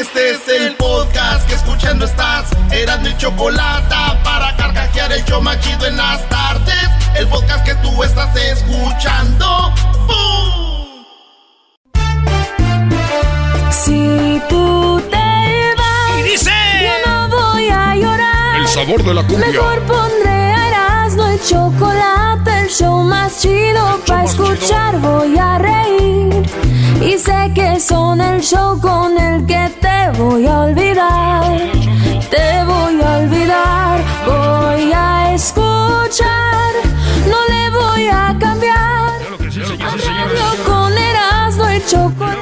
[0.00, 2.48] Este es el podcast que escuchando estás.
[2.70, 3.94] Eran mi chocolate
[4.24, 6.74] para carcajear el yo machido en las tardes.
[7.14, 9.72] El podcast que tú estás escuchando.
[10.06, 11.04] ¡Bum!
[13.70, 16.50] Si tú te vas, Y dice.
[16.82, 18.56] yo no voy a llorar.
[18.60, 19.46] El sabor de la cumbia.
[19.48, 24.52] Mejor pondré a Erasmo el chocolate, el show más chido para chido.
[24.52, 24.98] escuchar.
[25.00, 26.50] Voy a reír
[27.02, 29.69] y sé que son el show con el que
[30.00, 31.58] te voy a olvidar.
[32.30, 36.72] Te voy a olvidar, voy a escuchar,
[37.28, 39.12] no le voy a cambiar.
[39.18, 42.38] Claro que sí, y con Erasmo el chocolate.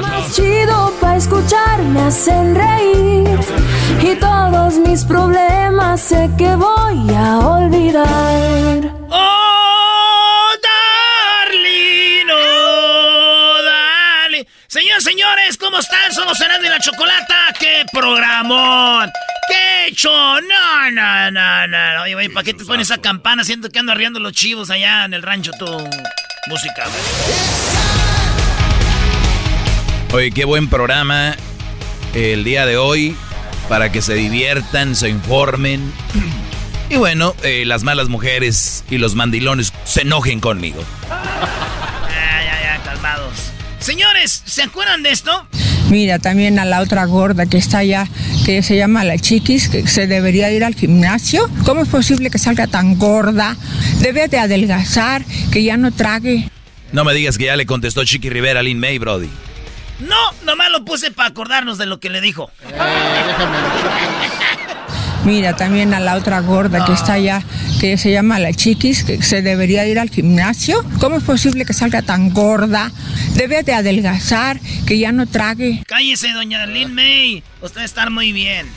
[0.00, 3.38] Más chido para escuchar me hacen reír
[4.02, 8.92] y todos mis problemas sé que voy a olvidar.
[9.10, 9.41] ¡Oh,
[15.82, 16.12] están?
[16.12, 17.52] Somos Serán de la Chocolata.
[17.58, 19.10] ¡Qué programón!
[19.48, 20.10] ¡Qué hecho!
[20.10, 22.02] No, no, no, no.
[22.02, 23.44] Oye, güey, ¿para qué te pones esa campana?
[23.44, 27.02] Siento que ando arriando los chivos allá en el rancho tu música, güey.
[30.12, 31.34] Oye, qué buen programa
[32.14, 33.16] el día de hoy
[33.68, 35.92] para que se diviertan, se informen.
[36.90, 40.82] Y bueno, eh, las malas mujeres y los mandilones se enojen conmigo.
[42.08, 43.51] Ya, ya, ya, calmados.
[43.82, 45.46] Señores, ¿se acuerdan de esto?
[45.90, 48.06] Mira, también a la otra gorda que está allá,
[48.44, 51.50] que se llama la chiquis, que se debería ir al gimnasio.
[51.64, 53.56] ¿Cómo es posible que salga tan gorda?
[53.98, 56.48] Debe de adelgazar, que ya no trague.
[56.92, 59.30] No me digas que ya le contestó Chiqui Rivera a Lin May, Brody.
[59.98, 62.50] No, nomás lo puse para acordarnos de lo que le dijo.
[65.24, 67.42] Mira, también a la otra gorda que está allá,
[67.82, 70.84] que se llama la chiquis, que se debería ir al gimnasio.
[71.00, 72.92] ¿Cómo es posible que salga tan gorda?
[73.34, 75.82] Debe de adelgazar, que ya no trague.
[75.88, 77.42] Cállese, doña Lin May.
[77.60, 78.68] Usted está muy bien.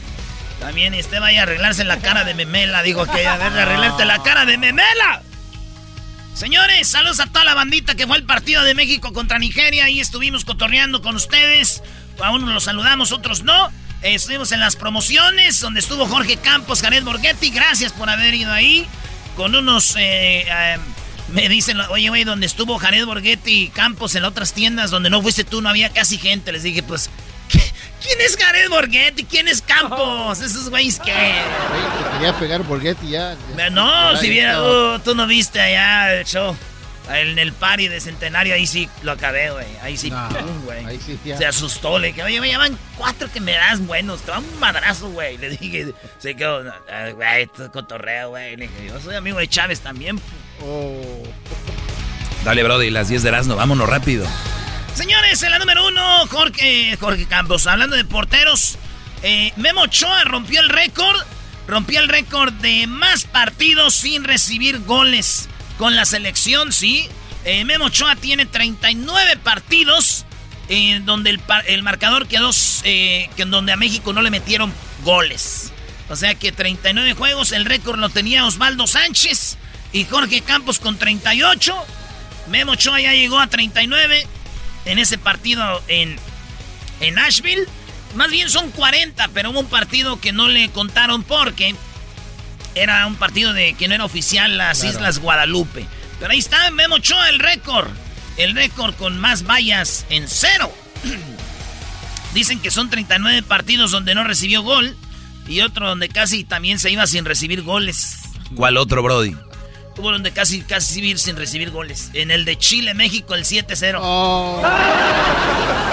[0.59, 2.81] También usted vaya a arreglarse la cara de memela.
[2.81, 5.21] Digo que a ver, arreglarte la cara de memela.
[6.33, 9.85] Señores, saludos a toda la bandita que fue al partido de México contra Nigeria.
[9.85, 11.83] Ahí estuvimos cotorreando con ustedes.
[12.23, 13.71] A unos los saludamos, otros no.
[14.13, 17.49] Estuvimos en las promociones donde estuvo Jorge Campos, Jared Borghetti.
[17.49, 18.87] Gracias por haber ido ahí.
[19.35, 19.95] Con unos...
[19.97, 20.77] eh, eh,
[21.29, 25.23] me dicen, oye, güey, donde estuvo Jared Borghetti y Campos en otras tiendas donde no
[25.23, 26.51] fuiste tú, no había casi gente.
[26.51, 27.09] Les dije, pues,
[27.49, 27.59] ¿qué-
[28.03, 29.23] ¿quién es Jared Borghetti?
[29.23, 30.39] ¿Quién es Campos?
[30.39, 31.11] Esos güeyes que...
[31.11, 33.35] Te quería pegar Borghetti ya.
[33.71, 36.55] No, si viera, uh, tú no viste allá el show.
[37.09, 39.65] En el party de centenario, ahí sí lo acabé, güey.
[39.83, 40.83] Ahí sí, No, pum, güey.
[40.85, 41.37] ahí sí, ya.
[41.37, 44.59] Se asustó, le dije, oye, me llaman cuatro que me das buenos, te dan un
[44.59, 45.37] madrazo, güey.
[45.37, 48.55] Le dije, se quedó, "Ah, güey, esto es cotorreo, güey.
[48.57, 50.19] Le dije, yo soy amigo de Chávez también.
[50.63, 51.23] Oh.
[52.43, 54.25] Dale, Brody, las 10 de Erasmo, vámonos rápido.
[54.95, 57.67] Señores, en la número uno, Jorge, Jorge Campos.
[57.67, 58.77] Hablando de porteros,
[59.23, 61.17] eh, Memo Ochoa rompió el récord.
[61.67, 67.07] Rompió el récord de más partidos sin recibir goles con la selección, sí.
[67.43, 70.25] Eh, Memo Ochoa tiene 39 partidos
[70.67, 72.49] en donde el, marcador quedó
[72.83, 74.73] eh, que en donde a México no le metieron
[75.03, 75.71] goles.
[76.09, 79.57] O sea que 39 juegos, el récord lo tenía Osvaldo Sánchez
[79.91, 81.75] y Jorge Campos con 38.
[82.47, 84.27] Memo Ochoa ya llegó a 39
[84.85, 86.17] en ese partido en,
[86.99, 87.65] en Nashville.
[88.15, 91.75] Más bien son 40, pero hubo un partido que no le contaron porque
[92.75, 94.95] era un partido de que no era oficial las Claro.
[94.97, 95.85] Islas Guadalupe.
[96.19, 97.89] Pero ahí está Memo Ochoa, el récord.
[98.37, 100.71] El récord con más vallas en cero.
[102.33, 104.95] Dicen que son 39 partidos donde no recibió gol
[105.47, 108.17] y otro donde casi también se iba sin recibir goles.
[108.55, 109.35] ¿Cuál otro, Brody?
[109.97, 112.09] Hubo donde casi, casi vivir sin recibir goles.
[112.13, 113.99] En el de Chile, México, el 7-0.
[114.01, 114.61] Oh.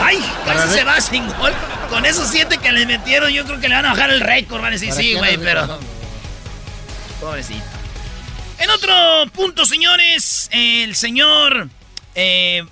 [0.02, 0.19] ¡Ay!
[0.44, 1.52] Casi se va sin gol.
[1.88, 4.61] Con esos siete que le metieron, yo creo que le van a bajar el récord.
[4.61, 5.79] Van a decir, ¿Para sí, güey, pero.
[7.23, 7.63] Pobrecito.
[8.59, 8.93] En otro
[9.33, 11.69] punto, señores, el señor.
[12.17, 12.65] eh,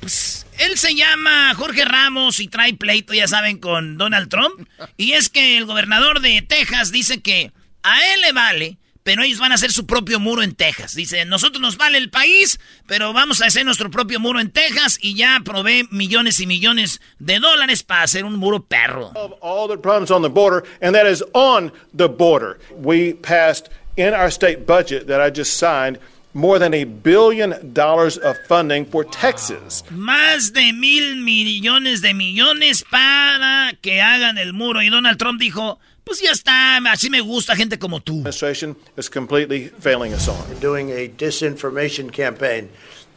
[0.00, 4.68] pues, él se llama Jorge Ramos y trae pleito, ya saben, con Donald Trump.
[4.98, 7.50] Y es que el gobernador de Texas dice que
[7.82, 10.94] a él le vale, pero ellos van a hacer su propio muro en Texas.
[10.94, 14.98] Dice, nosotros nos vale el país, pero vamos a hacer nuestro propio muro en Texas
[15.00, 19.12] y ya provee millones y millones de dólares para hacer un muro perro.
[19.40, 22.58] all the problems on the border, and that is on the border.
[22.70, 25.98] We passed in our state budget that I just signed
[26.32, 29.84] more than a billion dollars of funding for Texas.
[29.90, 34.82] Más de mil millones de millones para que hagan el muro.
[34.82, 38.18] Y Donald Trump dijo, pues ya está, así me gusta gente como tú.
[38.18, 40.36] Administration is completely failing us on.
[40.60, 42.68] doing a disinformation campaign.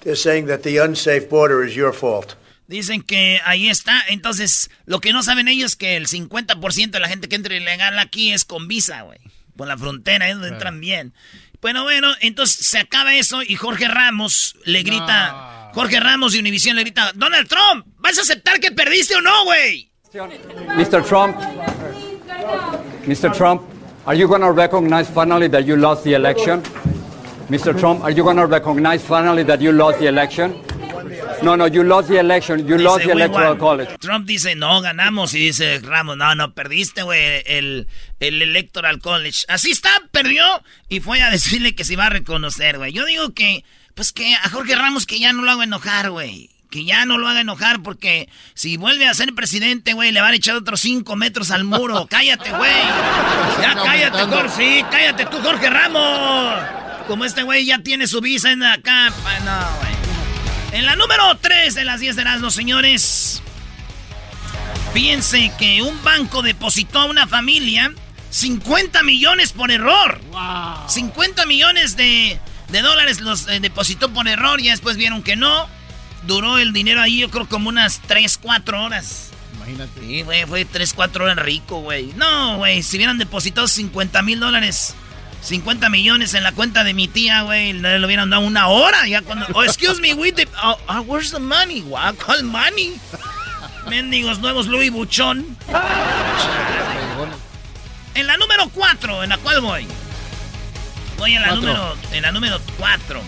[0.02, 2.36] They're saying that the unsafe border is your fault.
[2.68, 4.04] Dicen que ahí está.
[4.10, 7.56] Entonces, lo que no saben ellos es que el 50% de la gente que entra
[7.56, 9.18] ilegal aquí es con visa, güey.
[9.58, 11.14] Por la frontera, es donde entran bien.
[11.62, 15.72] Bueno, bueno, entonces se acaba eso y Jorge Ramos le grita...
[15.74, 19.44] Jorge Ramos de Univision le grita, Donald Trump, ¿vas a aceptar que perdiste o no,
[19.44, 19.92] güey?
[20.76, 21.04] Mr.
[21.04, 21.38] Trump,
[23.06, 23.32] Mr.
[23.36, 23.62] Trump,
[24.06, 26.64] are you going to recognize finally that you lost the election?
[27.50, 27.78] Mr.
[27.78, 30.56] Trump, are you going to recognize finally that you lost the election?
[31.44, 32.68] No, no, you lost the election.
[32.68, 33.60] You lost the "We electoral won".
[33.60, 33.98] college.
[34.00, 35.34] Trump dice, no, ganamos.
[35.34, 37.88] Y dice Ramos, no, no, perdiste, güey, el,
[38.20, 39.46] el Electoral College.
[39.48, 40.44] Así está, perdió.
[40.90, 42.92] Y fue a decirle que se iba a reconocer, güey.
[42.94, 43.64] Yo digo que,
[43.96, 46.50] pues que a Jorge Ramos que ya no lo haga enojar, güey.
[46.70, 50.34] Que ya no lo haga enojar porque si vuelve a ser presidente, güey, le van
[50.34, 52.08] a echar otros cinco metros al muro.
[52.10, 52.72] cállate, güey.
[53.62, 54.24] Ya cállate.
[54.24, 54.50] Jorge.
[54.58, 56.60] Sí, cállate tú, Jorge Ramos.
[57.08, 59.10] Como este güey ya tiene su visa en acá.
[59.46, 59.97] No, güey.
[60.78, 63.42] En la número 3 de las 10 de las señores.
[64.94, 67.92] Fíjense que un banco depositó a una familia
[68.30, 70.22] 50 millones por error.
[70.88, 72.40] 50 millones de,
[72.70, 74.62] de dólares los eh, depositó por error.
[74.62, 75.68] Ya después vieron que no.
[76.28, 79.32] Duró el dinero ahí, yo creo, como unas 3, 4 horas.
[79.56, 80.00] Imagínate.
[80.00, 82.14] Sí, güey, fue 3, 4 horas rico, güey.
[82.14, 84.94] No, güey, si hubieran depositado 50 mil dólares,
[85.48, 89.08] 50 millones en la cuenta de mi tía, güey, le, le hubieran dado una hora.
[89.08, 89.46] Ya cuando.
[89.54, 91.82] Oh, excuse me, we de- oh, oh, where's the money?
[91.82, 93.00] Wow, ¿cuál money?
[93.90, 95.58] Mendigos nuevos Louis Buchón.
[98.14, 99.88] En la número 4, ¿en la cual voy?
[101.18, 101.62] Voy en la Cuatro.
[101.68, 103.22] número en la número 4.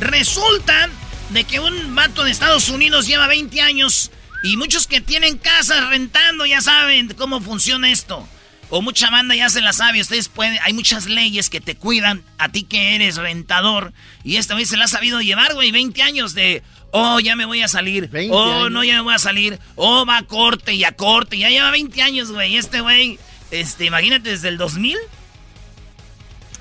[0.00, 0.88] Resulta
[1.30, 4.10] de que un vato de Estados Unidos lleva 20 años
[4.42, 8.28] y muchos que tienen casas rentando ya saben cómo funciona esto.
[8.68, 12.24] O mucha banda ya se la sabe, ustedes pueden, hay muchas leyes que te cuidan
[12.36, 13.92] a ti que eres rentador
[14.24, 17.44] y esta vez se la ha sabido llevar, güey, 20 años de Oh, ya me
[17.44, 18.08] voy a salir.
[18.08, 18.70] 20 Oh, años.
[18.70, 19.58] no, ya me voy a salir.
[19.74, 21.36] Oh, va a corte y a corte.
[21.36, 22.56] Ya lleva 20 años, güey.
[22.56, 23.18] Este güey,
[23.50, 24.96] este, imagínate, desde el 2000.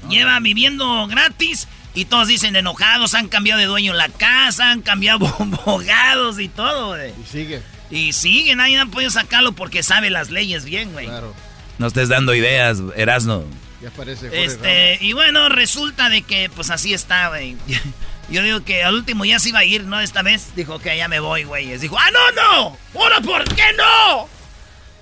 [0.10, 1.68] lleva viviendo gratis.
[1.94, 6.88] Y todos dicen enojados, han cambiado de dueño la casa, han cambiado abogados y todo,
[6.98, 7.12] güey.
[7.12, 7.62] Y sigue.
[7.90, 11.06] Y sigue, nadie ha podido sacarlo porque sabe las leyes bien, güey.
[11.06, 11.34] Claro.
[11.77, 13.44] No estés dando ideas, Erasno.
[13.81, 17.57] Ya parece Jorge Este, y bueno, resulta de que pues así está, güey.
[18.30, 20.00] Yo digo que al último ya se iba a ir, ¿no?
[20.01, 21.77] Esta vez dijo que ya me voy, güey.
[21.77, 22.77] Dijo, ¡ah, no, no!
[23.00, 24.28] ¿Ahora por qué no?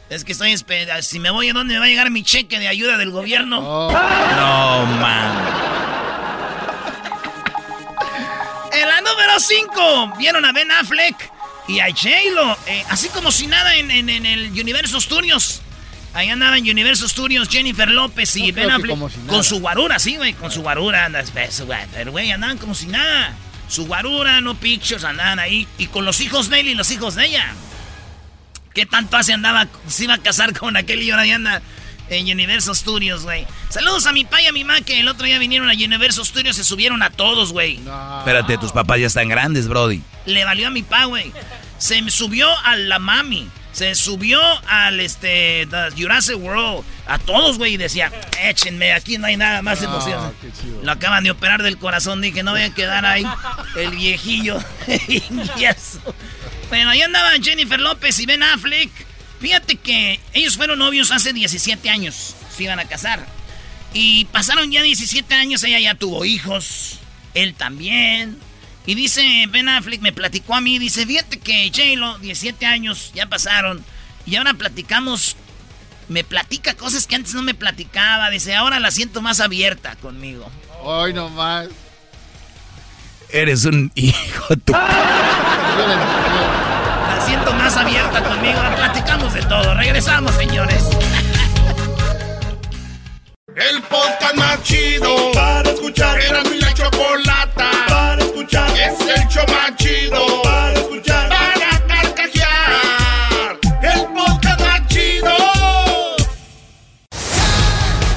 [0.09, 1.01] Es que estoy esperando.
[1.01, 3.59] Si me voy, ¿a dónde me va a llegar mi cheque de ayuda del gobierno?
[3.59, 5.53] Oh, No, man.
[8.73, 11.15] En la número 5, vieron a Ben Affleck
[11.67, 12.57] y a J-Lo.
[12.67, 15.61] eh, así como si nada en, en- en el Universo Studios.
[16.13, 18.97] Ahí andaba en Universo Studios Jennifer López y No Ben Affleck.
[19.09, 19.19] si.
[19.27, 20.33] Con su guarura, sí, güey.
[20.33, 21.79] Con su guarura andas, güey.
[21.93, 23.35] Pero, güey, andaban como si nada.
[23.67, 25.67] Su guarura, no pictures, andaban ahí.
[25.77, 27.53] Y con los hijos de él y los hijos de ella.
[28.73, 29.67] ¿Qué tanto hace andaba?
[29.87, 31.61] Se iba a casar con aquel y ahora ya anda
[32.09, 33.45] en Universo Studios, güey.
[33.69, 36.23] Saludos a mi pa y a mi ma que el otro día vinieron a Universo
[36.25, 36.55] Studios.
[36.55, 37.77] Se subieron a todos, güey.
[37.77, 38.19] no.
[38.19, 40.01] Espérate, tus papás ya están grandes, Brody.
[40.25, 41.31] Le valió a mi pa, güey.
[41.77, 43.49] Se me subió a la mami.
[43.73, 46.85] Se subió al este Jurassic World.
[47.07, 47.73] A todos, güey.
[47.73, 48.11] Y decía,
[48.43, 50.47] échenme, aquí no hay nada más Ah, emocionante.
[50.61, 50.81] chido.
[50.83, 52.21] Lo acaban de operar del corazón.
[52.21, 53.25] Dije, no voy a quedar ahí
[53.75, 54.59] el viejillo.
[56.69, 58.89] Bueno, ahí andaban Jennifer López y Ben Affleck.
[59.39, 62.35] Fíjate que ellos fueron novios hace 17 años.
[62.55, 63.25] Se iban a casar.
[63.93, 66.97] Y pasaron ya 17 años, ella ya tuvo hijos,
[67.35, 68.39] él también.
[68.85, 73.27] Y dice Ben Affleck, me platicó a mí, dice, fíjate que J-Lo, 17 años, ya
[73.27, 73.83] pasaron.
[74.25, 75.37] Y ahora platicamos,
[76.09, 78.29] me platica cosas que antes no me platicaba.
[78.29, 80.49] Dice, ahora la siento más abierta conmigo.
[80.81, 81.69] Hoy nomás.
[83.29, 84.73] Eres un hijo tu...
[87.07, 88.59] La siento más abierta conmigo.
[88.75, 89.73] Platicamos de todo.
[89.73, 90.83] Regresamos, señores.
[93.55, 96.19] El podcast más chido para escuchar.
[96.19, 97.32] Era mi la chocolata para
[98.43, 98.69] escuchar.
[98.77, 101.29] Es el show más chido para escuchar.
[101.29, 103.59] Para carcajear.
[103.81, 105.35] El podcast más chido.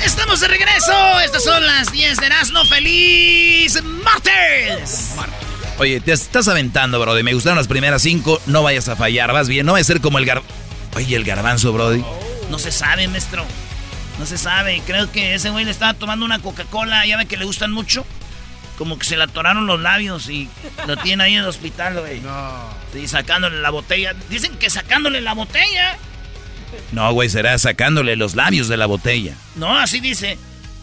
[0.05, 1.21] Estamos de regreso.
[1.21, 2.65] Estas son las 10 de Erasmo.
[2.65, 5.15] ¡Feliz martes!
[5.79, 7.23] Oye, te estás aventando, Brody.
[7.23, 8.41] Me gustaron las primeras cinco.
[8.47, 9.33] No vayas a fallar.
[9.33, 9.67] Vas bien.
[9.67, 10.43] No va a ser como el gar...
[10.95, 12.03] Oye, el garbanzo, Brody.
[12.51, 13.45] No se sabe, maestro.
[14.19, 14.83] No se sabe.
[14.87, 17.05] Creo que ese güey le estaba tomando una Coca-Cola.
[17.05, 18.07] Ya ve que le gustan mucho.
[18.77, 20.49] Como que se le atoraron los labios y
[20.87, 22.21] lo tiene ahí en el hospital, güey.
[22.21, 22.69] No.
[22.93, 24.15] Sí, sacándole la botella.
[24.29, 25.97] Dicen que sacándole la botella.
[26.93, 29.35] No, güey, será sacándole los labios de la botella.
[29.55, 30.39] No, así dice.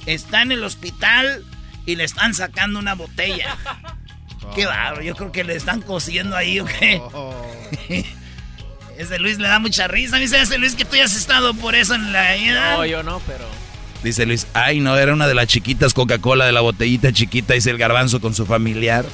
[0.05, 1.45] Está en el hospital
[1.85, 3.57] y le están sacando una botella.
[4.55, 7.01] Qué raro, yo creo que le están cosiendo ahí, ¿o qué?
[8.97, 10.17] ese Luis le da mucha risa.
[10.17, 12.35] Dice ese Luis que tú ya has estado por eso en la.
[12.75, 13.45] No, yo no, pero.
[14.03, 17.69] Dice Luis, ay, no, era una de las chiquitas Coca-Cola de la botellita chiquita, dice
[17.69, 19.05] el garbanzo con su familiar.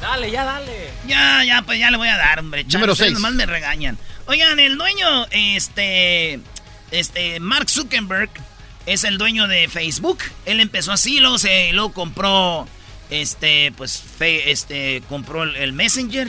[0.00, 0.90] Dale, ya dale.
[1.06, 2.62] Ya, ya, pues ya le voy a dar, hombre.
[2.64, 3.18] Chale, Número ustedes seis.
[3.18, 3.98] Nomás me regañan.
[4.26, 6.40] Oigan, el dueño, este,
[6.90, 8.30] este, Mark Zuckerberg
[8.86, 10.18] es el dueño de Facebook.
[10.44, 12.68] Él empezó así, luego se, luego compró,
[13.08, 16.28] este, pues, fe- este, compró el, el Messenger,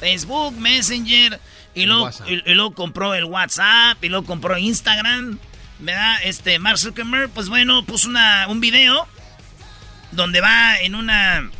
[0.00, 1.38] Facebook, Messenger,
[1.74, 5.38] y luego, y, y luego compró el WhatsApp, y luego compró Instagram,
[5.80, 6.16] ¿verdad?
[6.24, 9.06] Este, Mark Zuckerberg, pues bueno, puso una, un video
[10.12, 11.50] donde va en una,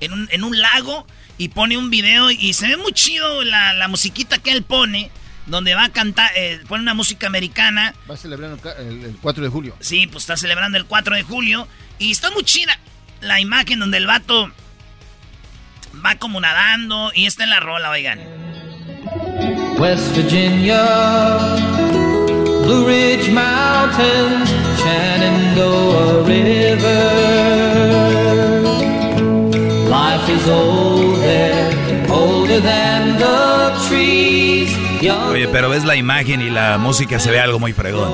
[0.00, 1.06] en un, en un lago
[1.38, 5.10] y pone un video y se ve muy chido la, la musiquita que él pone,
[5.46, 7.94] donde va a cantar, eh, pone una música americana.
[8.08, 9.76] Va a celebrar el, el 4 de julio.
[9.80, 11.66] Sí, pues está celebrando el 4 de julio.
[11.98, 12.78] Y está muy chida
[13.20, 14.52] la imagen donde el vato
[16.04, 18.20] va como nadando y está en la rola, oigan.
[19.78, 20.84] West Virginia,
[22.72, 24.48] Blue Ridge Mountains,
[24.80, 27.04] Shenandoah River.
[29.90, 31.70] Life is old there,
[32.10, 34.74] older than the trees.
[35.02, 38.10] Young Oye, pero ves la imagen y la música se ve algo muy fregón.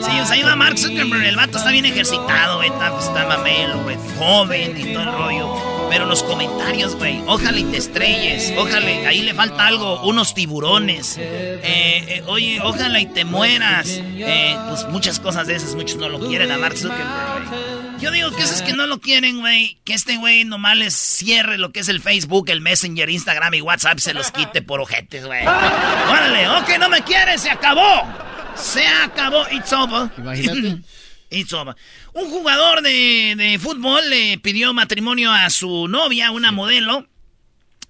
[0.00, 1.24] Sí, o sea, ahí va Mark Zuckerberg.
[1.24, 2.62] El vato está bien ejercitado.
[2.62, 3.76] Está, pues, está mamelo.
[4.18, 5.77] Joven y todo el rollo.
[5.88, 7.22] Pero los comentarios, güey.
[7.26, 8.52] Ojalá y te estrelles.
[8.56, 10.02] Ojalá, ahí le falta algo.
[10.02, 11.16] Unos tiburones.
[11.18, 13.88] Eh, eh, oye, ojalá y te mueras.
[13.88, 15.74] Eh, pues muchas cosas de esas.
[15.74, 17.98] Muchos no lo quieren a Mark Zuckerberg, güey.
[18.00, 19.78] Yo digo que esos que no lo quieren, güey.
[19.84, 23.60] Que este güey nomás les cierre lo que es el Facebook, el Messenger, Instagram y
[23.60, 23.98] WhatsApp.
[23.98, 25.44] Se los quite por ojetes, güey.
[25.44, 27.40] Órale, ok, no me quieres.
[27.40, 28.06] Se acabó.
[28.54, 29.46] Se acabó.
[29.50, 30.10] It's over.
[30.18, 30.78] Imagínate.
[32.14, 37.06] Un jugador de, de fútbol le pidió matrimonio a su novia, una modelo,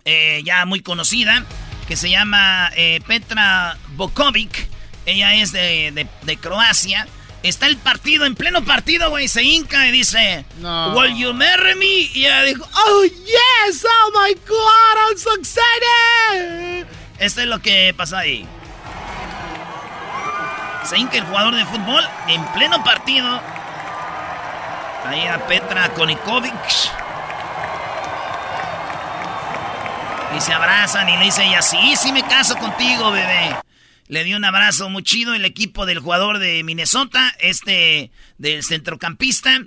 [0.04, 1.44] eh, ya muy conocida,
[1.86, 4.68] que se llama eh, Petra Bokovic.
[5.06, 7.06] Ella es de, de- de Croacia.
[7.44, 10.92] Está el partido, en pleno partido, güey, se hinca y dice, No.
[10.94, 11.86] Will you marry me?
[11.86, 16.86] Y ella dijo, Oh, yes, oh my God, I'm so excited.
[17.20, 18.44] Esto es lo que pasa ahí.
[20.88, 23.42] Se el jugador de fútbol en pleno partido.
[25.04, 26.54] Ahí a Petra Konikovic.
[30.34, 33.54] Y se abrazan y le dice ella, sí, sí me caso contigo, bebé.
[34.06, 39.60] Le dio un abrazo muy chido el equipo del jugador de Minnesota, este del centrocampista,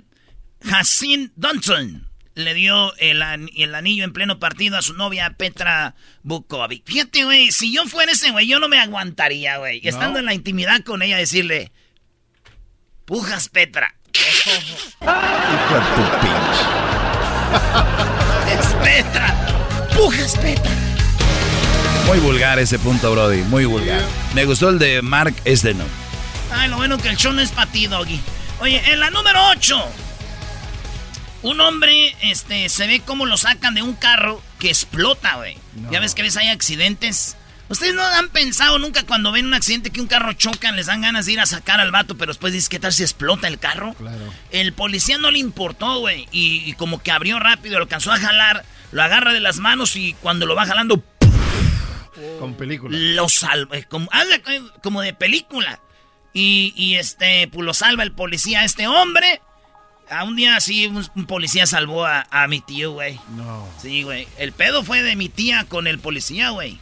[0.72, 2.11] Hassan Dunson.
[2.34, 6.84] Le dio el, an- el anillo en pleno partido a su novia Petra Bukovic.
[6.86, 9.80] Fíjate, güey, si yo fuera ese güey, yo no me aguantaría, güey.
[9.82, 11.72] Y Estando en la intimidad con ella, decirle,
[13.04, 13.94] pujas Petra.
[18.48, 19.34] Es Petra.
[19.96, 20.70] Pujas Petra.
[22.06, 23.42] Muy vulgar ese punto, Brody.
[23.42, 24.02] Muy vulgar.
[24.34, 25.84] Me gustó el de Mark, este no.
[26.50, 28.20] Ay, lo bueno que el show no es para ti, Doggy.
[28.60, 29.84] Oye, en la número 8.
[31.42, 35.56] Un hombre, este, se ve cómo lo sacan de un carro que explota, güey.
[35.90, 37.36] Ya ves que a veces hay accidentes.
[37.68, 41.00] Ustedes no han pensado nunca cuando ven un accidente que un carro choca, les dan
[41.00, 43.58] ganas de ir a sacar al vato, pero después dices, ¿qué tal si explota el
[43.58, 43.94] carro?
[43.94, 44.32] Claro.
[44.50, 46.28] El policía no le importó, güey.
[46.32, 49.96] Y, y como que abrió rápido, lo alcanzó a jalar, lo agarra de las manos
[49.96, 51.02] y cuando lo va jalando,
[52.38, 52.96] Con película.
[52.96, 54.08] lo salva, eh, como,
[54.82, 55.80] como de película.
[56.34, 59.40] Y, y, este, pues lo salva el policía a este hombre.
[60.12, 63.18] A un día así, un, un policía salvó a, a mi tío, güey.
[63.36, 63.66] No.
[63.80, 64.28] Sí, güey.
[64.38, 66.78] El pedo fue de mi tía con el policía, güey.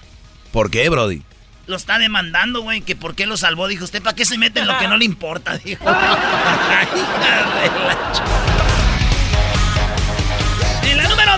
[0.53, 1.23] ¿Por qué, Brody?
[1.67, 3.69] Lo está demandando, güey, que por qué lo salvó.
[3.69, 5.57] Dijo, ¿usted para qué se mete en lo que no le importa?
[5.65, 5.85] Dijo.
[5.85, 8.23] De la ch-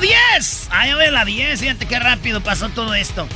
[0.00, 0.68] 10.
[0.70, 1.60] Ahí voy a la 10.
[1.60, 3.28] Fíjate qué rápido pasó todo esto.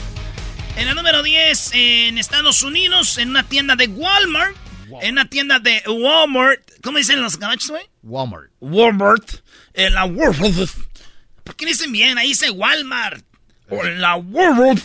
[0.77, 4.55] En la número 10, en Estados Unidos, en una tienda de Walmart.
[5.03, 6.61] En una tienda de Walmart.
[6.83, 7.85] ¿Cómo dicen los gabachos, güey?
[8.03, 8.51] Walmart.
[8.61, 9.31] Walmart.
[9.75, 10.71] En la Walmart.
[11.45, 12.19] ¿Por qué dicen bien?
[12.19, 13.25] Ahí dice Walmart.
[13.69, 14.83] O en la Walmart.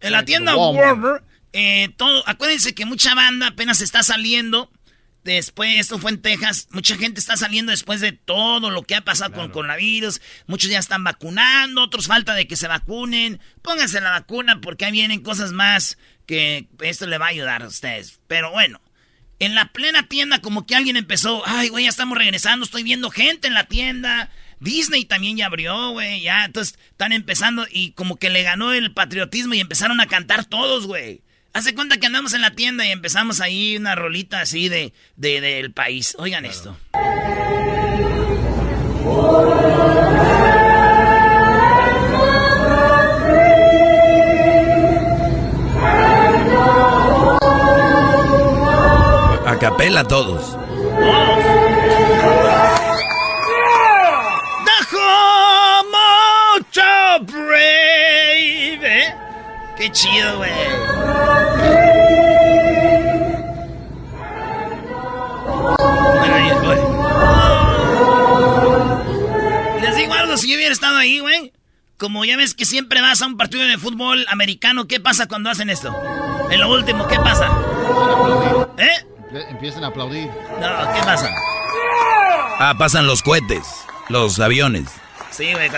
[0.00, 0.86] En la tienda Walmart.
[1.02, 1.24] Walmart.
[1.52, 4.70] eh, todo, acuérdense que mucha banda apenas está saliendo.
[5.24, 6.68] Después, esto fue en Texas.
[6.70, 10.22] Mucha gente está saliendo después de todo lo que ha pasado con coronavirus.
[10.46, 13.40] Muchos ya están vacunando, otros falta de que se vacunen.
[13.60, 17.66] Pónganse la vacuna porque ahí vienen cosas más que esto le va a ayudar a
[17.66, 18.20] ustedes.
[18.26, 18.80] Pero bueno,
[19.38, 23.10] en la plena tienda como que alguien empezó, ay, güey, ya estamos regresando, estoy viendo
[23.10, 24.30] gente en la tienda.
[24.60, 28.92] Disney también ya abrió, güey, ya, entonces están empezando y como que le ganó el
[28.92, 31.20] patriotismo y empezaron a cantar todos, güey.
[31.52, 35.40] Hace cuenta que andamos en la tienda y empezamos ahí una rolita así de, de-
[35.40, 36.14] del país.
[36.18, 36.76] Oigan esto.
[49.68, 50.56] Capela todos.
[54.64, 55.08] Dejo
[55.92, 56.80] mucho
[57.26, 59.14] brave.
[59.76, 60.50] Qué chido, güey.
[69.82, 71.52] Les digo algo, si yo hubiera estado ahí, güey.
[71.98, 75.50] Como ya ves que siempre vas a un partido de fútbol americano, ¿qué pasa cuando
[75.50, 75.94] hacen esto?
[76.50, 77.50] En lo último, ¿qué pasa?
[78.78, 79.07] ¿Eh?
[79.30, 80.28] Empiezan a aplaudir.
[80.60, 81.34] No, ¿qué pasa?
[82.60, 83.62] Ah, pasan los cohetes,
[84.08, 84.88] los aviones.
[85.30, 85.70] Sí, güey.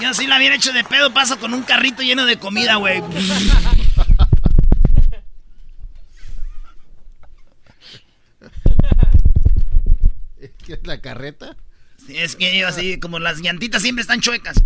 [0.00, 3.02] Yo sí la había hecho de pedo, paso con un carrito lleno de comida, güey.
[10.64, 11.56] ¿Qué es la carreta?
[12.06, 14.62] Sí, es que yo así, como las llantitas siempre están chuecas.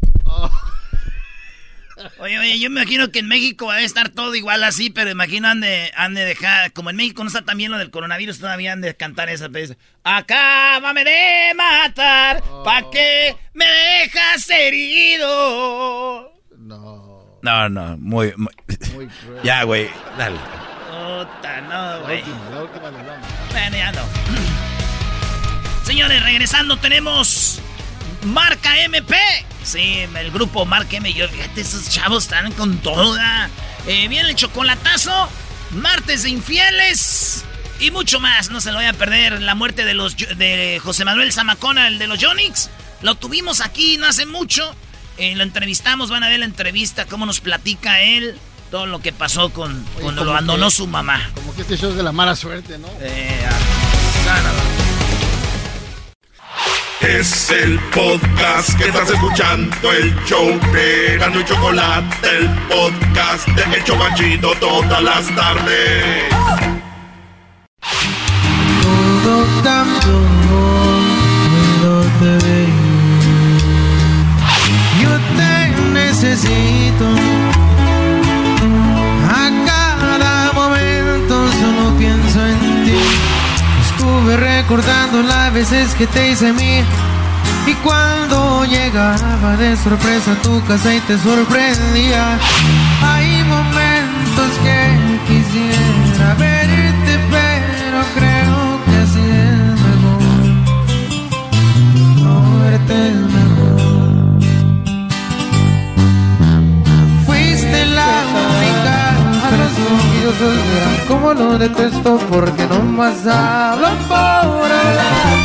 [2.18, 5.10] Oye, oye, yo me imagino que en México va a estar todo igual así, pero
[5.10, 8.38] imagino han de, han de dejar, como en México no está también lo del coronavirus,
[8.38, 9.76] todavía han de cantar esa pieza.
[10.04, 16.32] Acábame de matar, ¿pa' qué me dejas herido?
[17.42, 18.34] No, no, muy...
[18.36, 18.52] muy-
[19.42, 20.36] ya, güey, dale.
[20.38, 22.22] Puta, no, güey.
[23.52, 24.02] Bueno, ya no.
[25.84, 27.62] Señores, regresando tenemos
[28.26, 29.16] Marca MP.
[29.64, 31.12] Sí, el grupo Marca M.
[31.12, 33.48] Yo, fíjate, esos chavos están con toda.
[33.86, 35.28] Eh, viene el chocolatazo,
[35.72, 37.44] martes de infieles
[37.80, 38.50] y mucho más.
[38.50, 41.98] No se lo vaya a perder la muerte de los de José Manuel Zamacona, el
[41.98, 42.68] de los Yonix.
[43.02, 44.74] Lo tuvimos aquí no hace mucho.
[45.18, 48.38] Eh, lo entrevistamos, van a ver la entrevista, cómo nos platica él,
[48.70, 51.30] todo lo que pasó con cuando lo abandonó que- su mamá.
[51.34, 52.88] Como que este show es de la mala suerte, ¿no?
[53.00, 53.46] Eh,
[57.00, 63.76] Es el podcast que estás escuchando, el show de Gano y Chocolate, el podcast de
[63.76, 66.24] El Chobachito todas las tardes.
[68.82, 72.66] Todo cambió cuando te vi.
[75.02, 77.45] Yo te necesito.
[84.36, 86.82] Recordando las veces que te hice mí.
[87.66, 92.38] Y cuando llegaba de sorpresa a tu casa y te sorprendía.
[93.02, 94.78] Hay momentos que
[95.26, 100.20] quisiera verte, pero creo que así es mejor.
[102.60, 103.35] Verte
[111.06, 115.36] Como lo detesto porque no más hablan por hablar.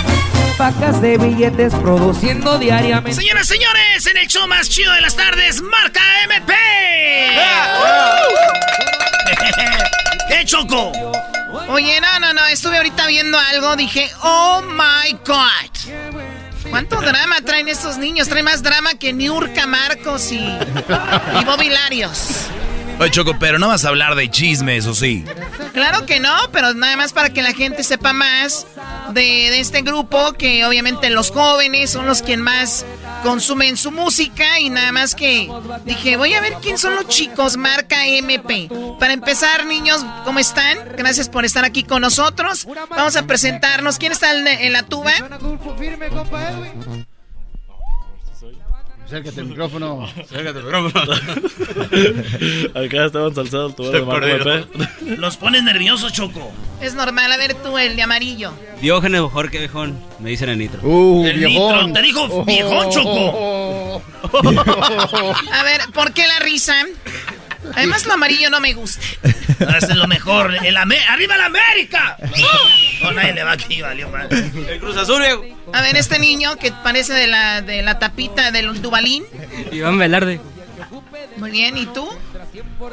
[0.58, 3.14] Pacas de billetes produciendo diariamente.
[3.14, 6.52] Señoras, señores, en el show más chido de las tardes, marca MP.
[10.30, 10.92] ¿Qué choco?
[11.70, 15.70] Oye, no, no, no, estuve ahorita viendo algo, dije, oh my god.
[16.72, 18.30] ¿Cuánto drama traen estos niños?
[18.30, 22.48] Traen más drama que Niurka Marcos y, y Bobby Larios.
[23.02, 25.26] Oye, Choco, pero no vas a hablar de chismes, ¿o sí?
[25.74, 28.68] Claro que no, pero nada más para que la gente sepa más
[29.10, 32.86] de, de este grupo, que obviamente los jóvenes son los que más
[33.24, 35.50] consumen su música y nada más que
[35.84, 38.70] dije, voy a ver quién son los chicos, marca MP.
[39.00, 40.78] Para empezar, niños, ¿cómo están?
[40.96, 42.68] Gracias por estar aquí con nosotros.
[42.90, 43.98] Vamos a presentarnos.
[43.98, 45.12] ¿Quién está en, la tuba?
[49.12, 50.06] Acércate al micrófono.
[50.22, 51.14] Acércate al micrófono.
[52.74, 53.84] Acá estaban salsados tu
[55.18, 56.50] Los pones nerviosos, Choco.
[56.80, 58.54] Es normal, a ver tú, el de amarillo.
[58.80, 60.80] Diógenes mejor que viejón, me dicen el nitro.
[60.84, 61.88] Uh, el viejón.
[61.88, 63.12] nitro, te dijo Oh, viejón, Choco.
[64.32, 66.76] oh, A ver, ¿por qué la risa?
[67.76, 69.02] Además, lo amarillo no me gusta.
[69.24, 70.54] Eso es lo mejor.
[70.64, 72.18] El ¡Arriba la América!
[73.02, 74.28] No, nadie le va aquí, valió mal.
[74.32, 75.44] El Cruz Azul, viejo.
[75.74, 79.24] A ver, este niño que parece de la, de la tapita del Dubalín.
[79.72, 80.42] Iván Velarde.
[81.38, 82.10] Muy bien, ¿y tú?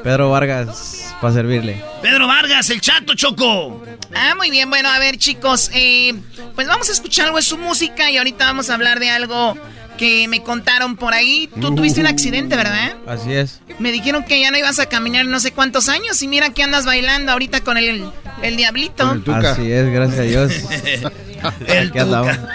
[0.05, 1.83] Pedro Vargas, para servirle.
[2.03, 3.85] Pedro Vargas, el chato, Choco.
[4.15, 4.71] Ah, muy bien.
[4.71, 6.15] Bueno, a ver, chicos, eh,
[6.55, 9.57] pues vamos a escuchar algo de su música y ahorita vamos a hablar de algo
[9.99, 11.51] que me contaron por ahí.
[11.61, 12.97] Tú tuviste un accidente, ¿verdad?
[13.07, 13.61] Así es.
[13.79, 16.63] Me dijeron que ya no ibas a caminar no sé cuántos años y mira que
[16.63, 18.11] andas bailando ahorita con el,
[18.43, 19.15] el diablito.
[19.35, 20.53] Así es, gracias a Dios.
[21.67, 22.37] El andamos.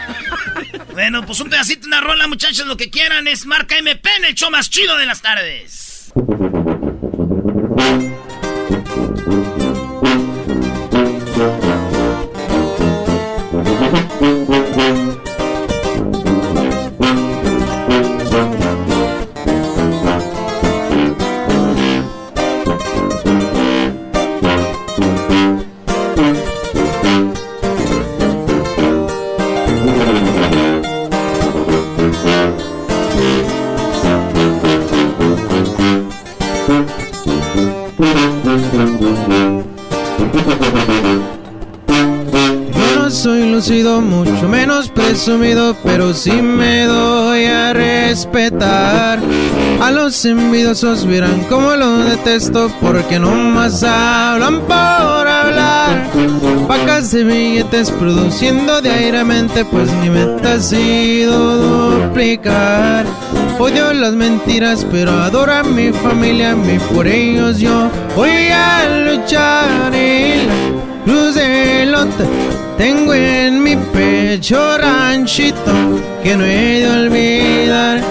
[0.92, 4.36] Bueno, pues un pedacito, una rola, muchachos, lo que quieran es marca MP en el
[4.36, 6.12] show más chido de las tardes.
[45.24, 49.20] presumido, pero sí me doy a respetar.
[49.80, 54.76] A los envidiosos verán cómo lo detesto, porque no más hablan por
[55.26, 56.10] hablar.
[56.68, 63.06] Pacas de billetes produciendo diariamente, pues mi meta ha sido duplicar.
[63.60, 69.96] Odio las mentiras, pero adoro a mi familia, y por ellos yo voy a luchar.
[69.96, 70.73] Y
[71.06, 72.26] la Cruz de Lota
[72.78, 75.72] tengo en mi pecho ranchito
[76.24, 78.02] que no he de olvidar.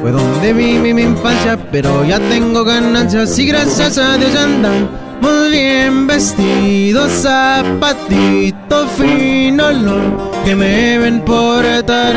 [0.00, 4.88] Fue donde viví mi infancia, pero ya tengo ganancias y gracias a Dios andan
[5.20, 12.14] muy bien vestidos, zapatito fino, lo que me ven portar.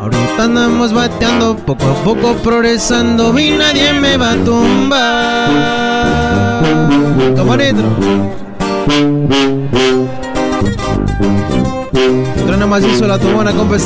[0.00, 5.83] Ahorita andamos bateando, poco a poco progresando y nadie me va a tumbar.
[7.36, 7.88] Como nitro.
[12.46, 13.76] Truena macizo la tubona, compa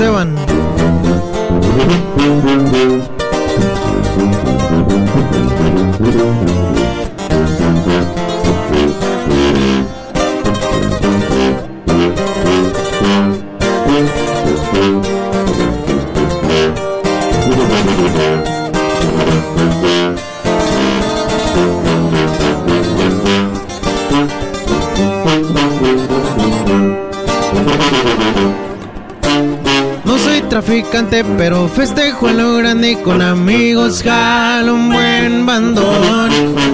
[31.36, 36.30] pero festejo en lo grande con amigos jalo un buen bandón.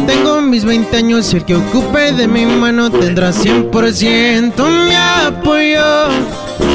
[0.06, 4.52] Tengo mis 20 años y el que ocupe de mi mano tendrá 100%
[4.86, 6.08] mi apoyo.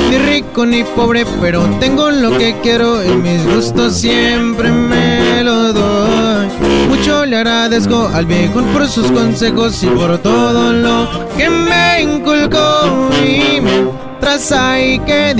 [0.10, 5.72] Ni rico ni pobre, pero tengo lo que quiero y mis gustos siempre me lo
[5.72, 6.48] doy.
[6.90, 13.10] Mucho le agradezco al viejo por sus consejos y por todo lo que me inculcó.
[13.24, 15.34] Y mientras hay que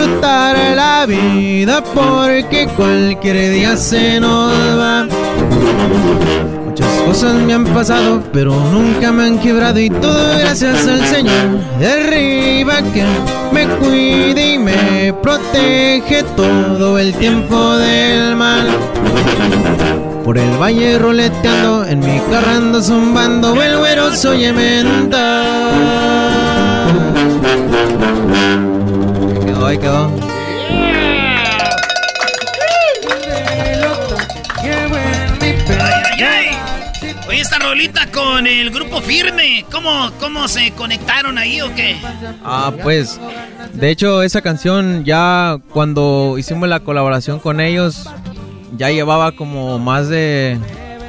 [0.00, 5.06] disfrutar la vida porque cualquier día se nos va.
[6.64, 11.58] Muchas cosas me han pasado, pero nunca me han quebrado y todo gracias al Señor
[11.78, 13.04] de arriba que
[13.52, 18.68] me cuide y me protege todo el tiempo del mal.
[20.24, 25.90] Por el valle roleteando, en mi carro ando zumbando, el güero soy emenda.
[29.70, 30.10] Ahí quedó.
[37.28, 41.96] Oye, esta rolita con el grupo firme, ¿cómo, cómo se conectaron ahí o qué?
[42.44, 43.20] Ah, pues,
[43.72, 48.10] de hecho esa canción ya cuando hicimos la colaboración con ellos
[48.76, 50.58] ya llevaba como más de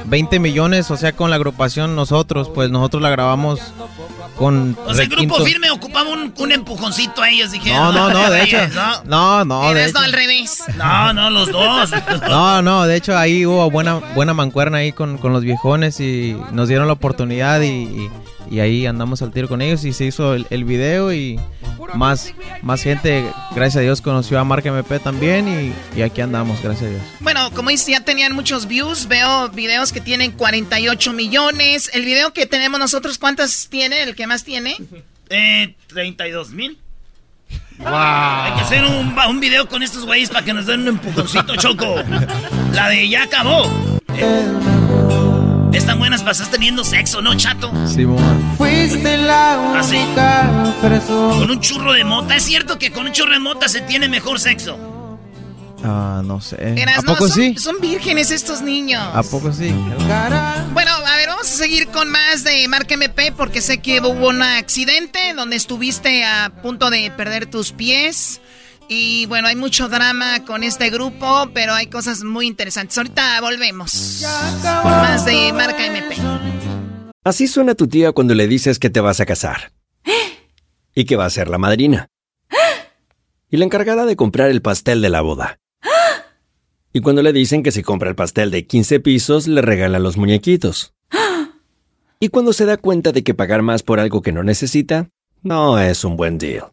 [0.04, 3.72] 20 millones, o sea, con la agrupación nosotros, pues nosotros la grabamos
[4.36, 7.70] con O sea, el grupo firme ocupaba un, un empujoncito a ellos, dije.
[7.72, 8.58] No, no, no, de hecho.
[8.74, 9.98] No, No, no, de hecho.
[9.98, 10.62] al revés.
[10.76, 11.90] no, no, los dos.
[12.28, 16.36] No, no, de hecho ahí hubo buena buena mancuerna ahí con, con los viejones y
[16.52, 18.10] nos dieron la oportunidad y, y-
[18.50, 21.40] y ahí andamos al tiro con ellos y se hizo el, el video y
[21.94, 26.62] más, más gente, gracias a Dios, conoció a Marca MP también y, y, aquí andamos,
[26.62, 27.02] gracias a Dios.
[27.20, 31.90] Bueno, como dice, ya tenían muchos views, veo videos que tienen 48 millones.
[31.92, 34.02] El video que tenemos nosotros, ¿cuántas tiene?
[34.02, 34.76] ¿El que más tiene?
[35.34, 36.78] Eh, 32 mil.
[37.78, 37.88] Wow.
[37.88, 41.56] Hay que hacer un, un video con estos güeyes para que nos den un empujoncito,
[41.56, 41.96] Choco.
[42.74, 43.98] La de ya acabó.
[44.14, 45.21] Eh,
[45.72, 47.72] están buenas para teniendo sexo, ¿no, chato?
[47.86, 48.54] Sí, mamá.
[48.58, 49.98] Fuiste la ¿Así?
[51.06, 52.36] Con un churro de mota.
[52.36, 54.78] ¿Es cierto que con un churro de mota se tiene mejor sexo?
[55.84, 56.56] Ah, no sé.
[56.80, 57.54] Eras, ¿A poco no, son, sí?
[57.58, 59.02] Son vírgenes estos niños.
[59.12, 59.70] ¿A poco sí?
[60.72, 64.28] Bueno, a ver, vamos a seguir con más de Marca MP porque sé que hubo
[64.28, 68.40] un accidente donde estuviste a punto de perder tus pies.
[68.94, 72.98] Y bueno, hay mucho drama con este grupo, pero hay cosas muy interesantes.
[72.98, 74.22] Ahorita volvemos
[74.82, 76.16] con más de Marca MP.
[77.24, 79.72] Así suena tu tía cuando le dices que te vas a casar.
[80.94, 82.08] Y que va a ser la madrina.
[83.50, 85.58] Y la encargada de comprar el pastel de la boda.
[86.92, 90.18] Y cuando le dicen que si compra el pastel de 15 pisos, le regalan los
[90.18, 90.92] muñequitos.
[92.20, 95.08] Y cuando se da cuenta de que pagar más por algo que no necesita,
[95.42, 96.72] no es un buen deal.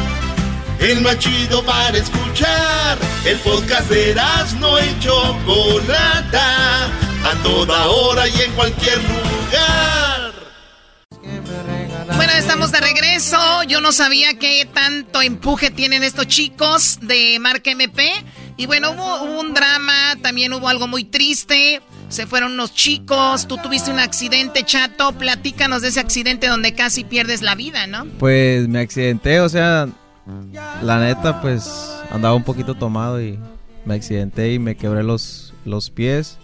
[0.81, 2.97] El más chido para escuchar.
[3.23, 4.15] El podcast de
[4.59, 6.85] no y Chocolata.
[7.23, 10.33] A toda hora y en cualquier lugar.
[12.15, 13.37] Bueno, estamos de regreso.
[13.67, 18.11] Yo no sabía qué tanto empuje tienen estos chicos de Marca MP.
[18.57, 21.83] Y bueno, hubo, hubo un drama, también hubo algo muy triste.
[22.09, 25.11] Se fueron unos chicos, tú tuviste un accidente, chato.
[25.11, 28.05] Platícanos de ese accidente donde casi pierdes la vida, ¿no?
[28.17, 29.87] Pues me accidenté, o sea,
[30.81, 33.39] la neta, pues andaba un poquito tomado y
[33.85, 36.37] me accidenté y me quebré los, los pies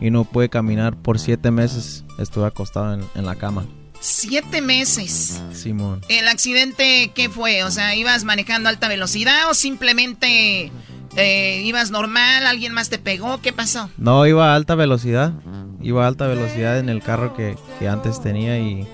[0.00, 2.04] y no pude caminar por siete meses.
[2.18, 3.64] Estuve acostado en, en la cama.
[4.00, 5.40] Siete meses.
[5.52, 6.00] Simón.
[6.08, 7.62] ¿El accidente qué fue?
[7.62, 10.72] O sea, ¿ibas manejando a alta velocidad o simplemente
[11.16, 12.46] eh, ibas normal?
[12.46, 13.40] ¿Alguien más te pegó?
[13.40, 13.90] ¿Qué pasó?
[13.98, 15.32] No, iba a alta velocidad.
[15.80, 18.86] Iba a alta velocidad en el carro que, que antes tenía y,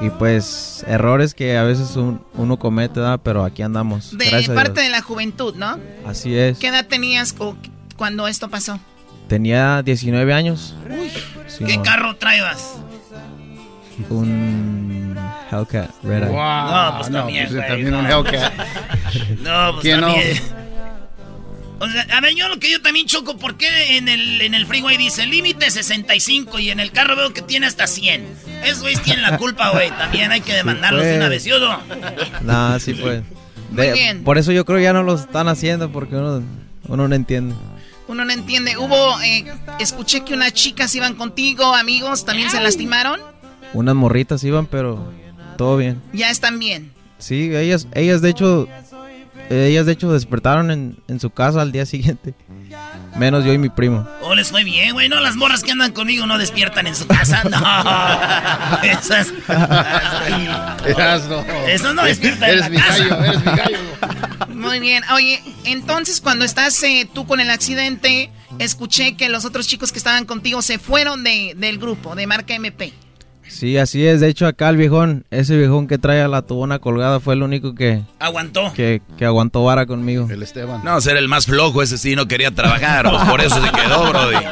[0.00, 3.20] y pues errores que a veces un- uno comete, ¿verdad?
[3.22, 4.16] pero aquí andamos.
[4.16, 5.78] De gracias parte de la juventud, ¿no?
[6.06, 6.58] Así es.
[6.58, 7.56] ¿Qué edad tenías cu-
[7.96, 8.78] cuando esto pasó?
[9.28, 10.74] Tenía 19 años.
[10.88, 11.82] ¿Qué Simón.
[11.84, 12.74] carro traebas?
[14.10, 15.16] Un
[15.50, 16.32] Hellcat Red Eye.
[16.34, 17.98] No, pues no, también, pues güey, también no.
[18.00, 18.52] un Hellcat.
[19.42, 20.06] No, pues ¿Quién no?
[20.08, 20.63] también.
[21.84, 24.54] O sea, a ver, yo lo que yo también choco, ¿por qué en el, en
[24.54, 28.26] el freeway dice límite 65 y en el carro veo que tiene hasta 100?
[28.64, 29.90] Esos güeyes tienen la culpa, güey.
[29.90, 31.16] También hay que demandarlos de pues.
[31.18, 31.78] una vez, ¿sí o no?
[32.42, 33.22] Nah, sí pues.
[33.70, 34.24] Muy bien.
[34.24, 36.42] Por eso yo creo ya no lo están haciendo porque uno,
[36.88, 37.54] uno no entiende.
[38.08, 38.76] Uno no entiende.
[38.76, 39.44] Hubo, eh,
[39.78, 43.20] escuché que unas chicas iban contigo, amigos, también se lastimaron.
[43.72, 45.12] Unas morritas iban, pero
[45.56, 46.00] todo bien.
[46.12, 46.92] Ya están bien.
[47.18, 48.68] Sí, ellas, ellas de hecho,
[49.50, 52.34] ellas de hecho despertaron en, en su casa al día siguiente.
[53.16, 54.08] Menos yo y mi primo.
[54.22, 55.08] Oh, les fue bien, güey.
[55.08, 57.42] No, las morras que andan conmigo no despiertan en su casa.
[57.44, 58.82] No.
[58.82, 59.32] Esas.
[60.86, 61.44] Erasno.
[61.68, 63.04] Esas no despiertan en Eres mi casa.
[63.04, 63.78] gallo, eres mi gallo.
[64.48, 65.02] Muy bien.
[65.12, 69.98] Oye, entonces cuando estás eh, tú con el accidente, escuché que los otros chicos que
[69.98, 72.92] estaban contigo se fueron de, del grupo, de marca MP.
[73.48, 74.20] Sí, así es.
[74.20, 77.42] De hecho, acá el viejón, ese viejón que trae a la tubona colgada fue el
[77.42, 78.02] único que...
[78.18, 78.72] Aguantó.
[78.74, 80.28] Que, que aguantó vara conmigo.
[80.30, 80.82] El Esteban.
[80.84, 84.08] No, ser el más flojo, ese sí no quería trabajar, pues por eso se quedó,
[84.08, 84.36] brody.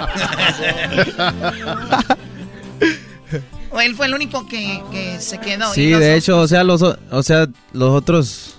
[3.74, 5.72] O él fue el único que, que se quedó.
[5.72, 8.54] Sí, de hecho, o sea, los, o o sea, los otros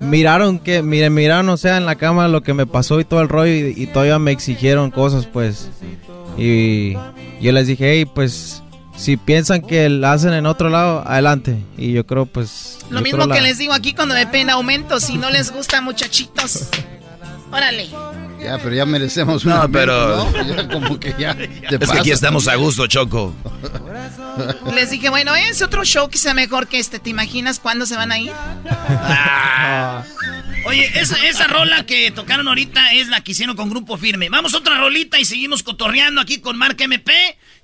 [0.00, 3.22] miraron que, miren, miraron, o sea, en la cama lo que me pasó y todo
[3.22, 5.70] el rollo y, y todavía me exigieron cosas, pues.
[6.36, 6.92] Y
[7.40, 8.62] yo les dije, hey, pues,
[8.96, 11.58] si piensan que la hacen en otro lado, adelante.
[11.76, 12.78] Y yo creo, pues...
[12.90, 15.00] Lo mismo que la- les digo aquí cuando me piden aumento.
[15.00, 16.68] Si no les gusta, muchachitos.
[17.50, 17.88] Órale.
[18.42, 20.54] Ya, pero ya merecemos un No, aumento, pero- ¿no?
[20.56, 21.34] Ya como que ya.
[21.34, 23.32] te Es que aquí estamos a gusto, Choco.
[24.74, 26.98] Les dije, bueno, es otro show que sea mejor que este.
[26.98, 28.32] ¿Te imaginas cuándo se van a ir?
[30.66, 34.28] Oye, esa, esa rola que tocaron ahorita es la que hicieron con Grupo Firme.
[34.30, 37.12] Vamos a otra rolita y seguimos cotorreando aquí con Marca MP,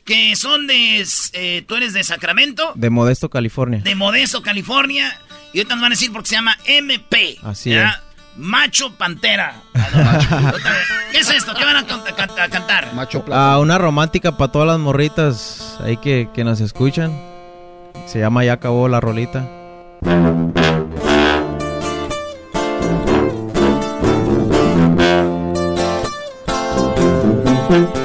[0.05, 1.07] que son de...
[1.33, 3.81] eh, tú eres de Sacramento, De Modesto, California.
[3.83, 5.19] de Modesto, California.
[5.53, 7.39] Y ahorita nos van a decir porque se llama MP.
[7.43, 8.03] Así ¿ya?
[8.37, 9.63] Macho Pantera.
[11.11, 11.55] ¿Qué es esto?
[11.55, 12.03] ¿Qué van can-
[12.39, 12.93] a cantar?
[12.95, 17.19] Macho Ah, una romántica para todas las morritas ahí que, que nos escuchan.
[18.07, 19.49] Se llama Ya acabó la rolita.
[27.71, 28.00] Hay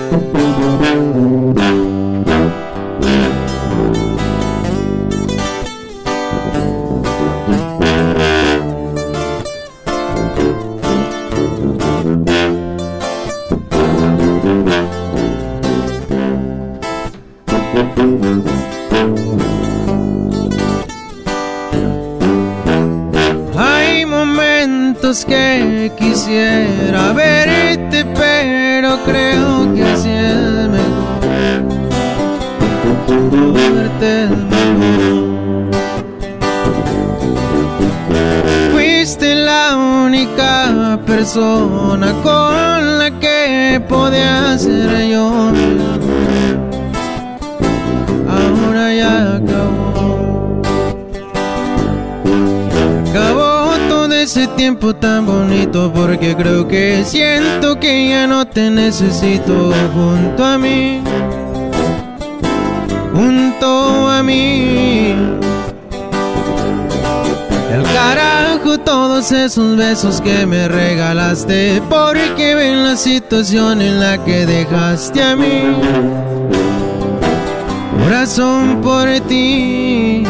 [57.79, 61.01] que ya no te necesito junto a mí.
[63.13, 65.15] Junto a mí.
[67.71, 74.45] El carajo todos esos besos que me regalaste porque ven la situación en la que
[74.45, 75.75] dejaste a mí.
[78.03, 80.23] Corazón por ti.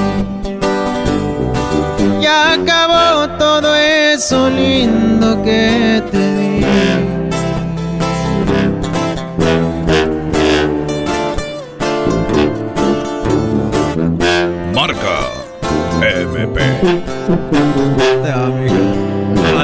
[2.22, 6.25] Ya acabó todo eso lindo que te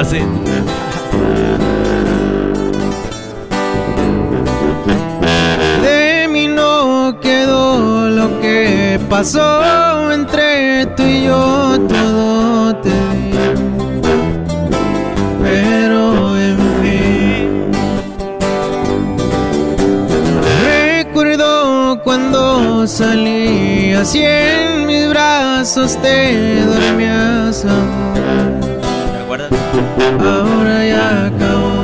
[0.02, 0.18] Así.
[5.80, 12.90] De mí no quedó lo que pasó entre tú y yo, todo te.
[15.40, 17.70] Pero en fin,
[20.64, 26.64] recuerdo cuando salías y en mis brazos te
[27.62, 29.12] dormías, amor.
[29.12, 29.50] ¿Te acuerdas?
[30.20, 31.82] Ahora ya acabó.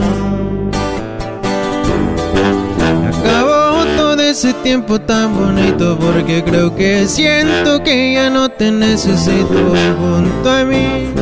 [3.08, 9.74] Acabó todo ese tiempo tan bonito porque creo que siento que ya no te necesito
[9.98, 11.12] junto a mí.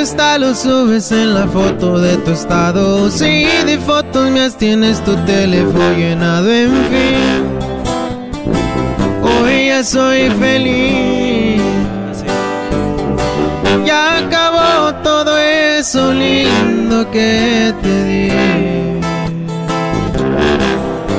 [0.00, 3.10] Hasta lo subes en la foto de tu estado.
[3.10, 7.42] Sí, de fotos mías tienes tu teléfono llenado, en fin.
[9.22, 11.60] Hoy ya soy feliz.
[13.84, 19.00] Ya acabó todo eso lindo que te di.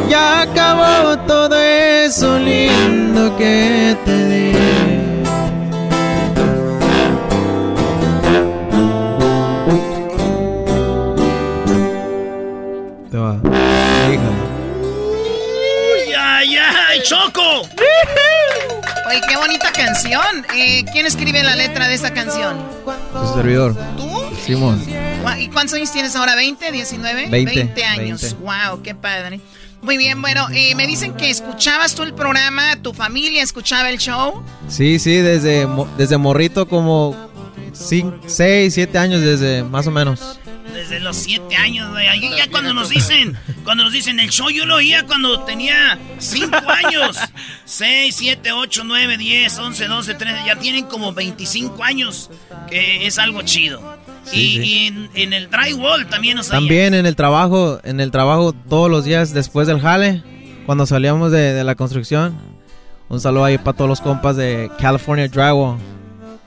[0.09, 4.70] Ya acabó todo eso lindo que te di.
[19.11, 20.45] Oye, qué bonita canción.
[20.55, 22.57] Eh, ¿Quién escribe la letra de esta canción?
[23.11, 23.75] Tu servidor.
[23.97, 24.09] ¿Tú?
[24.41, 24.81] Simón.
[25.37, 26.35] ¿Y cuántos años tienes ahora?
[26.35, 26.57] ¿20?
[26.71, 27.29] ¿19?
[27.29, 28.21] 20, años.
[28.21, 28.37] 20.
[28.39, 29.41] Wow, qué padre.
[29.81, 33.97] Muy bien, bueno, eh, me dicen que escuchabas tú el programa, tu familia escuchaba el
[33.97, 34.43] show.
[34.69, 37.15] Sí, sí, desde, desde morrito como
[37.73, 40.39] 6, 7 años, desde más o menos.
[40.91, 42.05] Desde los 7 años, güey.
[42.37, 46.53] ya cuando nos dicen, cuando nos dicen el show, yo lo oía cuando tenía 5
[46.69, 47.17] años.
[47.63, 52.29] 6, 7, 8, 9, 10, 11, 12, 13, ya tienen como 25 años,
[52.69, 53.81] que es algo chido.
[54.33, 59.05] y, en, el drywall también nos También en el trabajo, en el trabajo todos los
[59.05, 60.21] días después del jale,
[60.65, 62.37] cuando salíamos de, la construcción.
[63.07, 65.77] Un saludo ahí para todos los compas de California Drywall.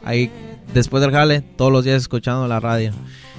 [0.04, 0.30] Ahí
[0.74, 2.92] después del jale, todos los días escuchando la radio.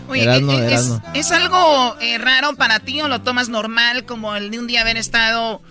[0.08, 4.52] Oye, eh, eh, es, algo eh, raro para ti o lo tomas normal como el
[4.52, 5.62] de un día haber estado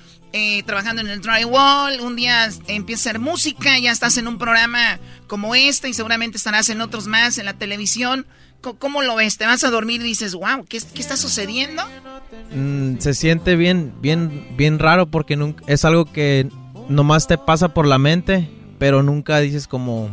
[0.67, 4.99] trabajando en el drywall, un día empieza a hacer música, ya estás en un programa
[5.29, 8.27] como este y seguramente estarás en otros más en la televisión.
[8.61, 9.39] ¿Cómo lo ves?
[9.39, 11.85] ¿Te vas a dormir y dices, wow, ¿qué, qué está sucediendo?
[12.53, 16.49] Mm, se siente bien, bien, bien raro porque nunca, es algo que
[16.89, 20.11] nomás te pasa por la mente, pero nunca dices como,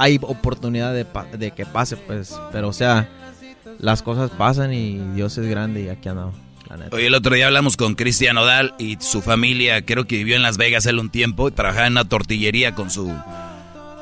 [0.00, 3.10] hay oportunidad de, que pase, pues, pero o sea,
[3.78, 6.34] las cosas pasan y Dios es grande y aquí andamos.
[6.90, 10.42] Hoy el otro día hablamos con Cristian Odal y su familia, creo que vivió en
[10.42, 13.12] Las Vegas él un tiempo y trabajaba en una tortillería con su,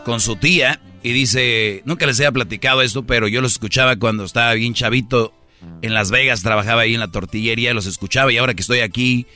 [0.05, 4.25] con su tía y dice, nunca les había platicado esto, pero yo los escuchaba cuando
[4.25, 5.33] estaba bien chavito
[5.83, 9.27] en Las Vegas, trabajaba ahí en la tortillería, los escuchaba y ahora que estoy aquí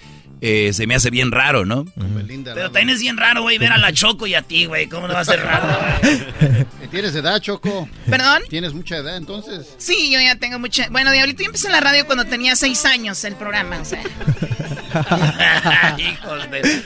[0.45, 1.84] eh, se me hace bien raro, ¿no?
[1.95, 4.88] Pero también es bien raro, güey, ver a la Choco y a ti, güey.
[4.88, 5.68] ¿Cómo no va a ser raro,
[6.90, 7.88] ¿Tienes edad, Choco?
[8.11, 8.43] ¿Perdón?
[8.51, 9.72] ¿Tienes mucha edad, entonces?
[9.78, 10.88] Sí, yo ya tengo mucha...
[10.90, 14.03] Bueno, Diablito, yo empecé en la radio cuando tenía seis años el programa, o sea...
[15.97, 16.82] Hijos de...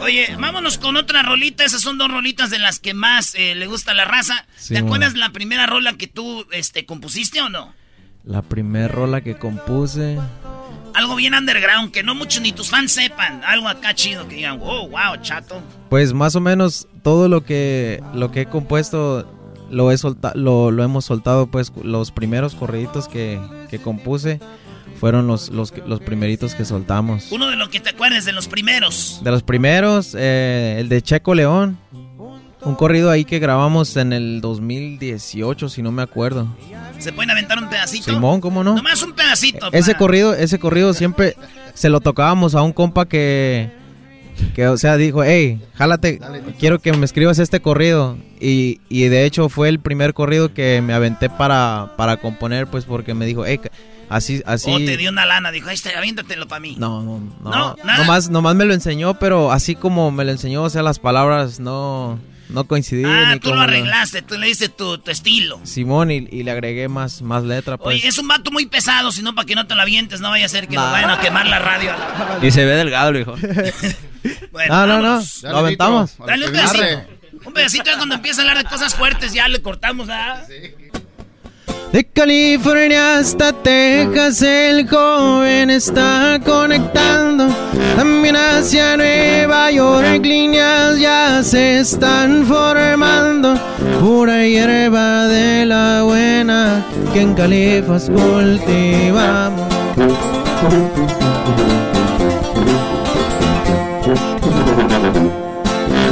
[0.00, 1.64] Oye, vámonos con otra rolita.
[1.64, 4.46] Esas son dos rolitas de las que más eh, le gusta a la raza.
[4.66, 7.74] ¿Te acuerdas la primera rola que tú este, compusiste o no?
[8.24, 10.16] La primera rola que compuse...
[10.94, 13.42] Algo bien underground, que no muchos ni tus fans sepan.
[13.44, 15.62] Algo acá chido que digan, wow, wow, chato.
[15.90, 19.26] Pues más o menos todo lo que, lo que he compuesto
[19.70, 19.96] lo, he
[20.34, 24.40] lo, lo, hemos soltado, pues los primeros corriditos que, que compuse
[24.98, 27.30] fueron los, los, los, primeritos que soltamos.
[27.30, 29.20] Uno de los que te acuerdes, de los primeros.
[29.22, 31.78] De los primeros, eh, el de Checo León.
[32.62, 36.48] Un corrido ahí que grabamos en el 2018, si no me acuerdo.
[36.98, 38.10] ¿Se pueden aventar un pedacito?
[38.10, 38.74] Simón, ¿cómo no?
[38.74, 39.68] Nomás un pedacito.
[39.72, 41.36] Ese corrido, ese corrido siempre
[41.74, 43.70] se lo tocábamos a un compa que,
[44.56, 46.18] que o sea, dijo, hey, jálate,
[46.58, 48.18] quiero que me escribas este corrido.
[48.40, 52.84] Y, y, de hecho fue el primer corrido que me aventé para, para componer, pues
[52.84, 53.60] porque me dijo, hey,
[54.08, 54.72] así, así.
[54.72, 56.74] O te dio una lana, dijo, este, aviéntatelo para mí.
[56.76, 57.50] No, no, no.
[57.50, 57.98] No, nada.
[57.98, 61.60] Nomás, nomás me lo enseñó, pero así como me lo enseñó, o sea, las palabras
[61.60, 63.04] no no coincidí.
[63.04, 65.60] Ah, tú lo arreglaste, tú le diste tu, estilo.
[65.64, 67.76] Simón, y, le agregué más, más letra.
[67.76, 67.96] Pues.
[67.96, 70.30] Oye, es un vato muy pesado, si no, para que no te lo avientes, no
[70.30, 71.92] vaya a ser que nos vayan a quemar la radio.
[72.42, 73.34] Y se ve delgado, hijo.
[74.68, 76.16] no, no, no, lo aventamos.
[76.18, 76.84] Dale un pedacito.
[77.44, 80.44] Un pedacito cuando empieza a hablar de cosas fuertes, ya le cortamos, ¿ah?
[80.46, 80.74] Sí.
[81.92, 87.48] De California hasta Texas el joven está conectando.
[87.96, 93.54] También hacia Nueva York líneas ya se están formando.
[94.00, 96.84] Pura hierba de la buena
[97.14, 99.66] que en Califas cultivamos.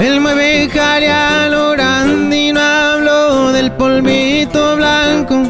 [0.00, 1.10] El mueve jale
[2.34, 5.42] y no hablo del polvito blanco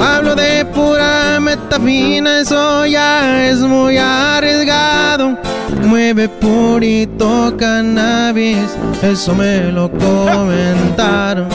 [0.00, 5.38] Hablo de pura metafina, eso ya es muy arriesgado.
[5.84, 11.48] Mueve purito cannabis, eso me lo comentaron.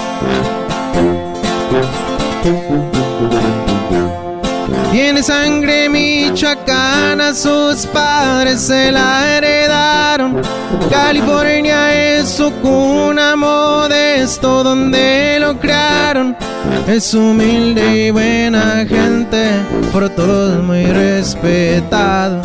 [4.97, 10.41] Tiene sangre michoacana, sus padres se la heredaron.
[10.89, 16.35] California es su cuna modesto donde lo crearon.
[16.87, 19.51] Es humilde y buena gente,
[19.93, 22.41] por todos muy respetado.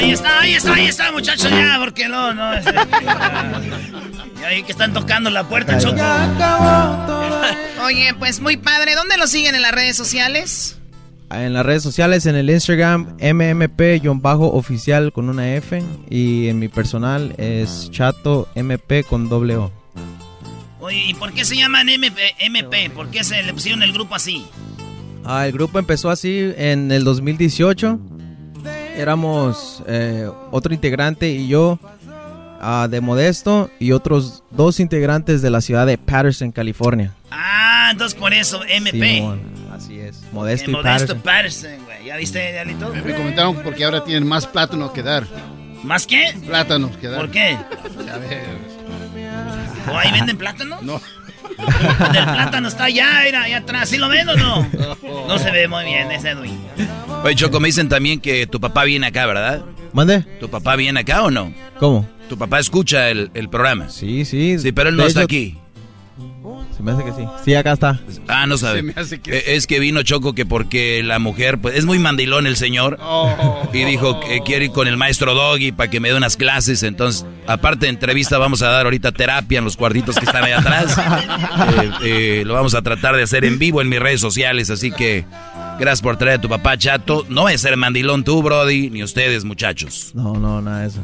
[0.00, 2.54] Ahí está, ahí está, ahí está, muchachos, ya, porque no, no.
[2.54, 2.64] Es,
[4.40, 6.00] y ahí que están tocando la puerta, Choco.
[7.84, 8.94] Oye, pues muy padre.
[8.94, 10.78] ¿Dónde lo siguen en las redes sociales?
[11.30, 15.82] En las redes sociales, en el Instagram, mmp-oficial con una F.
[16.08, 19.70] Y en mi personal es chato mp con doble O.
[20.80, 22.36] Oye, ¿y por qué se llaman MP?
[22.38, 22.88] MP?
[22.88, 24.46] ¿Por qué se le pusieron el grupo así?
[25.26, 28.00] Ah, el grupo empezó así en el 2018.
[28.96, 31.78] Éramos eh, otro integrante y yo
[32.60, 37.14] ah, de Modesto y otros dos integrantes de la ciudad de Patterson, California.
[37.30, 39.16] Ah, entonces por eso, MP.
[39.16, 39.40] Simón,
[39.72, 40.22] así es.
[40.32, 41.22] Modesto y Modesto Patterson.
[41.22, 42.04] Patterson, güey.
[42.04, 42.92] ¿Ya viste, Diablito?
[42.92, 45.24] Me comentaron porque ahora tienen más plátano que dar.
[45.82, 46.34] ¿Más qué?
[46.46, 47.20] Plátanos que dar.
[47.20, 47.56] ¿Por qué?
[48.12, 48.70] A ver.
[49.90, 50.82] ¿O ahí venden plátanos?
[50.82, 51.00] No.
[52.14, 53.88] El plátano está allá, mira, allá atrás.
[53.88, 54.66] ¿Sí lo ven o no?
[55.28, 56.58] No se ve muy bien ese Edwin.
[57.24, 59.62] Oye, Choco, me dicen también que tu papá viene acá, ¿verdad?
[59.92, 60.20] ¿Mande?
[60.40, 61.52] ¿Tu papá viene acá o no?
[61.78, 62.08] ¿Cómo?
[62.28, 63.88] ¿Tu papá escucha el, el programa?
[63.90, 64.58] Sí, sí.
[64.58, 65.56] Sí, pero él no De está hecho- aquí.
[66.80, 67.28] Se me hace que sí.
[67.44, 68.00] Sí, acá está.
[68.26, 68.78] Ah, no sabe.
[68.78, 71.84] Se me hace que Eh, Es que vino Choco que porque la mujer, pues es
[71.84, 72.96] muy mandilón el señor.
[73.02, 73.68] Oh.
[73.74, 76.82] Y dijo que quiere ir con el maestro Doggy para que me dé unas clases.
[76.82, 80.52] Entonces, aparte de entrevista, vamos a dar ahorita terapia en los cuartitos que están ahí
[80.52, 80.96] atrás.
[81.70, 84.70] Eh, eh, lo vamos a tratar de hacer en vivo en mis redes sociales.
[84.70, 85.24] Así que
[85.78, 87.26] gracias por traer a tu papá chato.
[87.28, 90.12] No es ser mandilón tú, Brody, ni ustedes, muchachos.
[90.14, 91.00] No, no, nada de eso.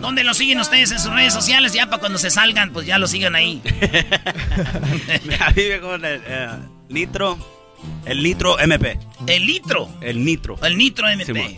[0.00, 1.72] ¿Dónde lo siguen ustedes en sus redes sociales?
[1.72, 3.62] Ya para cuando se salgan, pues ya lo sigan ahí.
[5.40, 6.48] A mí me con el eh,
[6.88, 7.38] Nitro.
[8.04, 8.98] El Nitro MP.
[9.26, 9.88] El litro.
[10.00, 10.58] El Nitro.
[10.62, 11.56] El nitro MP.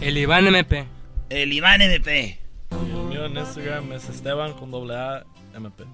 [0.00, 0.86] El Iván MP.
[1.28, 2.38] El Iván MP.
[2.70, 5.24] El mío en Instagram es Esteban con doble A
[5.54, 5.84] MP.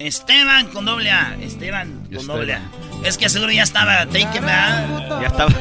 [0.00, 1.36] Esteban con doble A.
[1.42, 2.26] Esteban con Esteban.
[2.38, 2.62] doble A.
[3.04, 5.20] Es que seguro ya estaba taken, ¿verdad?
[5.20, 5.52] Ya estaba.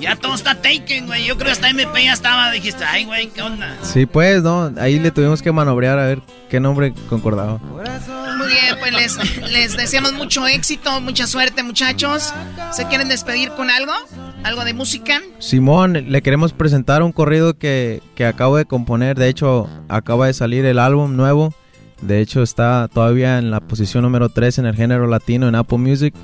[0.00, 1.26] Ya todo está taken, güey.
[1.26, 2.52] Yo creo que hasta MP ya estaba.
[2.52, 3.76] Dijiste, ay, güey, ¿qué onda?
[3.82, 4.72] Sí, pues, ¿no?
[4.78, 7.58] Ahí le tuvimos que manobrear a ver qué nombre concordaba.
[7.58, 12.32] Muy bien, pues les, les deseamos mucho éxito, mucha suerte, muchachos.
[12.70, 13.92] ¿Se quieren despedir con algo?
[14.44, 15.20] ¿Algo de música?
[15.40, 19.16] Simón, le queremos presentar un corrido que, que acabo de componer.
[19.18, 21.52] De hecho, acaba de salir el álbum nuevo.
[22.02, 25.78] De hecho, está todavía en la posición número 3 en el género latino en Apple
[25.78, 26.14] Music.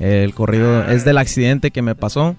[0.00, 2.34] El corrido es del accidente que me pasó.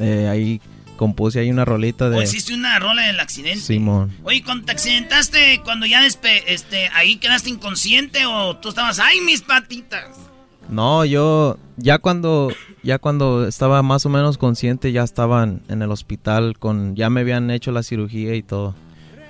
[0.00, 0.60] Eh, ahí
[0.96, 3.60] compuse ahí una rolita ¿O de hiciste una rola del accidente?
[3.60, 4.10] Simón.
[4.24, 9.20] Oye, cuando te accidentaste, cuando ya despe este, ahí quedaste inconsciente o tú estabas, ay,
[9.20, 10.06] mis patitas.
[10.68, 15.90] No, yo ya cuando ya cuando estaba más o menos consciente ya estaban en el
[15.90, 18.74] hospital con ya me habían hecho la cirugía y todo.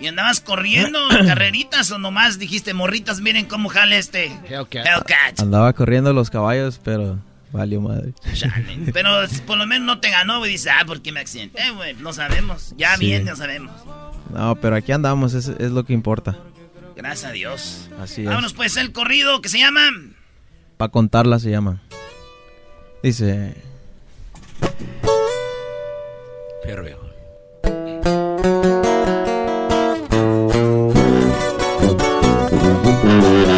[0.03, 5.40] ¿Y andabas corriendo carreritas o nomás dijiste, morritas, miren cómo jale este Hellcat?
[5.40, 7.18] Andaba corriendo los caballos, pero
[7.53, 8.12] valió madre.
[8.34, 8.78] Chale.
[8.92, 9.11] Pero
[9.46, 10.50] por lo menos no te ganó, güey.
[10.53, 11.94] Dice, ah, ¿por qué me accidenté, güey?
[11.94, 12.74] No sabemos.
[12.76, 13.07] Ya Sí.
[13.07, 13.70] bien, ya sabemos.
[14.32, 16.38] No, pero aquí andamos, es, es lo que importa.
[16.96, 17.90] Gracias a Dios.
[18.00, 18.28] Así es.
[18.28, 19.82] Vámonos pues el corrido que se llama...
[20.78, 21.82] Para contarla se llama.
[23.03, 23.55] Dice,
[26.64, 26.84] Fierro
[33.20, 33.51] viejo.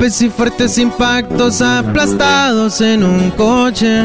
[0.00, 4.04] Golpes y fuertes impactos aplastados en un coche.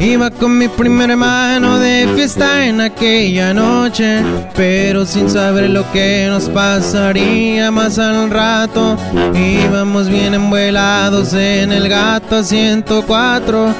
[0.00, 4.24] Iba con mi primer hermano de fiesta en aquella noche.
[4.56, 8.96] Pero sin saber lo que nos pasaría más al rato.
[9.36, 13.72] Íbamos bien envuelados en el gato a 104.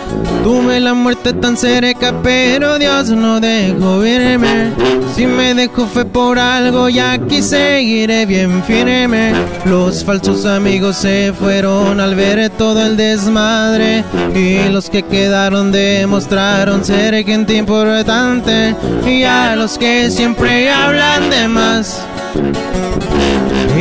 [0.45, 4.71] Tuve la muerte tan cerca, pero Dios no dejó verme.
[5.17, 9.33] Si me dejó fue por algo, y aquí seguiré bien firme.
[9.65, 14.05] Los falsos amigos se fueron al ver todo el desmadre.
[14.35, 18.75] Y los que quedaron demostraron ser gente importante.
[19.07, 22.03] Y a los que siempre hablan de más.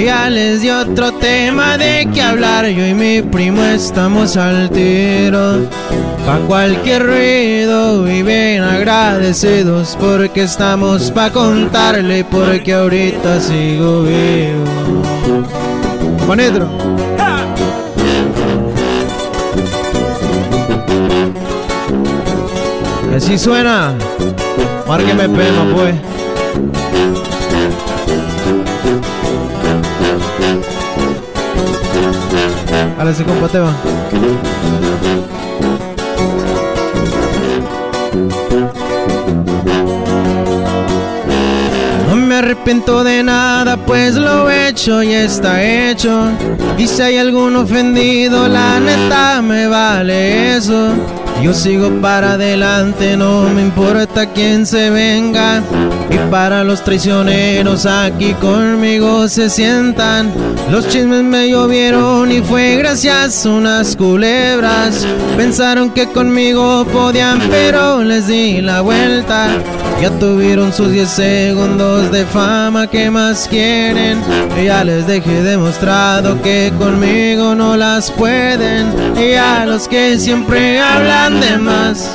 [0.01, 2.65] Ya les di otro tema de que hablar.
[2.67, 5.67] Yo y mi primo estamos al tiro.
[6.25, 15.03] Pa' cualquier ruido y bien agradecidos porque estamos pa' contarle porque ahorita sigo vivo.
[16.25, 16.94] Juanitro.
[23.15, 23.93] Y así suena.
[24.85, 25.95] Márqueme pena, pues.
[32.99, 33.47] Ahora sí, compa.
[42.09, 46.31] No me arrepiento de nada, pues lo hecho y está hecho.
[46.77, 50.91] Y si hay algún ofendido, la neta me vale eso.
[51.41, 55.61] Yo sigo para adelante, no me importa quién se venga.
[56.09, 60.33] Y para los traicioneros aquí conmigo se sientan.
[60.71, 65.05] Los chismes me llovieron y fue gracias unas culebras.
[65.37, 69.49] Pensaron que conmigo podían, pero les di la vuelta.
[70.01, 74.21] Ya tuvieron sus 10 segundos de fama, ¿qué más quieren?
[74.63, 78.93] Ya les dejé demostrado que conmigo no las pueden.
[79.17, 82.11] Y a los que siempre hablan de más.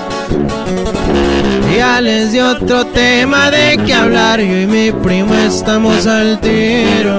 [1.76, 4.40] Ya les di otro tema de que hablar.
[4.40, 7.18] Yo y mi primo estamos al tiro.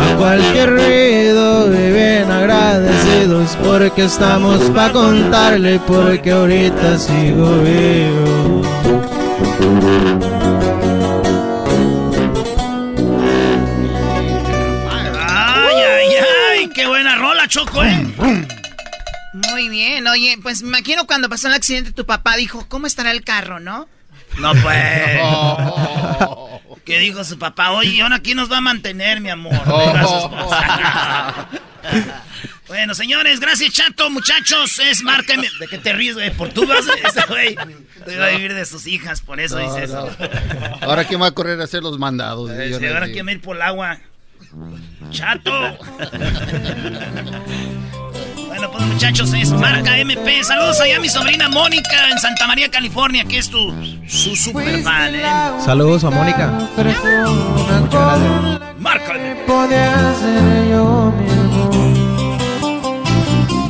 [0.00, 8.71] A cualquier ruido viven agradecidos porque estamos pa' contarle porque ahorita sigo vivo.
[15.28, 16.08] Ay, ay,
[16.52, 18.06] ay, qué buena rola, Choco, eh.
[19.32, 23.10] Muy bien, oye, pues me imagino cuando pasó el accidente tu papá dijo, ¿cómo estará
[23.10, 23.88] el carro, no?
[24.38, 25.20] No, pues.
[26.84, 27.72] ¿Qué dijo su papá?
[27.72, 29.52] Oye, ¿y ahora quién nos va a mantener, mi amor?
[30.00, 31.48] Esposa.
[32.72, 34.78] bueno, señores, gracias, chato, muchachos.
[34.78, 35.46] Es márcame.
[35.60, 36.30] ¿De qué te ríes, güey?
[36.30, 37.54] Por tú vas ese güey.
[38.06, 40.08] Te va a vivir de sus hijas, por eso No, dices no.
[40.80, 42.50] Ahora quién va a correr a hacer los mandados.
[42.50, 43.98] Eh, Yo sí, no ahora quién va a ir por el agua.
[45.10, 45.76] Chato.
[48.46, 50.42] Bueno, pues muchachos, es marca MP.
[50.42, 53.70] Saludos allá a mi sobrina Mónica en Santa María, California, que es tu
[54.08, 55.22] su super fan, ¿eh?
[55.62, 56.46] Saludos a Mónica.
[58.78, 61.41] Marca mismo.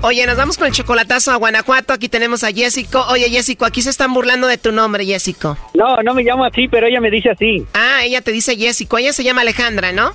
[0.00, 1.92] Oye, nos vamos con el chocolatazo a Guanajuato.
[1.92, 3.04] Aquí tenemos a Jessico.
[3.10, 5.58] Oye, Jessico, aquí se están burlando de tu nombre, Jessico.
[5.74, 7.64] No, no me llamo así, pero ella me dice así.
[7.74, 8.96] Ah, ella te dice Jessico.
[8.98, 10.12] Ella se llama Alejandra, ¿no?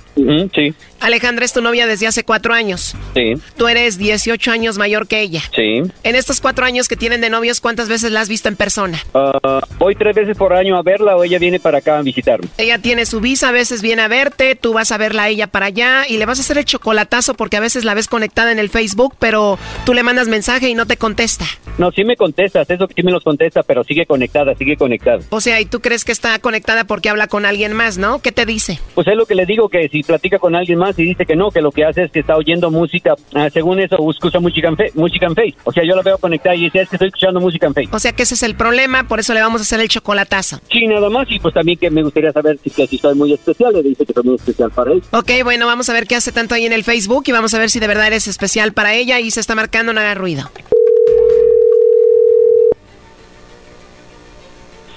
[0.54, 2.94] Sí, Alejandra es tu novia desde hace cuatro años.
[3.14, 5.42] sí, Tú eres 18 años mayor que ella.
[5.54, 5.82] sí.
[6.02, 8.98] En estos cuatro años que tienen de novios, ¿cuántas veces la has visto en persona?
[9.12, 12.48] Ah, voy tres veces por año a verla o ella viene para acá a visitarme.
[12.56, 15.46] Ella tiene su visa, a veces viene a verte, tú vas a verla a ella
[15.46, 18.50] para allá y le vas a hacer el chocolatazo porque a veces la ves conectada
[18.50, 21.44] en el Facebook, pero tú le mandas mensaje y no te contesta.
[21.78, 25.18] No, sí me contestas, eso que sí me los contesta, pero sigue conectada, sigue conectada.
[25.30, 28.20] O sea, y tú crees que está conectada porque habla con alguien más, ¿no?
[28.20, 28.78] ¿Qué te dice?
[28.94, 31.34] Pues es lo que le digo, que si platica con alguien más y dice que
[31.34, 34.68] no, que lo que hace es que está oyendo música, ah, según eso, escucha música
[34.68, 35.54] en, fe- música en Face.
[35.64, 37.88] O sea, yo la veo conectada y dice, es que estoy escuchando música en Face.
[37.90, 40.60] O sea que ese es el problema, por eso le vamos a hacer el chocolatazo.
[40.70, 43.32] Sí, nada más, y pues también que me gustaría saber si, que si soy muy
[43.32, 45.02] especial, le dice que soy muy especial para él.
[45.10, 47.58] Ok, bueno, vamos a ver qué hace tanto ahí en el Facebook y vamos a
[47.58, 50.50] ver si de verdad eres especial para ella y se está marcando, no haga ruido.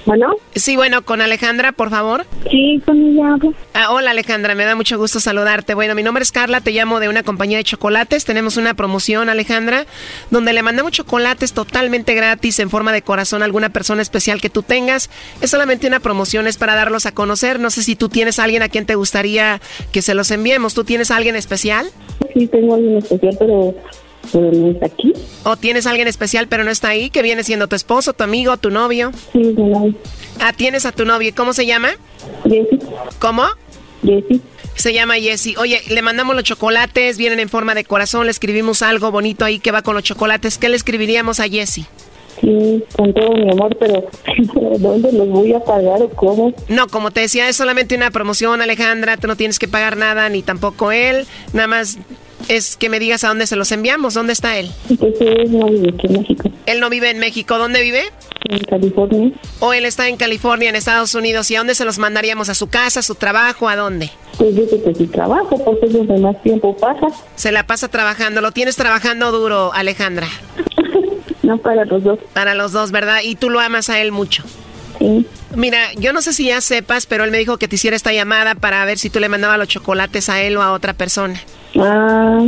[0.06, 0.36] Bueno.
[0.56, 2.26] Sí, bueno, con Alejandra, por favor.
[2.50, 3.36] Sí, con ella.
[3.74, 5.74] Ah, hola Alejandra, me da mucho gusto saludarte.
[5.74, 8.24] Bueno, mi nombre es Carla, te llamo de una compañía de chocolates.
[8.24, 9.86] Tenemos una promoción, Alejandra,
[10.32, 14.50] donde le mandamos chocolates totalmente gratis en forma de corazón a alguna persona especial que
[14.50, 15.10] tú tengas.
[15.42, 17.60] Es solamente una promoción, es para darlos a conocer.
[17.60, 19.60] No sé si tú tienes a alguien a quien te gustaría
[19.92, 20.74] que se los enviemos.
[20.74, 21.90] ¿Tú tienes a alguien especial?
[22.34, 23.76] Sí, tengo alguien especial, pero,
[24.32, 25.14] pero no está aquí.
[25.44, 27.10] ¿O tienes a alguien especial pero no está ahí?
[27.10, 29.12] que viene siendo tu esposo, tu amigo, tu novio?
[29.32, 29.96] Sí, mi novio.
[30.40, 31.32] Ah, tienes a tu novio.
[31.36, 31.90] ¿Cómo se llama?
[32.44, 32.80] Jessy.
[33.20, 33.44] ¿Cómo?
[34.04, 34.42] Jessy.
[34.76, 35.56] Se llama Jessy.
[35.58, 39.60] Oye, le mandamos los chocolates, vienen en forma de corazón, le escribimos algo bonito ahí
[39.60, 40.58] que va con los chocolates.
[40.58, 41.86] ¿Qué le escribiríamos a Jessy?
[42.42, 44.08] Sí, con todo mi amor, pero
[44.78, 46.54] ¿dónde los voy a pagar o cómo?
[46.68, 49.18] No, como te decía, es solamente una promoción, Alejandra.
[49.18, 51.26] Tú no tienes que pagar nada, ni tampoco él.
[51.54, 51.98] Nada más
[52.48, 54.14] es que me digas a dónde se los enviamos.
[54.14, 54.72] ¿Dónde está él?
[55.00, 57.58] Pues él no vive aquí en México, Él no vive en México.
[57.58, 58.04] ¿Dónde vive?
[58.50, 59.32] en California.
[59.60, 61.52] O él está en California, en Estados Unidos.
[61.52, 62.50] ¿Y a dónde se los mandaríamos?
[62.50, 63.68] ¿A su casa, a su trabajo?
[63.68, 64.10] ¿A dónde?
[64.38, 67.08] Pues yo sé que su trabajo, porque es donde más tiempo pasa.
[67.36, 68.42] Se la pasa trabajando.
[68.42, 70.28] Lo tienes trabajando duro, Alejandra.
[71.44, 72.20] No para los dos.
[72.34, 73.22] Para los dos, ¿verdad?
[73.24, 74.44] Y tú lo amas a él mucho.
[75.00, 75.26] Sí.
[75.56, 78.14] Mira, yo no sé si ya sepas, pero él me dijo que te hiciera esta
[78.14, 81.42] llamada para ver si tú le mandabas los chocolates a él o a otra persona.
[81.80, 82.46] Ah,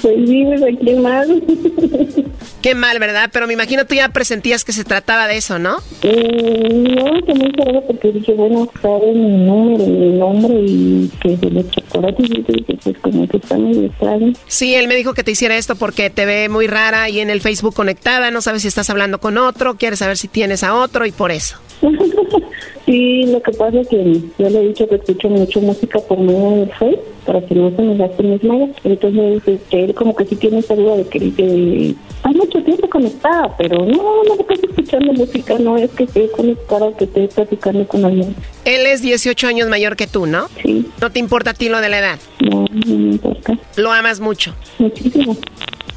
[0.00, 1.28] pues aquí más.
[2.62, 3.28] Qué mal, ¿verdad?
[3.32, 5.78] Pero me imagino tú ya presentías que se trataba de eso, ¿no?
[6.04, 11.36] Mm, no, que muy raro porque dije, bueno, sabe mi número, mi nombre y que
[11.36, 14.32] de los chocolates y dije, pues como que está muy extraño.
[14.46, 17.30] Sí, él me dijo que te hiciera esto porque te ve muy rara y en
[17.30, 20.76] el Facebook conectada, no sabes si estás hablando con otro, quieres saber si tienes a
[20.76, 21.56] otro y por eso.
[22.86, 26.18] sí, lo que pasa es que yo le he dicho que escucho mucho música por
[26.20, 28.70] medio del Facebook para que no se me gasten mis mallas.
[28.84, 32.88] Entonces, este, él como que sí tiene esa duda de que dice, hay mucho tiempo
[32.88, 37.86] conectada, pero no, no estás escuchando música, no es que esté conectada que esté platicando
[37.86, 38.34] con alguien.
[38.64, 40.48] Él es 18 años mayor que tú, ¿no?
[40.62, 40.86] Sí.
[41.00, 42.18] ¿No te importa a ti lo de la edad?
[42.40, 43.58] No, no me importa.
[43.76, 44.54] ¿Lo amas mucho?
[44.78, 45.36] Muchísimo.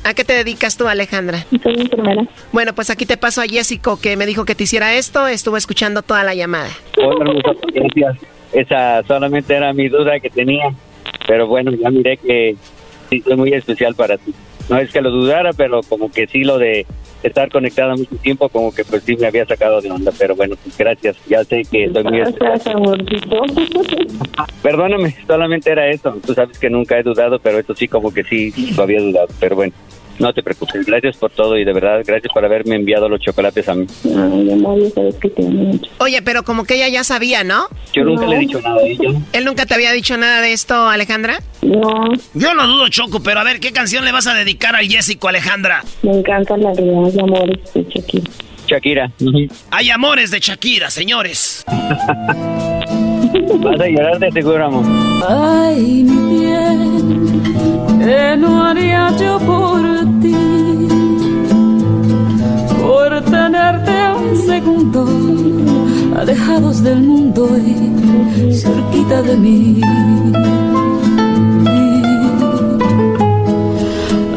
[0.04, 1.46] ¿A qué te dedicas tú, Alejandra?
[1.64, 2.28] Soy enfermera.
[2.52, 5.28] Bueno, pues aquí te paso a Jessico, que me dijo que te hiciera esto.
[5.28, 6.70] Estuvo escuchando toda la llamada.
[6.98, 7.34] Hola,
[7.74, 8.18] gracias.
[8.54, 10.76] Esa solamente era mi duda que tenía.
[11.28, 12.56] Pero bueno, ya miré que
[13.10, 14.34] sí es muy especial para ti.
[14.70, 16.86] No es que lo dudara, pero como que sí lo de
[17.22, 20.12] estar conectada mucho tiempo, como que pues sí me había sacado de onda.
[20.18, 21.18] Pero bueno, pues gracias.
[21.28, 22.62] Ya sé que soy muy especial.
[24.64, 26.18] Perdóname, solamente era eso.
[26.26, 29.28] Tú sabes que nunca he dudado, pero esto sí como que sí lo había dudado.
[29.40, 29.74] Pero bueno.
[30.20, 33.68] No te preocupes, gracias por todo y de verdad, gracias por haberme enviado los chocolates
[33.68, 33.86] a mí.
[34.06, 35.44] Ay, amor, ya sabes que te.
[36.00, 37.68] Oye, pero como que ella ya sabía, ¿no?
[37.94, 39.10] Yo nunca le he dicho nada a ella.
[39.34, 41.40] ¿Él nunca te había dicho nada de esto, Alejandra?
[41.62, 44.88] No, Yo no dudo, Choco, pero a ver, ¿qué canción le vas a dedicar al
[44.88, 45.84] Jessico, Alejandra?
[46.04, 46.90] me encanta la de
[47.22, 48.32] amores de Shakira.
[48.68, 49.12] Shakira.
[49.72, 51.64] Hay amores de Shakira, señores.
[53.62, 54.86] Vas a llorar de seguro, amor.
[55.28, 57.44] Ay, mi bien,
[58.04, 59.82] ¿qué no haría yo por
[60.22, 60.36] ti?
[62.82, 65.08] Por tenerte un segundo,
[66.20, 69.82] alejados del mundo y cerquita de mí.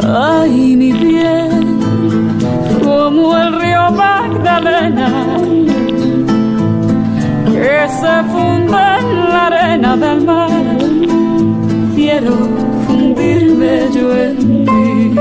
[0.06, 1.80] Ay, mi bien,
[2.82, 5.38] como el río Magdalena
[8.00, 10.50] se funde en la arena del mar.
[11.94, 12.34] Quiero
[12.86, 14.36] fundirme yo en
[14.66, 15.20] ti.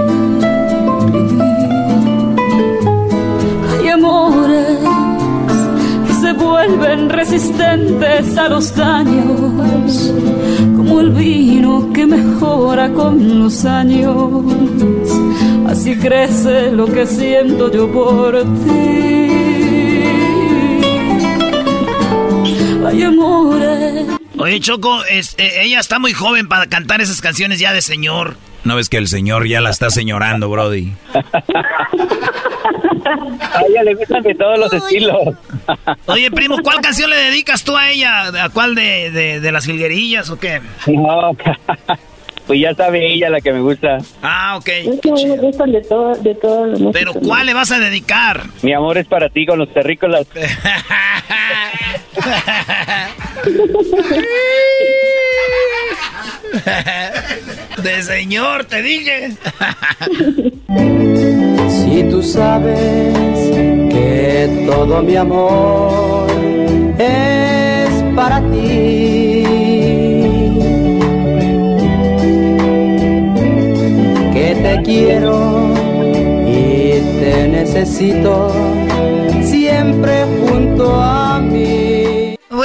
[3.71, 4.77] Hay amores
[6.07, 10.13] que se vuelven resistentes a los daños,
[10.75, 14.43] como el vino que mejora con los años.
[15.67, 19.36] Así crece lo que siento yo por ti.
[22.85, 24.05] Hay amores.
[24.37, 28.35] Oye, Choco, este, ella está muy joven para cantar esas canciones ya de señor.
[28.63, 30.91] ¿No ves que el señor ya la está señorando, Brody?
[31.13, 31.21] A
[33.69, 35.35] ella le gustan de todos los estilos.
[36.05, 38.43] Oye, primo, ¿cuál canción le dedicas tú a ella?
[38.43, 40.61] ¿A cuál de, de, de las jilguerillas o qué?
[40.87, 41.31] No,
[42.47, 43.97] pues ya sabe ella la que me gusta.
[44.21, 44.67] Ah, ok.
[44.67, 46.91] Es que me gustan de todo, de todo.
[46.91, 48.43] Pero ¿cuál le vas a dedicar?
[48.61, 50.27] Mi amor es para ti con los terrícolas.
[57.83, 59.37] De señor, te dije.
[61.69, 63.13] Si tú sabes
[63.89, 66.27] que todo mi amor
[66.99, 69.43] es para ti,
[74.33, 75.73] que te quiero
[76.45, 78.51] y te necesito
[79.41, 81.86] siempre junto a mí.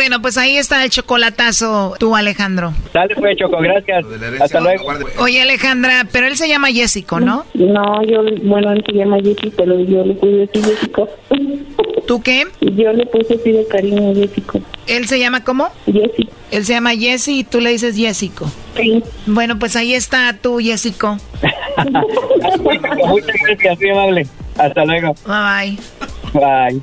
[0.03, 2.75] Bueno, pues ahí está el chocolatazo, tú, Alejandro.
[2.93, 4.05] Dale pues, Choco, gracias.
[4.41, 4.85] Hasta luego.
[5.19, 7.45] Oye, Alejandra, pero él se llama Jessico, ¿no?
[7.55, 11.09] No, yo, bueno, él se llama Jessy, pero yo le puse así Jessico.
[12.09, 12.49] ¿Tú qué?
[12.61, 14.61] Yo le puse así de cariño Jessico.
[14.89, 15.69] ¿Él se llama cómo?
[15.87, 16.29] Jessy.
[16.51, 18.51] Él se llama Jessy y tú le dices Jessico.
[18.77, 19.05] Sí.
[19.27, 21.17] Bueno, pues ahí está tú, Jessico.
[23.07, 24.27] Muchas gracias, muy amable.
[24.59, 25.15] Hasta luego.
[25.25, 25.79] Bye
[26.33, 26.81] bye.
[26.81, 26.83] Bye.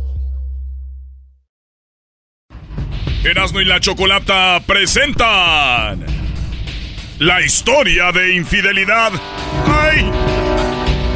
[3.23, 6.03] Erasmo y la Chocolata presentan
[7.19, 9.11] la historia de infidelidad.
[9.67, 10.09] ¡Ay!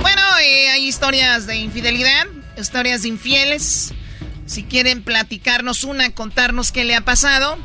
[0.02, 2.28] Bueno, eh, hay historias de infidelidad,
[2.58, 3.92] historias de infieles.
[4.46, 7.58] Si quieren platicarnos una, contarnos qué le ha pasado,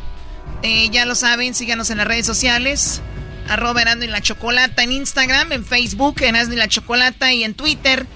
[0.62, 3.03] eh, ya lo saben, síganos en las redes sociales.
[3.47, 7.53] Arroba Erasmo y la Chocolata en Instagram, en Facebook, Erasmo y la Chocolata y en
[7.53, 8.07] Twitter,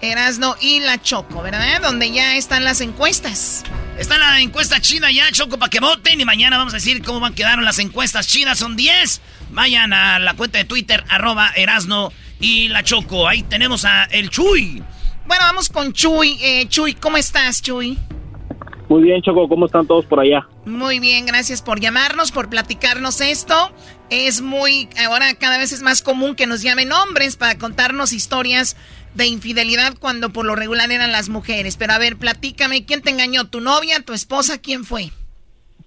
[0.00, 1.80] Erasmo y la Choco, ¿verdad?
[1.80, 3.64] Donde ya están las encuestas.
[3.98, 6.20] Está la encuesta china ya, Choco, para que voten.
[6.20, 8.58] Y mañana vamos a decir cómo van quedaron las encuestas chinas.
[8.58, 9.20] Son 10.
[9.50, 13.28] Vayan a la cuenta de Twitter, arroba Erasno y la Choco.
[13.28, 14.82] Ahí tenemos a el Chuy.
[15.26, 16.38] Bueno, vamos con Chuy.
[16.42, 17.98] Eh, Chuy, ¿cómo estás, Chuy?
[18.88, 20.46] Muy bien, Choco, ¿cómo están todos por allá?
[20.66, 23.54] Muy bien, gracias por llamarnos, por platicarnos esto.
[24.10, 28.76] Es muy, ahora cada vez es más común que nos llamen hombres para contarnos historias
[29.14, 31.76] de infidelidad cuando por lo regular eran las mujeres.
[31.76, 33.48] Pero a ver, platícame, ¿quién te engañó?
[33.48, 34.60] ¿Tu novia, tu esposa?
[34.60, 35.10] ¿Quién fue?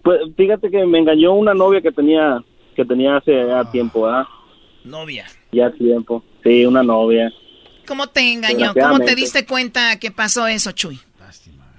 [0.02, 2.44] Pues fíjate que me engañó una novia que tenía
[2.76, 4.26] que tenía hace ya tiempo, ¿verdad?
[4.84, 5.26] Novia.
[5.52, 6.24] Ya tiempo.
[6.44, 7.32] Sí, una novia.
[7.88, 8.74] ¿Cómo te engañó?
[8.74, 11.00] ¿Cómo te diste cuenta que pasó eso, Chuy?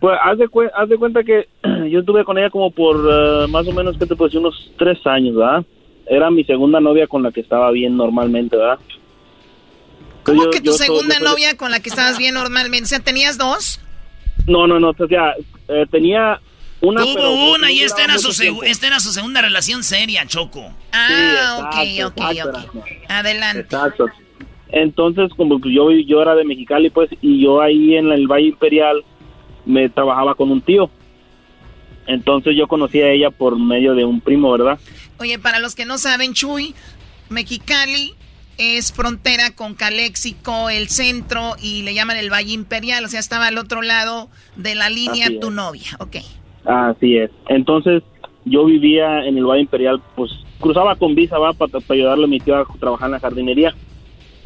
[0.01, 1.49] Pues haz de, haz de cuenta que
[1.91, 4.41] yo estuve con ella como por eh, más o menos, ¿qué te puedo decir?
[4.41, 5.65] Unos tres años, ¿verdad?
[6.07, 8.79] Era mi segunda novia con la que estaba bien normalmente, ¿verdad?
[10.23, 12.85] ¿Cómo que tu segunda novia con la que estabas bien normalmente?
[12.85, 13.81] O sea, ¿tenías dos?
[14.47, 14.91] No, no, no.
[14.91, 15.35] O sea,
[15.69, 16.41] eh, tenía
[16.81, 17.03] una.
[17.03, 18.31] Tuvo una y esta era, su
[18.63, 20.71] esta era su segunda relación seria, Choco.
[20.93, 22.85] Ah, ok, ok, ok.
[23.09, 23.61] Adelante.
[23.61, 24.07] Exacto.
[24.71, 29.03] Entonces, como yo, yo era de Mexicali, pues, y yo ahí en el Valle Imperial
[29.69, 30.91] me trabajaba con un tío.
[32.07, 34.79] Entonces yo conocí a ella por medio de un primo, ¿verdad?
[35.21, 36.75] Oye, para los que no saben, Chuy,
[37.29, 38.15] Mexicali
[38.57, 43.47] es frontera con Calexico, el centro, y le llaman el Valle Imperial, o sea, estaba
[43.47, 46.17] al otro lado de la línea tu novia, ok.
[46.65, 47.31] Así es.
[47.49, 48.03] Entonces,
[48.45, 52.41] yo vivía en el Valle Imperial, pues cruzaba con visa, va, para, ayudarle a mi
[52.41, 53.75] tío a trabajar en la jardinería.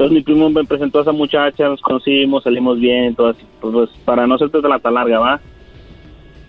[0.03, 3.73] Entonces mi primo me presentó a esa muchacha, nos conocimos, salimos bien, todo así, pues,
[3.73, 5.41] pues para no hacerte la tan larga, va.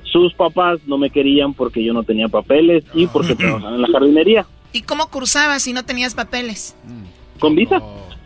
[0.01, 3.87] Sus papás no me querían porque yo no tenía papeles y porque trabajaba en la
[3.89, 4.47] jardinería.
[4.71, 6.75] ¿Y cómo cruzabas si no tenías papeles?
[7.37, 7.79] ¿Con visa?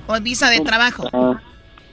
[0.08, 1.10] ¿O visa de trabajo?
[1.12, 1.42] Ah,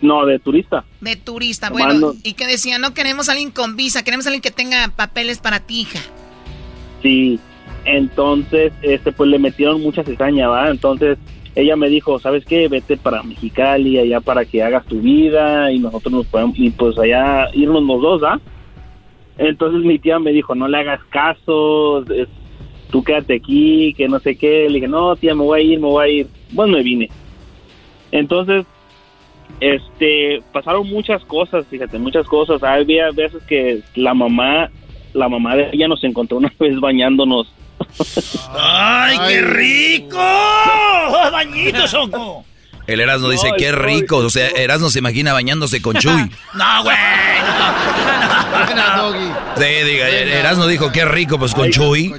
[0.00, 0.84] no, de turista.
[1.00, 2.12] De turista, bueno.
[2.22, 2.78] ¿Y qué decía?
[2.78, 5.98] No queremos a alguien con visa, queremos a alguien que tenga papeles para ti, hija.
[7.02, 7.40] Sí,
[7.84, 10.70] entonces, este, pues le metieron mucha cizaña, ¿va?
[10.70, 11.18] Entonces,
[11.54, 12.68] ella me dijo, ¿sabes qué?
[12.68, 16.98] Vete para Mexicali, allá para que hagas tu vida y nosotros nos podemos, y pues
[16.98, 18.40] allá irnos los dos, ¿ah?
[19.38, 22.04] Entonces mi tía me dijo, no le hagas caso,
[22.90, 24.68] tú quédate aquí, que no sé qué.
[24.68, 26.26] Le dije, no, tía, me voy a ir, me voy a ir.
[26.52, 27.08] Bueno, me vine.
[28.12, 28.64] Entonces,
[29.60, 32.62] este, pasaron muchas cosas, fíjate, muchas cosas.
[32.62, 34.70] Había veces que la mamá,
[35.12, 37.52] la mamá de ella nos encontró una vez bañándonos.
[38.58, 40.18] ¡Ay, qué rico!
[41.32, 42.44] ¡Bañito, Choco!
[42.86, 44.18] El Erasmo dice, qué rico.
[44.18, 46.30] O sea, Erasmo se imagina bañándose con Chuy.
[46.54, 46.96] no, güey.
[49.56, 52.12] Sí, diga, Erasmo dijo, qué rico, pues con Chuy.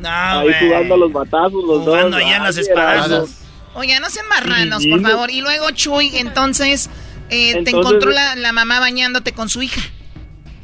[0.00, 3.42] No, Ahí jugando los batazos, los jugando allá en las espadas.
[3.74, 5.30] Oye, no sean marranos, por favor.
[5.30, 6.88] Y luego Chuy, entonces,
[7.28, 9.82] eh, te encontró la, mamá bañándote con su hija.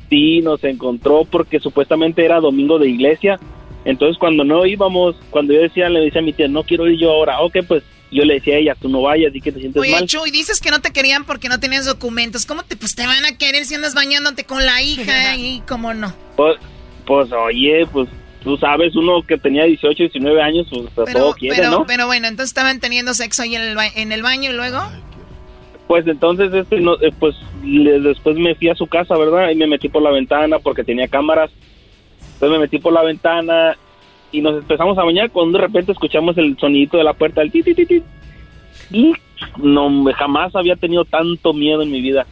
[0.09, 3.38] Sí, nos encontró porque supuestamente era domingo de iglesia.
[3.84, 6.98] Entonces, cuando no íbamos, cuando yo decía, le decía a mi tía, no quiero ir
[6.98, 7.40] yo ahora.
[7.40, 9.92] Ok, pues yo le decía a ella, tú no vayas y que te sientes Oye,
[9.92, 10.06] mal.
[10.06, 12.46] Chuy, dices que no te querían porque no tenías documentos.
[12.46, 15.94] ¿Cómo te, pues, te van a querer si andas bañándote con la hija y cómo
[15.94, 16.14] no?
[16.36, 16.56] Pues,
[17.06, 18.08] pues, oye, pues
[18.44, 21.86] tú sabes, uno que tenía 18, 19 años, pues, pues pero, todo quiere, ¿no?
[21.86, 24.80] Pero bueno, entonces estaban teniendo sexo ahí en el, en el baño y luego...
[25.88, 29.50] Pues entonces, este, no, eh, pues después me fui a su casa, ¿verdad?
[29.50, 31.50] Y me metí por la ventana porque tenía cámaras.
[32.43, 33.76] Entonces me metí por la ventana
[34.32, 37.53] y nos empezamos a bañar cuando de repente escuchamos el sonidito de la puerta, el
[37.53, 38.03] ti, ti, ti,
[38.90, 39.12] y
[39.59, 42.26] no jamás había tenido tanto miedo en mi vida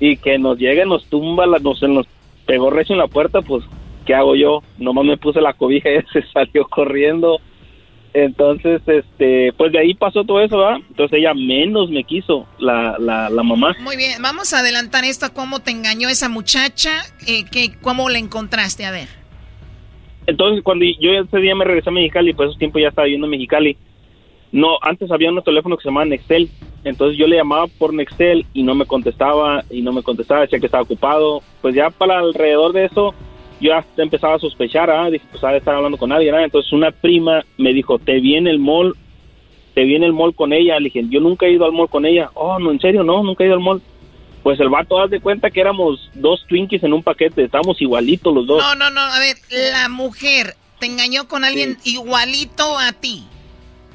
[0.00, 2.06] y que nos llegue, nos tumba, la, nos, nos
[2.46, 3.62] pegó recio en la puerta, pues
[4.06, 4.62] ¿qué hago yo?
[4.78, 7.38] Nomás me puse la cobija y se salió corriendo.
[8.14, 10.80] Entonces, este, pues de ahí pasó todo eso, ¿verdad?
[10.88, 13.76] Entonces ella menos me quiso, la, la, la mamá.
[13.80, 18.18] Muy bien, vamos a adelantar esto, cómo te engañó esa muchacha, eh, que, cómo la
[18.18, 19.21] encontraste, a ver.
[20.26, 23.26] Entonces, cuando yo ese día me regresé a Mexicali, pues esos tiempos ya estaba viviendo
[23.26, 23.76] en Mexicali.
[24.52, 26.48] No, antes había unos teléfonos que se llamaban Excel.
[26.84, 30.58] Entonces yo le llamaba por Nextel y no me contestaba y no me contestaba, decía
[30.58, 31.40] que estaba ocupado.
[31.60, 33.14] Pues ya para alrededor de eso
[33.60, 36.34] yo ya empezaba a sospechar, ah, dije, pues ha de estar hablando con alguien.
[36.34, 36.44] ah.
[36.44, 38.94] Entonces una prima me dijo, te vi en el mall,
[39.74, 40.78] te vi en el mall con ella.
[40.78, 42.30] Le dije, yo nunca he ido al mall con ella.
[42.34, 43.80] Oh, no, en serio, no, nunca he ido al mall.
[44.42, 48.34] Pues el vato, haz de cuenta que éramos dos Twinkies en un paquete, estábamos igualitos
[48.34, 48.60] los dos.
[48.62, 53.22] No, no, no, a ver, la mujer te engañó con alguien igualito a ti.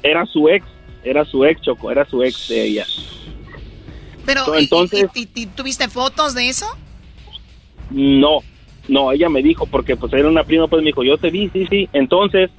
[0.02, 0.64] Era su ex,
[1.04, 2.86] era su ex, Choco, era su ex de ella.
[4.24, 6.66] Pero, So, ¿y- entonces- y- y- y tuviste fotos de eso?
[7.90, 8.38] No,
[8.88, 11.48] no, ella me dijo, porque pues era una prima, pues me dijo, yo te vi,
[11.50, 11.88] sí, sí.
[11.92, 12.50] Entonces,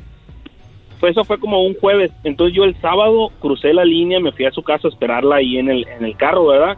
[1.00, 2.12] pues eso fue como un jueves.
[2.24, 5.58] Entonces yo el sábado crucé la línea, me fui a su casa a esperarla ahí
[5.58, 6.78] en el, en el carro, ¿verdad?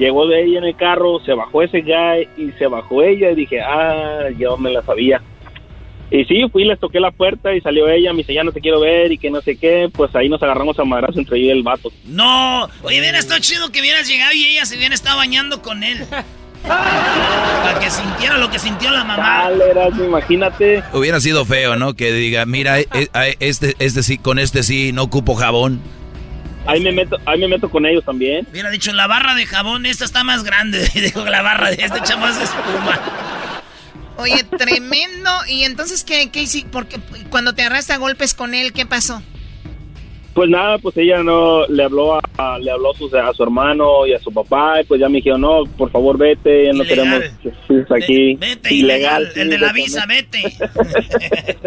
[0.00, 3.34] Llegó de ella en el carro, se bajó ese guy y se bajó ella y
[3.34, 5.20] dije, ah, yo me la sabía.
[6.10, 8.62] Y sí, fui, les toqué la puerta y salió ella, me dice, ya no te
[8.62, 9.90] quiero ver y que no sé qué.
[9.92, 11.92] Pues ahí nos agarramos a madrazo entre ella y el vato.
[12.06, 15.84] No, oye, hubiera estado chido que hubieras llegado y ella se hubiera estado bañando con
[15.84, 15.98] él.
[16.66, 19.50] Para que sintiera lo que sintió la mamá.
[19.50, 20.82] Dale, Erasmo, imagínate.
[20.94, 21.92] Hubiera sido feo, ¿no?
[21.92, 25.82] Que diga, mira, eh, eh, este, este sí, con este sí, no ocupo jabón.
[26.66, 28.46] Ahí me meto, ahí me meto con ellos también.
[28.50, 30.88] Hubiera dicho, la barra de jabón, esta está más grande.
[30.94, 33.00] Dijo, la barra de este chamo es espuma.
[34.18, 35.30] Oye, tremendo.
[35.48, 36.68] ¿Y entonces qué, qué hiciste?
[36.70, 36.98] Porque
[37.30, 39.22] cuando te agarraste a golpes con él, ¿qué pasó?
[40.34, 43.42] Pues nada, pues ella no le habló a, a- le habló a su, a su
[43.42, 46.72] hermano y a su papá y pues ya me dijeron, no, por favor vete, ya
[46.72, 46.88] no Ilegal.
[46.88, 48.34] queremos que estés aquí.
[48.36, 49.32] Vete, ilegal.
[49.34, 50.42] El de la visa, vete.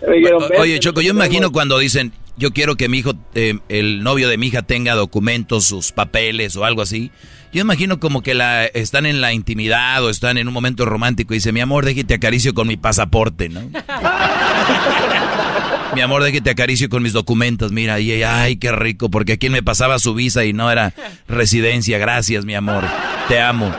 [0.00, 4.28] O- Oye, Choco, yo imagino cuando dicen, yo quiero que mi hijo, eh, el novio
[4.28, 7.10] de mi hija tenga documentos, sus papeles o algo así.
[7.52, 11.34] Yo imagino como que la están en la intimidad o están en un momento romántico
[11.34, 13.62] y dice, mi amor, déjate acaricio con mi pasaporte, ¿no?
[15.94, 19.48] mi amor, déjate acaricio con mis documentos, mira, y ella, ay, qué rico, porque aquí
[19.48, 20.92] me pasaba su visa y no era
[21.26, 22.84] residencia, gracias, mi amor,
[23.28, 23.74] te amo.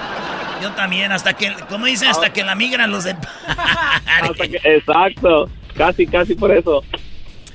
[0.62, 3.16] Yo también, hasta que, como dice, hasta que la migran los de...
[3.48, 6.84] Hasta que- exacto, casi, casi por eso.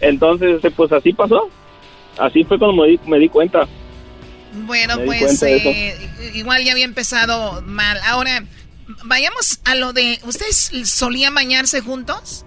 [0.08, 1.48] Entonces, este, pues así pasó.
[2.18, 3.66] Así fue cuando me di, me di cuenta.
[4.66, 5.96] Bueno, Me pues cuenta eh,
[6.34, 7.98] igual ya había empezado mal.
[8.06, 8.44] Ahora,
[9.04, 10.18] vayamos a lo de...
[10.26, 12.46] ¿Ustedes solían bañarse juntos?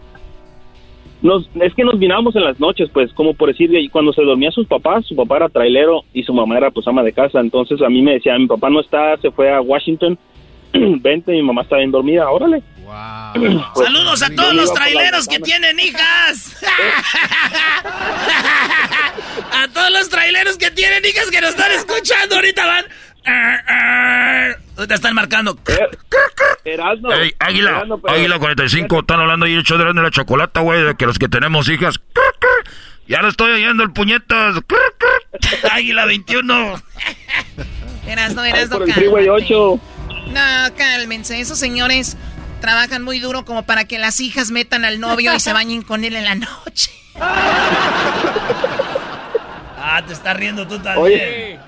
[1.22, 4.22] Nos, es que nos mirábamos en las noches, pues, como por decir, y cuando se
[4.22, 7.39] dormía sus papás, su papá era trailero y su mamá era pues ama de casa.
[7.39, 10.18] Entonces a mí me decía, mi papá no está, se fue a Washington,
[10.74, 12.62] vente, mi mamá está bien dormida, órale.
[12.88, 16.55] Pues, Saludos a todos los traileros que tienen hijas.
[19.51, 22.85] a todos los traileros que tienen hijas que nos están escuchando ahorita van.
[24.77, 25.59] Ahorita están marcando.
[26.63, 27.11] Erasmo.
[27.11, 30.95] Ey, Águila, Erasmo, pero- Águila 45, están hablando ahí show de la chocolata, güey, de
[30.95, 31.95] que los que tenemos hijas.
[33.07, 34.55] Ya lo estoy oyendo el puñetas.
[35.71, 36.81] Águila 21.
[38.07, 39.79] Eras no, Ay, por el Freeway 8.
[40.27, 41.39] No, cálmense.
[41.39, 42.15] Esos señores
[42.60, 46.03] trabajan muy duro como para que las hijas metan al novio y se bañen con
[46.03, 46.91] él en la noche.
[49.89, 50.97] Ah, te estás riendo tú también.
[50.97, 51.60] Oye,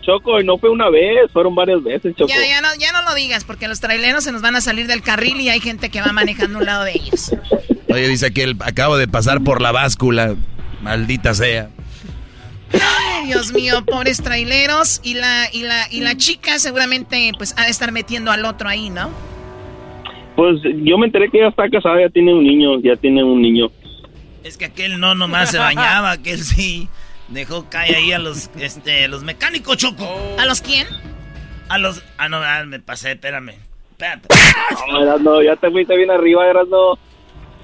[0.00, 2.32] Choco, y no fue una vez, fueron varias veces, Choco.
[2.32, 4.86] Ya, ya no, ya no lo digas, porque los traileros se nos van a salir
[4.86, 7.30] del carril y hay gente que va manejando un lado de ellos.
[7.90, 10.34] Oye, dice que él acabo de pasar por la báscula,
[10.80, 11.68] maldita sea.
[12.72, 15.00] Ay, Dios mío, pobres traileros.
[15.02, 18.68] Y la, y la, y la chica seguramente pues ha de estar metiendo al otro
[18.68, 19.10] ahí, ¿no?
[20.38, 23.42] Pues yo me enteré que ella está casada, ya tiene un niño, ya tiene un
[23.42, 23.72] niño.
[24.44, 26.88] Es que aquel no nomás se bañaba, aquel sí
[27.26, 30.06] dejó caer ahí a los, este, los mecánicos, Choco.
[30.38, 30.86] ¿A los quién?
[31.68, 32.04] A los...
[32.18, 33.54] Ah, no, ah, me pasé, espérame.
[33.90, 34.28] Espérate.
[35.22, 37.00] No, ya te fuiste bien arriba, Erasmo.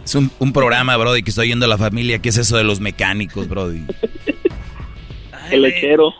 [0.04, 2.18] Es un, un programa, Brody, que estoy yendo a la familia.
[2.18, 3.82] ¿Qué es eso de los mecánicos, Brody?
[5.52, 6.12] El lechero.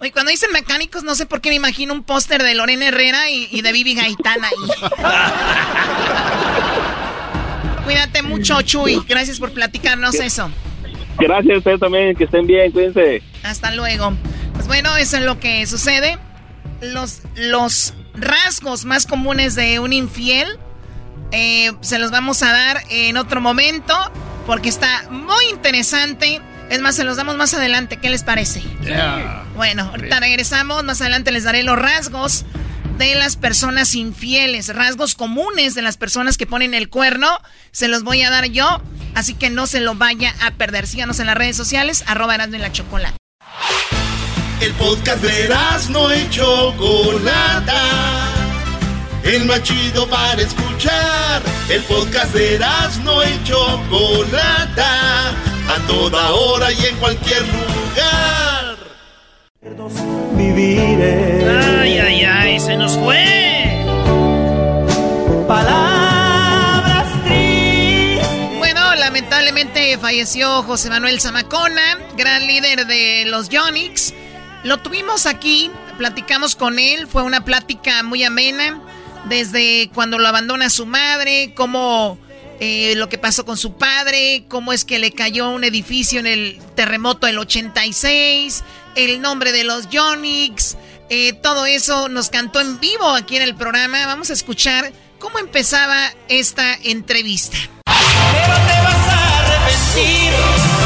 [0.00, 3.30] Oye, cuando dicen mecánicos, no sé por qué me imagino un póster de Lorena Herrera
[3.30, 4.54] y, y de Vivi Gaitán ahí.
[7.84, 9.02] Cuídate mucho, Chuy.
[9.08, 10.50] Gracias por platicarnos eso.
[11.18, 13.22] Gracias a ustedes también, que estén bien, cuídense.
[13.42, 14.12] Hasta luego.
[14.52, 16.18] Pues bueno, eso es lo que sucede.
[16.80, 20.58] Los, los rasgos más comunes de un infiel
[21.32, 23.94] eh, se los vamos a dar en otro momento
[24.46, 26.40] porque está muy interesante.
[26.70, 27.96] Es más, se los damos más adelante.
[27.96, 28.62] ¿Qué les parece?
[29.56, 30.84] Bueno, ahorita regresamos.
[30.84, 32.44] Más adelante les daré los rasgos
[32.98, 37.38] de las personas infieles, rasgos comunes de las personas que ponen el cuerno.
[37.70, 38.82] Se los voy a dar yo,
[39.14, 40.86] así que no se lo vaya a perder.
[40.86, 43.16] Síganos en las redes sociales, arroba Erasmo y la Chocolate.
[44.60, 45.48] El podcast de
[45.90, 47.82] no y Chocolata.
[49.22, 51.42] El más chido para escuchar.
[51.68, 52.58] El podcast de
[53.04, 55.34] no y Chocolata.
[55.68, 58.76] A toda hora y en cualquier lugar.
[61.82, 63.84] Ay, ay, ay, se nos fue.
[65.46, 67.06] Palabras
[68.58, 74.14] Bueno, lamentablemente falleció José Manuel Zamacona, gran líder de los Yonix.
[74.64, 78.80] Lo tuvimos aquí, platicamos con él, fue una plática muy amena,
[79.28, 82.18] desde cuando lo abandona su madre, cómo
[82.60, 86.26] eh, lo que pasó con su padre, cómo es que le cayó un edificio en
[86.26, 88.64] el terremoto del 86,
[88.96, 90.76] el nombre de los Yonix,
[91.10, 94.06] eh, todo eso nos cantó en vivo aquí en el programa.
[94.06, 97.56] Vamos a escuchar cómo empezaba esta entrevista.
[97.86, 100.77] Vas a arrepentir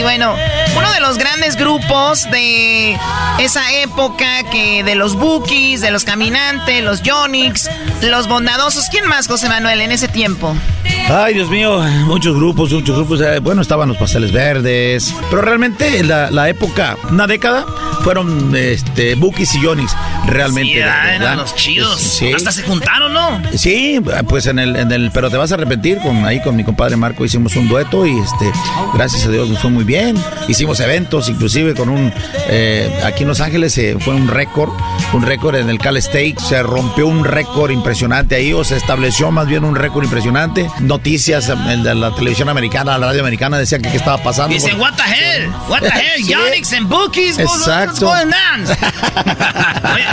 [0.00, 0.34] y bueno,
[0.78, 2.96] uno de los grandes grupos de
[3.38, 7.68] esa época que de los Bookies, de los Caminantes, los Yonix,
[8.00, 8.86] los Bondadosos.
[8.90, 10.56] ¿Quién más, José Manuel, en ese tiempo?
[11.10, 13.20] Ay, Dios mío, muchos grupos, muchos grupos.
[13.20, 15.14] eh, Bueno, estaban los pasteles verdes.
[15.28, 17.66] Pero realmente la, la época, una década,
[18.02, 19.94] fueron este, Bookies y Yonix.
[20.26, 20.74] Realmente.
[20.74, 22.00] Sí, ah, eran los chidos.
[22.00, 22.32] Sí.
[22.32, 23.40] Hasta se juntaron, ¿no?
[23.56, 26.62] Sí, pues en el, en el, pero te vas a arrepentir, con ahí con mi
[26.64, 28.50] compadre Marco hicimos un dueto y este,
[28.94, 30.16] gracias a Dios nos fue muy bien.
[30.48, 32.12] Hicimos eventos, inclusive con un,
[32.48, 34.70] eh, aquí en Los Ángeles eh, fue un récord,
[35.12, 39.30] un récord en el Cal State, se rompió un récord impresionante ahí, o se estableció
[39.30, 40.68] más bien un récord impresionante.
[40.80, 44.54] Noticias de la televisión americana, la radio americana decían que qué estaba pasando.
[44.54, 45.50] Dice, what the hell?
[45.68, 46.22] What the hell?
[46.24, 47.36] Yonix and Bookies.
[47.38, 48.06] what's- what's Exacto.
[48.06, 48.66] going on?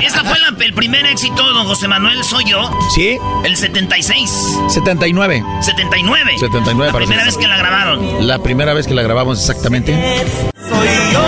[0.01, 2.69] Esta fue la- el primer éxito, don José Manuel, soy yo.
[2.93, 3.17] Sí.
[3.43, 4.57] El 76.
[4.69, 5.43] 79.
[5.61, 6.31] 79.
[6.39, 8.27] 79 La para primera ser vez que la grabaron.
[8.27, 9.93] La primera vez que la grabamos exactamente.
[10.69, 11.19] Soy yo,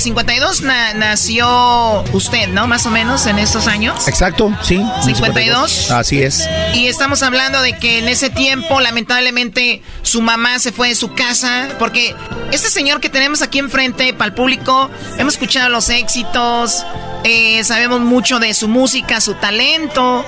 [0.00, 2.66] el 52 na- nació usted, ¿no?
[2.66, 4.08] Más o menos en estos años.
[4.08, 4.82] Exacto, sí.
[5.04, 5.90] 52.
[5.90, 6.48] Así es.
[6.72, 11.12] Y estamos hablando de que en ese tiempo, lamentablemente, su mamá se fue de su
[11.12, 11.68] casa.
[11.78, 12.14] Porque
[12.50, 16.86] este señor que tenemos aquí enfrente, para el público, hemos escuchado los éxitos,
[17.24, 20.24] eh, sabemos mucho de su música, su talento.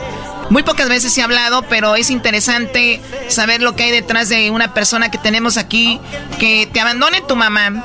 [0.51, 4.51] Muy pocas veces se ha hablado, pero es interesante saber lo que hay detrás de
[4.51, 6.01] una persona que tenemos aquí,
[6.39, 7.85] que te abandone tu mamá,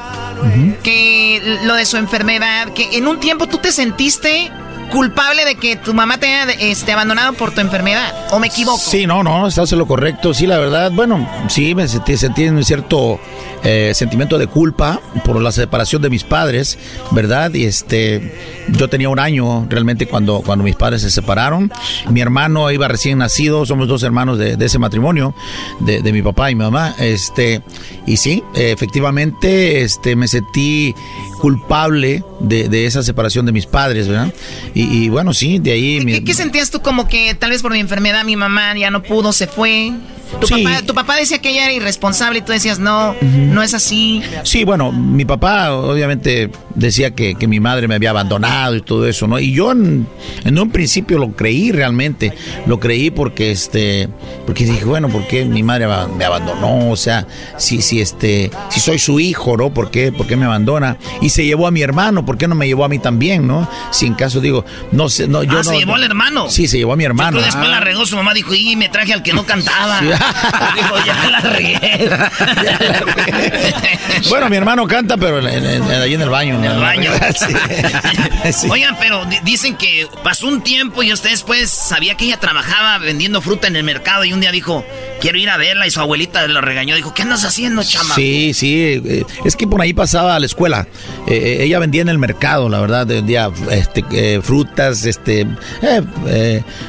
[0.84, 4.51] que lo de su enfermedad, que en un tiempo tú te sentiste
[4.91, 8.79] culpable de que tu mamá te haya este, abandonado por tu enfermedad, ¿o me equivoco?
[8.79, 10.33] Sí, no, no, estás en lo correcto.
[10.33, 13.19] Sí, la verdad, bueno, sí, me sentí, sentí un cierto
[13.63, 16.77] eh, sentimiento de culpa por la separación de mis padres,
[17.11, 17.53] ¿verdad?
[17.53, 18.33] Y este,
[18.69, 21.71] yo tenía un año realmente cuando, cuando mis padres se separaron.
[22.09, 25.33] Mi hermano iba recién nacido, somos dos hermanos de, de ese matrimonio,
[25.79, 26.95] de, de mi papá y mi mamá.
[26.99, 27.61] Este,
[28.05, 30.95] y sí, efectivamente, este, me sentí
[31.38, 34.33] culpable de, de esa separación de mis padres, ¿verdad?
[34.73, 36.01] Y, y bueno, sí, de ahí...
[36.03, 38.91] mi- ¿Qué, qué sentías tú como que tal vez por mi enfermedad mi mamá ya
[38.91, 39.93] no pudo, se fue?
[40.41, 40.61] Tu, Sí.
[40.61, 44.21] papá, tu papá decía que ella era irresponsable y tú decías, no, no es así.
[44.43, 49.07] Sí, bueno, mi papá obviamente decía que, que mi madre me había abandonado y todo
[49.07, 49.39] eso, ¿no?
[49.39, 50.05] Y yo en,
[50.43, 52.33] en un principio lo creí realmente,
[52.65, 54.09] lo creí porque este,
[54.45, 56.91] porque dije, bueno, ¿por qué mi madre me abandonó?
[56.91, 57.25] O sea,
[57.57, 59.74] si, si este, si soy su hijo, ¿no?
[59.74, 60.97] ¿Por qué, por qué me abandona?
[61.21, 63.70] Y se llevó a mi hermano, ¿por qué no me llevó a mí también, no?
[63.91, 65.63] Si en caso digo, no sé, no, yo ah, no.
[65.63, 66.49] se llevó al hermano.
[66.49, 67.32] Sí, se llevó a mi hermano.
[67.37, 69.99] Pero después la regó su mamá, dijo, y me traje al que no cantaba.
[69.99, 70.05] Sí.
[70.75, 72.09] dijo, ya la regué.
[74.29, 76.55] Bueno, mi hermano canta, pero en, en- en- ahí en el baño.
[76.55, 77.12] En el baño.
[77.37, 77.54] Sí.
[78.54, 78.67] Sí.
[78.70, 82.97] Oigan, pero di- dicen que pasó un tiempo y usted después sabía que ella trabajaba
[82.97, 84.86] vendiendo fruta en el mercado y un día dijo,
[85.19, 86.95] quiero ir a verla y su abuelita lo regañó.
[86.95, 88.15] Dijo, ¿qué andas haciendo, chama?
[88.15, 90.87] Sí, sí, eh, es que por ahí pasaba a la escuela.
[91.27, 95.47] Eh, eh, ella vendía en el mercado, la verdad, vendía este, frutas, este,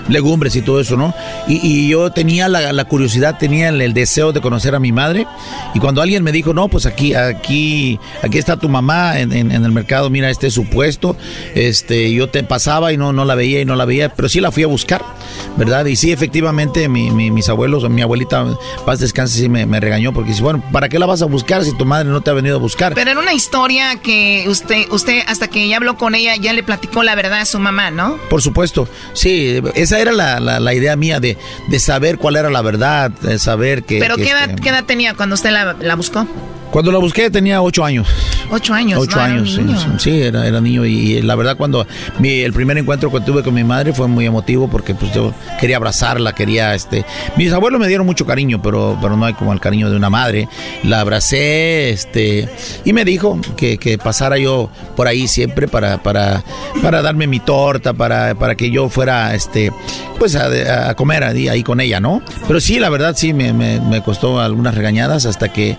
[0.09, 1.15] legumbres y todo eso, ¿no?
[1.47, 5.27] Y, yo tenía la, curiosidad, tenía el, deseo de conocer a mi madre.
[5.75, 9.73] Y cuando alguien me dijo, no, pues aquí, aquí, aquí está tu mamá en, el
[9.73, 11.17] mercado, mira, este es su puesto.
[11.55, 14.41] Este, yo te pasaba y no, no la veía y no la veía, pero sí
[14.41, 15.03] la fui a buscar,
[15.57, 15.87] ¿verdad?
[15.87, 20.43] Y sí, efectivamente, mis abuelos, mi abuelita, paz descanse, sí me, me regañó porque dice,
[20.43, 22.59] bueno, ¿para qué la vas a buscar si tu madre no te ha venido a
[22.59, 22.95] buscar?
[22.95, 26.63] Pero era una historia que usted, usted hasta que ya habló con ella, ya le
[26.63, 28.19] platicó la verdad a su mamá, ¿no?
[28.29, 31.37] Por supuesto, sí, esa era la, la, idea mía de,
[31.69, 33.99] de, saber cuál era la verdad, de saber que...
[33.99, 36.27] ¿Pero qué, edad, este qué edad tenía cuando usted la, la buscó?
[36.71, 38.07] Cuando la busqué tenía ocho años.
[38.51, 39.01] Ocho años.
[39.01, 39.63] Ocho años, sí,
[39.99, 41.87] sí, era, era niño y, la verdad cuando
[42.19, 45.35] mi, el primer encuentro que tuve con mi madre fue muy emotivo porque pues yo
[45.61, 47.05] quería abrazarla, quería este,
[47.37, 50.11] mis abuelos me dieron mucho cariño, pero, pero no hay como el cariño de una
[50.11, 50.49] madre.
[50.85, 52.49] La abracé, este,
[52.85, 56.43] y me dijo que, que pasara yo por ahí siempre para, para,
[56.83, 59.73] para darme mi torta, para, para que yo fuera, este,
[60.19, 62.23] pues a, comer ahí, ahí, con ella, ¿no?
[62.47, 65.77] Pero sí, la verdad sí me, me, me costó algunas regañadas hasta que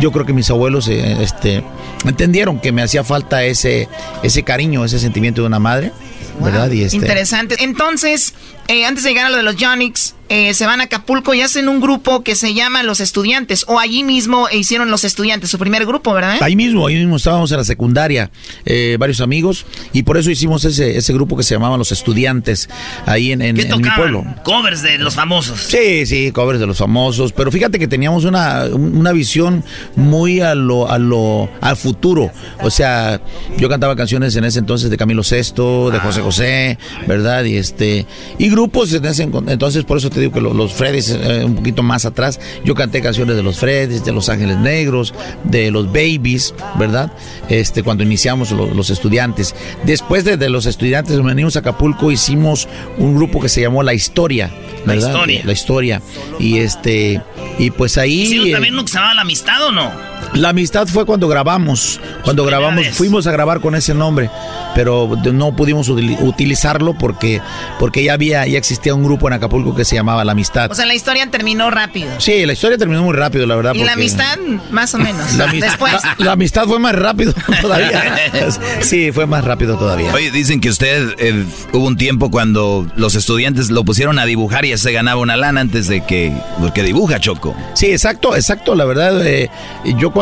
[0.00, 1.62] yo creo que mis abuelos eh, este,
[2.04, 3.88] entendieron que me hacía falta ese,
[4.22, 5.92] ese cariño, ese sentimiento de una madre.
[6.40, 6.70] ¿verdad?
[6.70, 6.96] Y este...
[6.96, 7.56] Interesante.
[7.60, 8.34] Entonces,
[8.68, 11.40] eh, antes de llegar a lo de los Yonix, eh, se van a Acapulco y
[11.40, 13.64] hacen un grupo que se llama Los Estudiantes.
[13.66, 16.38] O allí mismo hicieron Los Estudiantes, su primer grupo, ¿verdad?
[16.40, 18.30] Ahí mismo, ahí mismo estábamos en la secundaria,
[18.64, 22.68] eh, varios amigos, y por eso hicimos ese, ese grupo que se llamaba Los Estudiantes,
[23.06, 24.24] ahí en, en, mi pueblo.
[24.44, 25.62] Covers de los famosos.
[25.62, 27.32] Sí, sí, covers de los famosos.
[27.32, 29.64] Pero fíjate que teníamos una, una visión
[29.96, 32.30] muy a lo, a lo, al futuro.
[32.62, 33.20] O sea,
[33.56, 36.00] yo cantaba canciones en ese entonces de Camilo VI, de ah.
[36.04, 36.78] José José,
[37.08, 37.42] ¿verdad?
[37.44, 38.06] Y este,
[38.38, 41.56] y grupos en ese entonces, por eso te digo que los, los Freddys, eh, un
[41.56, 45.14] poquito más atrás, yo canté canciones de los Freddys, de Los Ángeles Negros,
[45.44, 47.12] de los Babies, ¿verdad?
[47.48, 49.54] Este, cuando iniciamos los estudiantes.
[49.84, 52.68] Después de, los estudiantes, venimos a Acapulco, hicimos
[52.98, 54.50] un grupo que se llamó La Historia,
[54.86, 55.02] ¿verdad?
[55.02, 55.42] La Historia.
[55.44, 56.02] La Historia.
[56.38, 57.20] Y este,
[57.58, 58.26] y pues ahí.
[58.26, 59.90] ¿Sí, también uno que se llamaba La Amistad o no?
[60.34, 64.30] La amistad fue cuando grabamos, cuando grabamos, fuimos a grabar con ese nombre,
[64.74, 67.40] pero no pudimos utilizarlo porque,
[67.78, 70.70] porque ya había, ya existía un grupo en Acapulco que se llamaba La Amistad.
[70.70, 72.08] O sea, la historia terminó rápido.
[72.18, 73.74] Sí, la historia terminó muy rápido, la verdad.
[73.74, 74.38] Y la amistad,
[74.70, 75.34] más o menos.
[75.34, 75.92] La amistad, Después.
[76.18, 78.16] La, amistad fue más rápido todavía.
[78.80, 80.12] sí, fue más rápido todavía.
[80.12, 84.64] Oye, dicen que usted eh, hubo un tiempo cuando los estudiantes lo pusieron a dibujar
[84.64, 87.56] y ya se ganaba una lana antes de que, porque dibuja Choco.
[87.74, 88.74] Sí, exacto, exacto.
[88.74, 89.50] La verdad, eh,
[89.98, 90.19] yo cuando,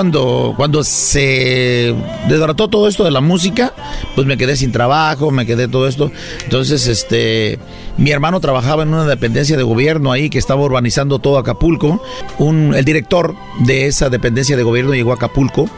[0.57, 1.93] cuando se
[2.29, 3.73] desbarató todo esto de la música,
[4.15, 6.13] pues me quedé sin trabajo, me quedé todo esto.
[6.45, 7.59] Entonces, este,
[7.99, 12.01] mi hermano trabajaba en una dependencia de gobierno ahí que estaba urbanizando todo Acapulco.
[12.39, 13.35] Un, el director
[13.67, 15.69] de esa dependencia de gobierno llegó a Acapulco.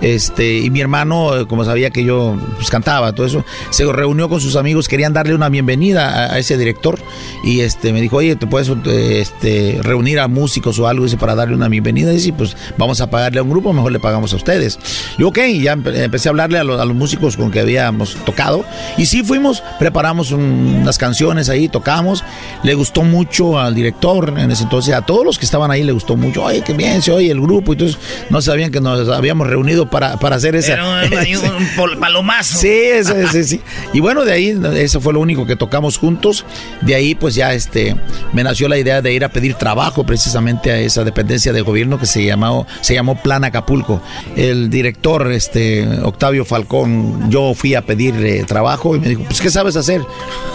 [0.00, 4.40] Este, y mi hermano, como sabía que yo pues, cantaba, todo eso, se reunió con
[4.40, 6.98] sus amigos, querían darle una bienvenida a, ese director.
[7.44, 11.36] Y este, me dijo, oye, ¿te puedes este, reunir a músicos o algo dice, para
[11.36, 12.10] darle una bienvenida?
[12.10, 14.78] Y dice, pues vamos a pagarle a un grupo, mejor le pagamos a ustedes.
[15.18, 18.64] Y ok, ya empecé a hablarle a los, músicos con que habíamos tocado.
[18.96, 22.24] Y sí fuimos, preparamos unas canciones ahí tocamos.
[22.62, 25.92] Le gustó mucho al director en ese entonces, a todos los que estaban ahí le
[25.92, 26.44] gustó mucho.
[26.44, 27.72] Oye, qué bien se oye el grupo.
[27.72, 27.98] Entonces
[28.30, 30.76] no sabían que nos habíamos reunido para, para hacer esa.
[30.84, 32.58] un, palomazo.
[32.58, 32.90] Sí,
[33.32, 33.60] sí, sí,
[33.92, 36.44] Y bueno, de ahí, eso fue lo único que tocamos juntos.
[36.80, 37.96] De ahí, pues ya este,
[38.32, 41.98] me nació la idea de ir a pedir trabajo precisamente a esa dependencia de gobierno
[41.98, 44.00] que se llamó, se llamó Plan Acapulco.
[44.36, 49.40] El director, este, Octavio Falcón, yo fui a pedir eh, trabajo y me dijo, pues,
[49.40, 50.02] ¿qué sabes hacer?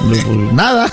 [0.08, 0.90] Pues, nada.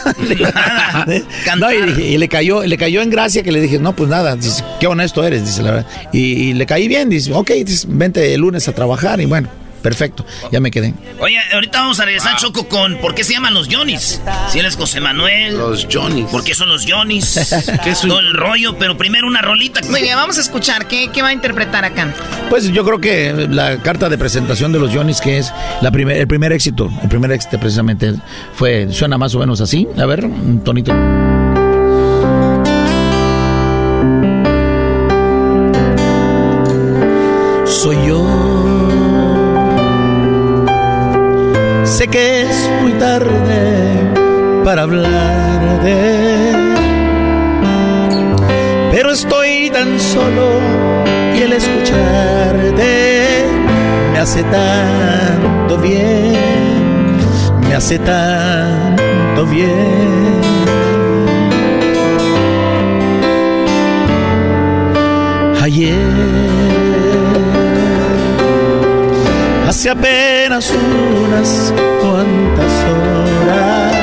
[1.99, 4.87] y, le cayó, le cayó en gracia que le dije, no, pues nada, dice, qué
[4.87, 5.87] honesto eres, dice la verdad.
[6.13, 7.51] Y, le caí bien, dice, ok,
[7.89, 9.49] vente el lunes a trabajar y bueno.
[9.83, 10.95] Perfecto, ya me quedé.
[11.19, 14.21] Oye, ahorita vamos a regresar, Choco, con ¿por qué se llaman los Johnnies?
[14.49, 15.57] Si él es José Manuel.
[15.57, 16.27] Los Johnnies.
[16.31, 17.55] ¿Por qué son los Johnnies?
[17.85, 19.81] ¿Qué es Todo el rollo, pero primero una rolita.
[19.89, 20.87] Muy bien, vamos a escuchar.
[20.87, 22.13] ¿Qué, ¿Qué, va a interpretar acá?
[22.49, 26.17] Pues yo creo que la carta de presentación de los Johnnies, que es la primer,
[26.17, 28.15] el primer éxito, el primer éxito precisamente
[28.55, 29.87] fue, suena más o menos así.
[29.99, 30.93] A ver, un tonito.
[42.01, 46.51] Sé que es muy tarde para hablar de
[48.91, 50.61] pero estoy tan solo
[51.37, 53.45] y el escucharte
[54.15, 57.19] me hace tanto bien,
[57.69, 60.41] me hace tanto bien.
[65.61, 65.99] ayer.
[69.69, 73.95] Hace apenas unas cuantas horas.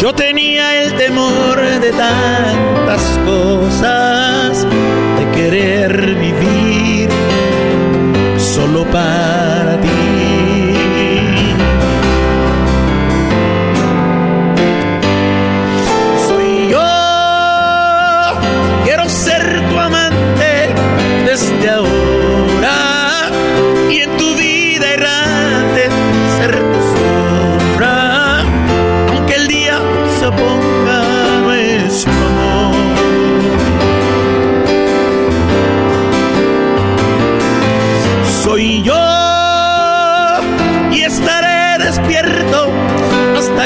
[0.00, 4.66] Yo tenía el temor de tantas cosas,
[5.18, 7.08] de querer vivir
[8.38, 10.51] solo para ti.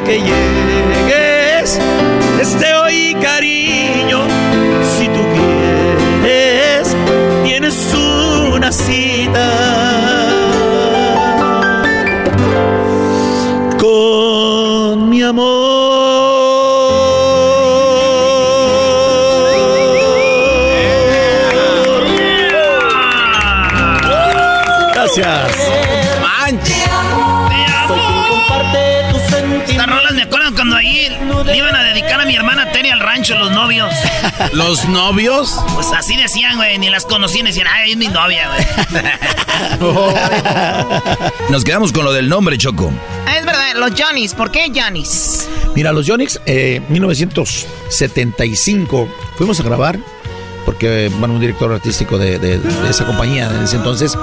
[0.07, 1.81] Que llegues.
[2.39, 4.21] Desde hoy, cariño,
[4.97, 6.97] si tú quieres,
[7.45, 9.49] tienes una cita
[13.79, 16.27] con mi amor.
[24.95, 25.66] Gracias.
[32.15, 33.93] A mi hermana Terry al rancho los novios.
[34.53, 35.55] ¿Los novios?
[35.75, 38.67] Pues así decían, güey, ni las conocían decían, ay, es mi novia, güey.
[41.51, 42.93] Nos quedamos con lo del nombre, Choco.
[43.27, 44.35] Ah, es verdad, los Johnny's.
[44.35, 45.49] ¿Por qué Johnny's?
[45.75, 46.07] Mira, los
[46.47, 49.99] eh, 1975, fuimos a grabar,
[50.65, 54.17] porque, bueno, un director artístico de, de- de esa compañía en ese entonces,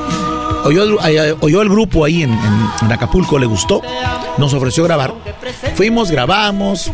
[0.64, 3.82] oyó, el- eh, oyó el grupo ahí en, en- en Acapulco, le gustó,
[4.38, 5.14] nos ofreció grabar.
[5.76, 6.92] Fuimos, grabamos,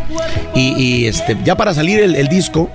[0.56, 2.72] y, y, este, ya para salir el, el disco...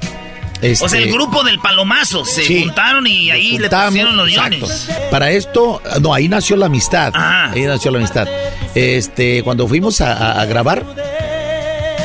[0.80, 2.62] O sea, el este, grupo del palomazo se Sí.
[2.64, 4.34] juntaron y ahí le pusieron los.
[4.34, 4.88] Johnny's.
[5.10, 7.12] Para esto, no, ahí nació la amistad.
[7.14, 8.26] Ahí nació la amistad.
[8.74, 10.82] Este, cuando fuimos a, a- a grabar,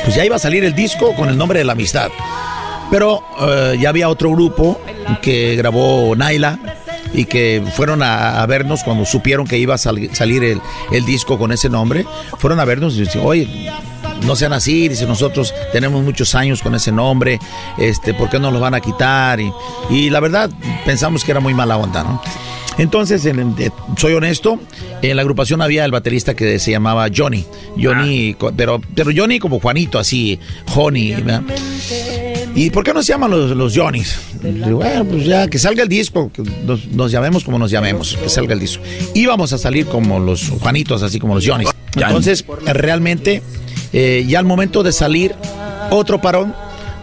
[0.04, 2.10] pues ya iba a salir el disco con el nombre de la amistad.
[2.92, 4.82] Pero eh, ya había otro grupo
[5.22, 6.60] que grabó Naila
[7.14, 10.62] y que fueron a, a vernos cuando supieron que iba a sal- salir el,
[10.92, 12.06] el disco con ese nombre.
[12.38, 13.48] Fueron a vernos y dicen, oye,
[14.26, 17.40] no sean así, dice, nosotros tenemos muchos años con ese nombre,
[17.78, 19.40] este, ¿por qué no lo van a quitar?
[19.40, 19.52] Y,
[19.90, 20.50] y la verdad,
[20.86, 22.22] pensamos que era muy mala onda, ¿no?
[22.78, 24.58] Entonces, en- eh, soy honesto,
[25.02, 27.46] en la agrupación había el baterista que se llamaba Johnny,
[27.82, 30.40] Johnny, co- pero, pero Johnny como Juanito, así,
[30.76, 31.42] Honey, ¿verdad?
[32.60, 34.20] ¿Y por qué no se llaman los, los Johnnys?
[34.42, 38.28] Bueno, pues ya, que salga el disco, que nos, nos llamemos como nos llamemos, que
[38.28, 38.84] salga el disco.
[39.14, 41.70] Íbamos a salir como los Juanitos, así como los Johnnys.
[41.96, 43.42] Entonces, realmente,
[43.94, 45.34] eh, ya al momento de salir,
[45.90, 46.54] otro parón,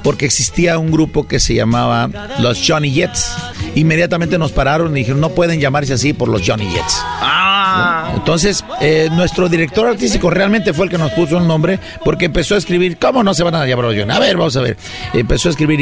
[0.02, 3.32] porque existía un grupo que se llamaba los Johnny Jets.
[3.76, 7.00] Inmediatamente nos pararon y dijeron, no pueden llamarse así por los Johnny Jets.
[7.02, 7.45] Ah.
[8.14, 12.54] Entonces, eh, nuestro director artístico realmente fue el que nos puso el nombre porque empezó
[12.54, 14.12] a escribir, ¿cómo no se van a llamar los Johnny?
[14.12, 14.76] A ver, vamos a ver.
[15.14, 15.80] Empezó a escribir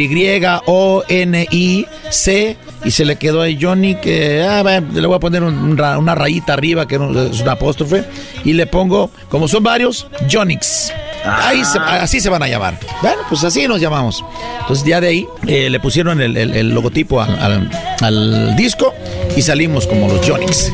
[1.24, 4.62] Y-O-N-I-C y se le quedó ahí Johnny que, ah,
[4.92, 8.04] le voy a poner un- un una rayita arriba que es una apóstrofe
[8.44, 10.92] y le pongo, como son varios, Johnnyx.
[11.24, 12.78] Ahí se- así se van a llamar.
[13.00, 14.22] Bueno, pues así nos llamamos.
[14.60, 17.70] Entonces ya de ahí eh, le pusieron el, el- el logotipo al, al-
[18.02, 18.92] al disco
[19.34, 20.70] y salimos como los Johnnyx.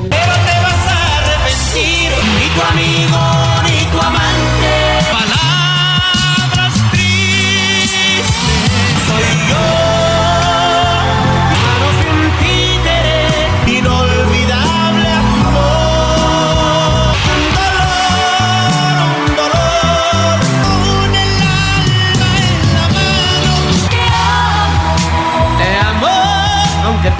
[2.50, 2.99] Ni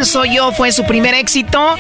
[0.05, 1.77] Soy yo fue su primer éxito.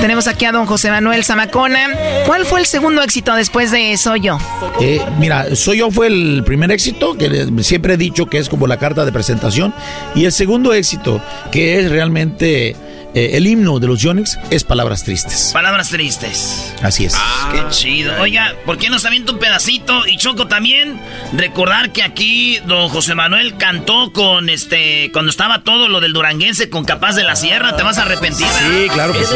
[0.00, 1.88] Tenemos aquí a don José Manuel Zamacona.
[2.26, 4.38] ¿Cuál fue el segundo éxito después de Soy yo?
[4.80, 8.66] Eh, mira, Soy yo fue el primer éxito, que siempre he dicho que es como
[8.66, 9.72] la carta de presentación.
[10.14, 11.20] Y el segundo éxito,
[11.52, 12.76] que es realmente
[13.14, 15.50] eh, el himno de los Yonix, es Palabras Tristes.
[15.52, 16.72] Palabras tristes.
[16.82, 17.16] Así es.
[17.52, 18.12] Qué chido.
[18.20, 20.06] Oiga, ¿por qué nos avienta un pedacito?
[20.06, 20.98] Y Choco también,
[21.32, 26.70] recordar que aquí don José Manuel cantó con este, cuando estaba todo lo del duranguense
[26.70, 28.46] con Capaz de la Sierra, te vas a arrepentir.
[28.46, 29.34] Sí, claro que sí.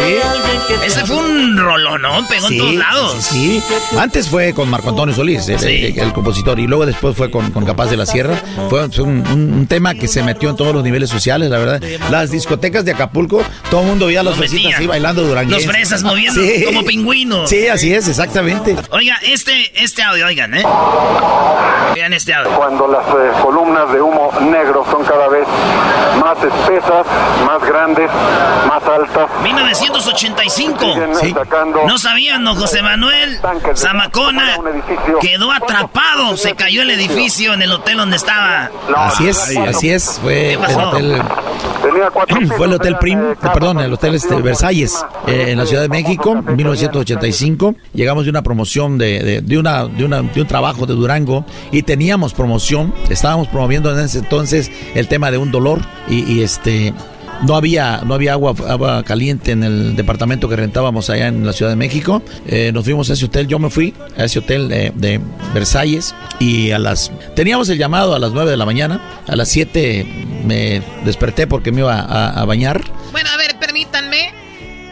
[0.87, 2.27] Ese fue un rolón, ¿no?
[2.29, 3.17] Pegó Sí, en todos lados.
[3.25, 3.97] Sí, sí.
[3.99, 7.51] Antes fue con Marco Antonio Solís, el, el- el compositor, y luego después fue con,
[7.51, 8.37] con Capaz de la Sierra.
[8.69, 11.59] Fue, fue un, un- un tema que se metió en todos los niveles sociales, la
[11.59, 11.83] verdad.
[12.11, 15.53] Las discotecas de Acapulco Todo el mundo veía a los Lo fresitas así bailando durante.
[15.53, 17.49] Los fresas moviendo como pingüinos.
[17.51, 18.77] Sí, así es, exactamente.
[18.91, 20.63] Oiga, este, este audio, oigan, ¿eh?
[21.95, 22.51] Vean este audio.
[22.57, 25.47] Cuando las eh, columnas de humo negro son cada vez
[26.21, 27.07] más espesas,
[27.47, 28.11] más grandes,
[28.69, 29.29] más altas.
[29.43, 30.95] 1985.
[31.21, 32.55] Siguen sacando No sabían, ¿no?
[32.55, 33.41] José Manuel
[33.77, 34.57] Zamacona
[35.21, 36.37] quedó atrapado.
[36.37, 38.71] Se cayó el edificio en el hotel donde estaba.
[38.97, 40.19] Así es, así es.
[40.23, 40.91] Fue el pasó?
[40.91, 41.23] hotel.
[42.57, 45.89] Fue el Hotel Prim, eh, perdón, el Hotel este, Versalles, eh, en la Ciudad de
[45.89, 47.75] México, en 1985.
[47.93, 52.93] Llegamos de una promoción de, de, una, de, un trabajo de Durango y teníamos promoción.
[53.09, 56.93] Estábamos promoviendo en ese entonces el tema de un dolor y este.
[57.45, 61.71] No había, no había agua, caliente en el departamento que rentábamos allá en la Ciudad
[61.71, 62.23] de México.
[62.47, 65.21] Eh, nos fuimos a ese hotel, yo me fui a ese hotel de, de
[65.53, 67.13] Versalles y a las...
[67.37, 70.07] Teníamos el llamado a las 9 de la mañana, a las 7
[70.47, 72.83] me desperté porque me iba a, a bañar.
[73.13, 74.33] Bueno, a ver, permítanme.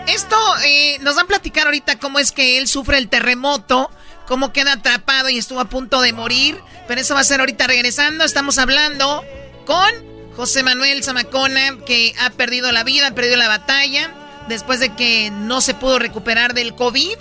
[0.07, 3.91] Esto eh, nos van a platicar ahorita cómo es que él sufre el terremoto,
[4.27, 6.59] cómo queda atrapado y estuvo a punto de morir.
[6.87, 8.25] Pero eso va a ser ahorita regresando.
[8.25, 9.25] Estamos hablando
[9.65, 14.15] con José Manuel Zamacona, que ha perdido la vida, ha perdido la batalla,
[14.49, 17.17] después de que no se pudo recuperar del COVID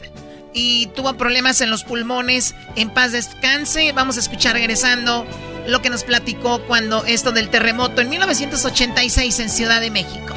[0.53, 2.55] y tuvo problemas en los pulmones.
[2.75, 3.91] En paz descanse.
[3.93, 5.25] Vamos a escuchar regresando
[5.67, 10.33] lo que nos platicó cuando esto del terremoto en 1986 en Ciudad de México.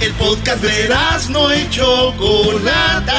[0.00, 0.88] El podcast de
[1.30, 3.18] no y Chocolata.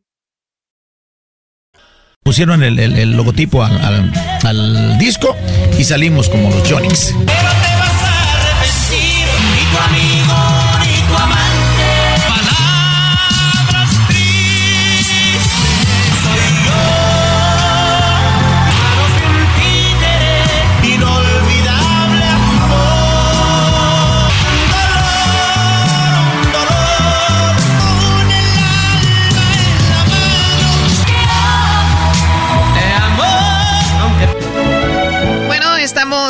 [2.31, 4.13] Pusieron el, el- el logotipo al, al-
[4.45, 5.35] al disco
[5.77, 7.13] y salimos como los Jonix.
[7.13, 7.19] Ni
[9.69, 10.10] tu amigo,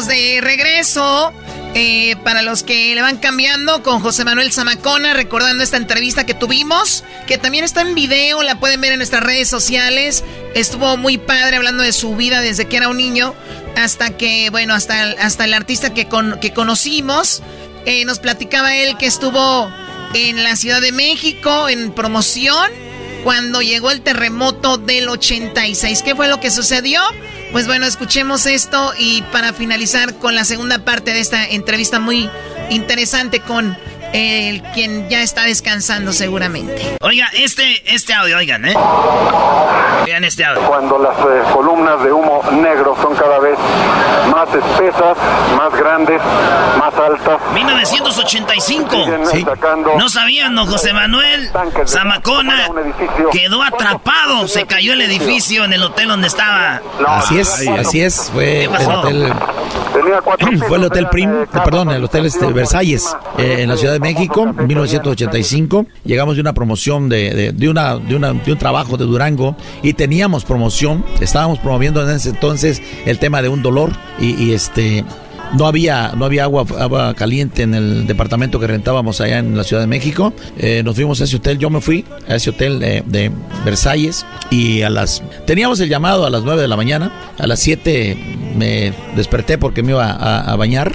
[0.08, 1.34] de regreso.
[1.74, 6.34] eh, para los que le van cambiando con José Manuel Zamacona, recordando esta entrevista que
[6.34, 10.26] tuvimos, que también está en video, la pueden ver en nuestras redes sociales.
[10.54, 13.34] Estuvo muy padre hablando de su vida desde que era un niño
[13.78, 17.42] hasta que, bueno, hasta el, hasta el artista que, con- que conocimos.
[17.86, 19.72] Eh, nos platicaba él que estuvo
[20.14, 22.70] en la Ciudad de México en promoción
[23.24, 26.02] cuando llegó el terremoto del 86.
[26.04, 27.02] ¿Qué fue lo que sucedió?
[27.52, 32.30] Pues bueno, escuchemos esto y para finalizar con la segunda parte de esta entrevista muy
[32.70, 33.78] interesante con
[34.14, 36.98] el quien ya está descansando seguramente.
[37.02, 37.64] Oiga, este,
[37.94, 38.74] este audio, oigan, ¿eh?
[40.06, 40.62] Vean este audio.
[40.68, 43.58] Cuando las eh, columnas de humo negro son cada vez
[44.32, 45.18] más espesas,
[45.58, 46.22] más grandes,
[46.92, 47.40] más altas.
[47.54, 48.90] 1985.
[48.92, 50.66] Siguen sacando No sabían, ¿no?
[50.66, 51.50] José Manuel
[51.86, 52.70] Zamacona
[53.32, 54.48] quedó atrapado.
[54.48, 56.82] Se cayó el edificio en el hotel donde estaba.
[57.08, 58.30] Así es, así es.
[58.34, 59.34] Fue el hotel.
[60.68, 64.00] Fue el Hotel Prim, eh, perdón, el Hotel este, Versalles, eh, en la Ciudad de
[64.00, 65.86] México, en 1985.
[66.06, 69.56] Llegamos de una promoción de, de, de una, de, una, de un trabajo de Durango
[69.84, 71.06] y teníamos promoción.
[71.20, 75.04] Estábamos promoviendo en ese entonces el tema de un dolor y, y este.
[75.58, 79.82] No había, no había agua, caliente en el departamento que rentábamos allá en la Ciudad
[79.82, 80.34] de México.
[80.58, 83.32] Eh, nos fuimos a ese hotel, yo me fui a ese hotel eh, de
[83.66, 85.22] Versalles y a las...
[85.46, 88.18] Teníamos el llamado a las 9 de la mañana, a las 7
[88.56, 90.94] me desperté porque me iba a bañar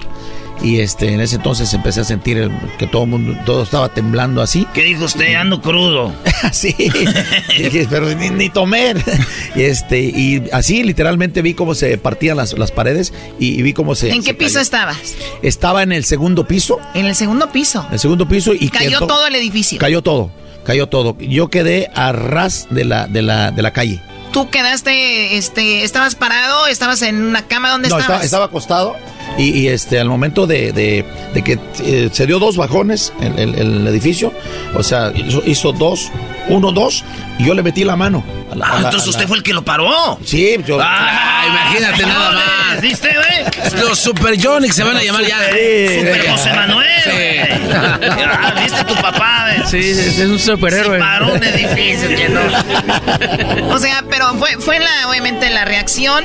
[0.62, 4.40] y este en ese entonces empecé a sentir el- que todo mundo todo estaba temblando
[4.42, 4.66] así.
[4.74, 5.34] ¿Qué dijo usted?
[5.34, 6.12] Ando crudo.
[6.52, 6.74] sí.
[7.58, 8.94] Dije, pero ni, ni tomé.
[9.56, 13.72] y este y así literalmente vi cómo se partían las, las paredes y, y vi
[13.72, 15.14] cómo se ¿En qué piso estabas?
[15.42, 16.78] Estaba en el segundo piso.
[16.94, 17.86] En el segundo piso.
[17.92, 19.78] El segundo piso y Cayó quedó- todo el edificio.
[19.78, 20.30] Cayó todo.
[20.64, 21.16] Cayó todo.
[21.20, 24.00] Yo quedé a ras de la de la de la calle.
[24.36, 28.22] Tú quedaste, este, estabas parado, estabas en una cama, ¿dónde No, estabas?
[28.22, 28.96] estaba, estaba acostado
[29.38, 33.38] y, y, este al momento de, de- de que eh, se dio dos bajones en
[33.38, 34.34] el, el edificio,
[34.74, 36.10] o sea, hizo, hizo dos,
[36.48, 37.04] uno, dos,
[37.38, 38.24] y yo le metí la mano.
[38.50, 40.18] a la- a Ah, la- entonces a la- usted fue el que lo paró.
[40.24, 40.78] Sí, yo.
[40.80, 42.80] Ah, imagínate nada más.
[42.80, 43.80] ¿Viste, güey?
[43.82, 45.38] Los Super Jonix se van a llamar ya.
[45.48, 46.86] Super José Manuel.
[47.12, 47.38] güey.
[47.74, 49.46] Ah, ¿Viste tu papá?
[49.56, 49.68] güey?
[49.68, 50.94] Sí, es, es un superhéroe.
[50.96, 53.74] Se paró un edificio que no.
[53.74, 56.24] O sea, pero fue, fue la, obviamente la reacción.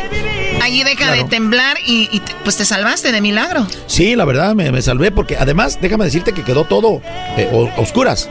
[0.62, 3.66] Allí deja de temblar y, y te- pues te salvaste de milagro.
[3.88, 7.02] Sí, la verdad me, me salvé porque además, déjame decirte que quedó todo
[7.38, 8.30] eh, o- oscuras.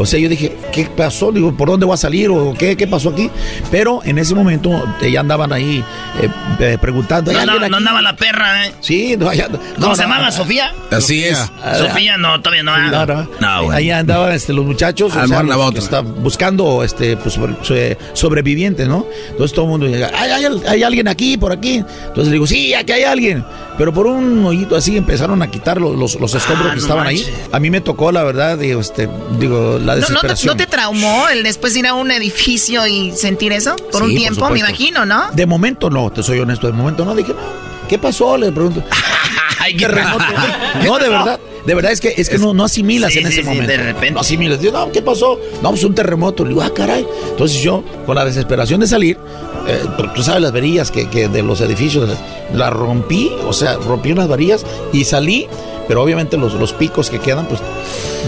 [0.00, 1.32] O sea, yo dije, ¿qué pasó?
[1.32, 2.30] Digo, ¿por dónde voy a salir?
[2.30, 3.28] ¿O qué, qué pasó aquí?
[3.70, 4.70] Pero en ese momento
[5.02, 5.84] eh, ya andaban ahí
[6.22, 6.28] eh,
[6.60, 7.30] eh, preguntando.
[7.32, 7.74] ¿hay No, no aquí?
[7.74, 8.72] andaba la perra, ¿eh?
[8.80, 10.26] Sí, no, ya- ¿Cómo no, se no, llamaba?
[10.26, 10.32] no.
[10.32, 10.72] ¿Sofía?
[10.90, 11.38] Así es.
[11.76, 12.78] Sofía, no, todavía no.
[12.78, 13.26] No, ah.
[13.40, 13.70] no.
[13.72, 18.86] Ahí andaban este, los muchachos, o sea, los que buscando este, pues, sobre- sobre- sobrevivientes,
[18.88, 19.04] ¿no?
[19.30, 21.76] Entonces todo el mundo llega, ¿Hay, hay, hay alguien aquí, por aquí.
[21.78, 23.44] Entonces le digo, sí, aquí hay alguien.
[23.78, 26.82] Pero por un hoyito así empezaron a quitar los, los, los escombros Ah, que no
[26.82, 27.24] estaban ahí.
[27.52, 30.46] A mí me tocó, la verdad, digo, este, digo la ¿No, no, te, desesperación.
[30.48, 33.76] no te traumó el después ir a un edificio y sentir eso?
[33.92, 35.30] Por un tiempo, me imagino, ¿no?
[35.32, 37.14] De momento no, te soy honesto, de momento no.
[37.14, 38.36] Dije, no, ¿qué pasó?
[38.36, 38.82] Le pregunto.
[39.60, 40.24] Ay, ¿Qué terremoto?
[40.84, 41.40] No, de verdad.
[41.66, 43.70] De verdad es que, es que no, no asimilas Sí, en ese sí, sí, momento.
[43.70, 44.10] de repente.
[44.12, 44.60] No asimilas.
[44.60, 45.38] Digo, no, ¿qué pasó?
[45.62, 46.42] No, pues un terremoto.
[46.44, 47.06] Le digo, ah, caray.
[47.30, 49.18] Entonces yo, con la desesperación de salir,
[49.66, 49.80] eh,
[50.14, 52.08] tú sabes las varillas que, que de los edificios,
[52.54, 55.46] las rompí, o sea, rompí unas varillas y salí,
[55.86, 57.60] pero obviamente los, los picos que quedan, pues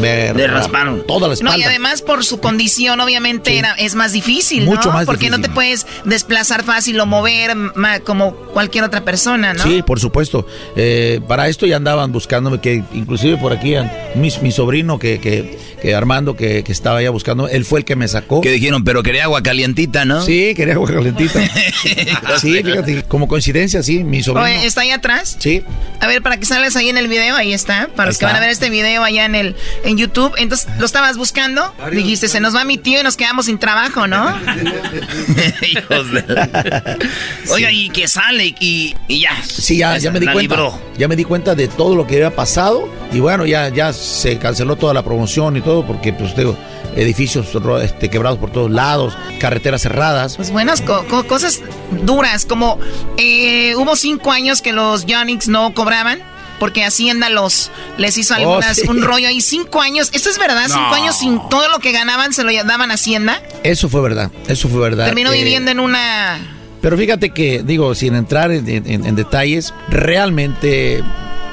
[0.00, 1.06] me Le rasparon.
[1.06, 1.58] toda la No, espalda.
[1.58, 4.94] y además por su condición, obviamente, era, es más difícil, Mucho ¿no?
[4.94, 9.62] más Porque no te puedes desplazar fácil o mover ma- como cualquier otra persona, ¿no?
[9.62, 10.46] Sí, por supuesto.
[10.76, 13.74] Eh, para esto ya andaban buscándome, que inclusive por aquí,
[14.14, 17.84] mi, mi sobrino, que, que, que Armando, que, que estaba ya buscando, él fue el
[17.84, 18.40] que me sacó.
[18.40, 20.22] Que dijeron, pero quería agua calientita, ¿no?
[20.22, 21.40] Sí, quería agua calentita.
[22.40, 24.46] sí, fíjate, como coincidencia, sí, mi sobrino.
[24.46, 25.36] Oye, ¿está ahí atrás?
[25.38, 25.62] Sí.
[26.00, 27.88] A ver, para que salgas ahí en el video, ahí está.
[27.94, 29.56] Para los que van a ver este video allá en el
[29.90, 30.32] en YouTube.
[30.38, 31.74] Entonces, ¿lo estabas buscando?
[31.92, 34.34] Dijiste, se nos va mi tío y nos quedamos sin trabajo, ¿no?
[35.62, 36.98] Hijos de la-
[37.50, 39.42] Oiga, y que sale y, y ya.
[39.42, 40.56] Sí, ya, ya me di La cuenta.
[40.56, 40.78] libró.
[40.96, 42.88] Ya me di cuenta de todo lo que había pasado.
[43.12, 46.56] Y bueno, ya, ya se canceló toda la promoción y todo, porque, pues, digo,
[46.96, 47.46] edificios
[47.82, 50.36] este, quebrados por todos lados, carreteras cerradas.
[50.36, 51.60] Pues buenas co- co- cosas
[52.04, 52.78] duras, como
[53.16, 56.20] eh, hubo cinco años que los Yonix no cobraban.
[56.60, 58.88] Porque Hacienda los les hizo algunas, Oh, sí.
[58.88, 59.40] un rollo ahí.
[59.40, 60.10] Cinco años.
[60.12, 60.66] ¿Esto es verdad?
[60.68, 63.42] Cinco años sin todo lo que ganaban se lo daban a Hacienda.
[63.64, 65.06] Eso fue verdad, eso fue verdad.
[65.06, 66.38] Terminó Eh, viviendo en una.
[66.80, 71.02] Pero fíjate que, digo, sin entrar en, en- en detalles, realmente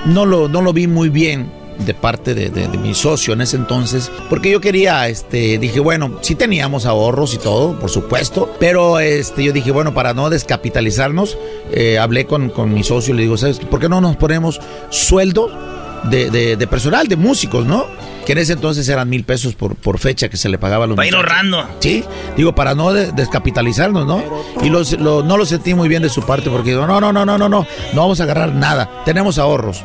[0.05, 3.55] no lo, no lo vi muy bien de parte de, de- mi socio en ese
[3.57, 8.99] entonces, porque yo quería, este, dije, bueno, sí teníamos ahorros y todo, por supuesto, pero
[8.99, 11.37] este, yo dije, bueno, para no descapitalizarnos,
[11.71, 13.59] eh, hablé con, con mi socio y le digo, ¿sabes?
[13.59, 14.59] ¿Por qué no nos ponemos
[14.89, 15.51] sueldos
[16.09, 17.85] de, de- de personal, de músicos, ¿no?
[18.27, 20.87] Que en ese entonces eran mil pesos por, por fecha que se le pagaba a
[20.87, 21.65] los Para ir ahorrando.
[21.79, 22.03] Sí,
[22.35, 24.21] digo, para no de- descapitalizarnos, ¿no?
[24.61, 27.13] Y los- lo- no lo sentí muy bien de su parte porque digo, no, no,
[27.13, 29.81] no, no, no, no, no vamos a agarrar nada, tenemos ahorros.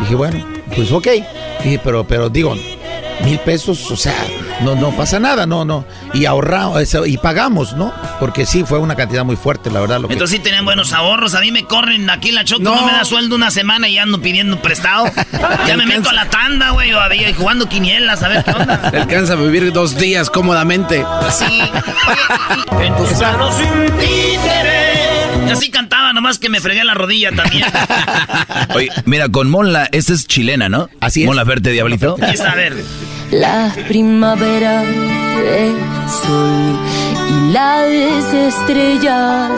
[0.00, 0.42] Dije, bueno,
[0.74, 1.06] pues ok.
[1.62, 2.54] Dije, pero, pero digo,
[3.24, 4.16] mil pesos, o sea,
[4.60, 5.84] no, no pasa nada, no, no.
[6.14, 7.92] Y ahorramos, eso, y pagamos, ¿no?
[8.20, 10.00] Porque sí, fue una cantidad muy fuerte, la verdad.
[10.00, 11.34] Lo que- Entonces sí tenían buenos ahorros.
[11.34, 13.98] A mí me corren aquí en la choco, no, me da sueldo una semana y
[13.98, 15.06] ando pidiendo prestado.
[15.66, 16.92] ya me meto a la tanda, güey,
[17.34, 18.74] jugando quinielas, a ver qué onda.
[18.94, 21.04] Alcanza a vivir dos días cómodamente.
[21.30, 21.62] Sí.
[22.80, 24.92] En tus manos un títere.
[25.46, 27.64] Y así cantaba, nomás que me fregué la rodilla también.
[28.74, 30.88] Oye, mira, con Monla, esta es chilena, ¿no?
[31.00, 31.26] Así es.
[31.26, 32.16] Monla Verte Diablito.
[32.20, 32.74] A ver.
[33.32, 35.74] La primavera, el
[36.06, 36.78] sol
[37.30, 39.50] y las estrellas,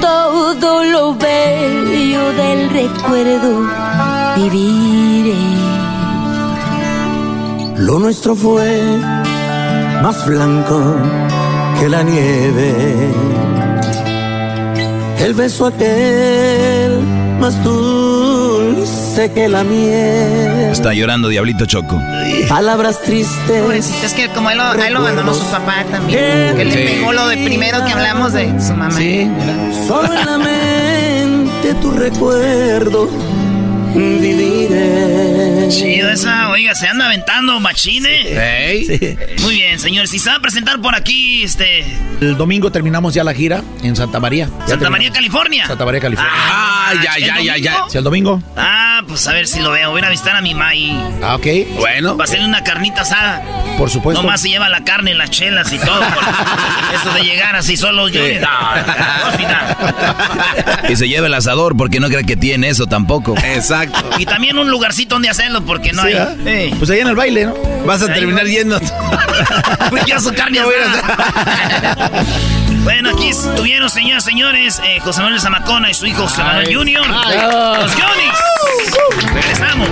[0.00, 3.68] todo lo bello del recuerdo
[4.34, 5.36] viviré.
[7.76, 8.80] Lo nuestro fue
[10.02, 10.96] más blanco
[11.78, 12.72] que la nieve.
[15.18, 17.02] El beso aquel
[17.38, 20.70] más dulce que la miel.
[20.72, 22.00] Está llorando Diablito Choco.
[22.48, 23.62] Palabras tristes.
[23.62, 26.56] Pobrecito, es que como él, lo- a él lo abandonó su papá también.
[26.56, 26.94] Que le Sí.
[26.94, 28.98] pegó lo de primero que hablamos de su mamá.
[29.86, 33.08] Solo en la mente tu recuerdo
[33.94, 35.68] viviré.
[35.68, 38.08] Chido esa, oiga, se anda aventando machine.
[38.84, 39.16] Sí.
[39.42, 40.10] Muy bien, señores.
[40.10, 41.84] Si se va a presentar por aquí, este.
[42.20, 44.46] El domingo terminamos ya la gira en Santa María.
[44.46, 44.90] Ya Santa terminamos.
[44.90, 45.66] María, California.
[45.66, 46.32] Santa María, California.
[46.36, 47.76] Ah, ya, ya, ya, ya.
[47.88, 48.42] ¿Sí, el domingo?
[48.56, 49.90] Ah, pues a ver si lo veo.
[49.90, 50.90] Voy a ir a visitar a mi ma y
[51.22, 51.46] Ah, ok.
[51.78, 52.16] Bueno.
[52.16, 53.42] va a hacerle una carnita asada.
[53.78, 54.20] Por supuesto.
[54.22, 56.02] Nomás se lleva la carne, las chelas y todo.
[57.00, 58.20] Eso de llegar así solo yo.
[58.40, 59.76] No, no, al final.
[60.88, 63.34] Y se lleva el asador porque no cree que tiene eso tampoco.
[63.38, 63.79] Exacto.
[64.18, 66.14] Y también un lugarcito donde hacerlo porque no Sí, hay.
[66.14, 66.34] ¿ah?
[66.46, 66.74] Eh.
[66.78, 67.54] Pues ahí en el baile, ¿no?
[67.86, 68.48] Vas a Ahí terminar va.
[68.48, 68.80] yendo.
[69.90, 72.22] Pues ya su carne asada.
[72.84, 76.66] Bueno, aquí estuvieron, señoras y señores, eh, José Manuel Zamacona y su hijo José Manuel
[76.68, 76.74] Ay.
[76.74, 77.04] Junior.
[77.08, 77.38] Ay.
[77.80, 79.32] Los Yonix.
[79.34, 79.88] Regresamos.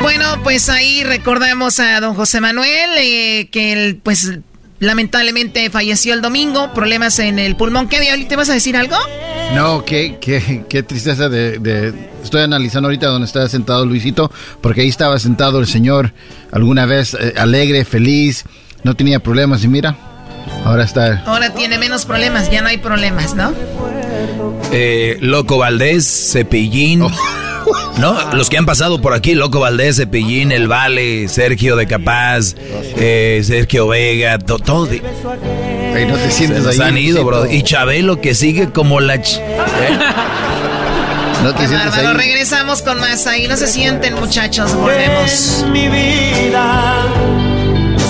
[0.00, 4.32] Bueno, pues ahí recordamos a don José Manuel, eh, que él, pues
[4.78, 7.88] lamentablemente falleció el domingo, problemas en el pulmón.
[7.88, 8.26] ¿Qué diablo?
[8.26, 8.96] ¿Te vas a decir algo?
[9.54, 14.80] No, qué, qué, qué tristeza de, de- Estoy analizando ahorita donde está sentado Luisito, porque
[14.80, 16.12] ahí estaba sentado el señor
[16.50, 18.44] alguna vez eh, alegre, feliz,
[18.82, 19.96] no tenía problemas y mira,
[20.64, 21.22] ahora está...
[21.24, 23.54] Ahora tiene menos problemas, ya no hay problemas, ¿no?
[24.72, 27.02] Eh, Loco Valdés, Cepillín.
[27.98, 28.34] ¿No?
[28.34, 32.54] Los que han pasado por aquí, Loco Valdés, Cepillín, El Vale, Sergio de Capaz,
[32.96, 34.90] eh, Sergio Vega, to- todos.
[34.90, 35.02] de-
[35.96, 36.88] Ey, no te Se sientes nos ahí.
[36.88, 37.50] han ido, bro.
[37.50, 39.16] Y Chabelo que sigue como la...
[39.16, 39.40] ch-
[41.42, 42.08] No te Qué sientes bárbaro.
[42.18, 42.26] ahí.
[42.28, 43.46] Regresamos con más ahí.
[43.48, 44.74] No se sienten, muchachos.
[44.74, 45.62] Volvemos.
[45.62, 46.94] En mi vida,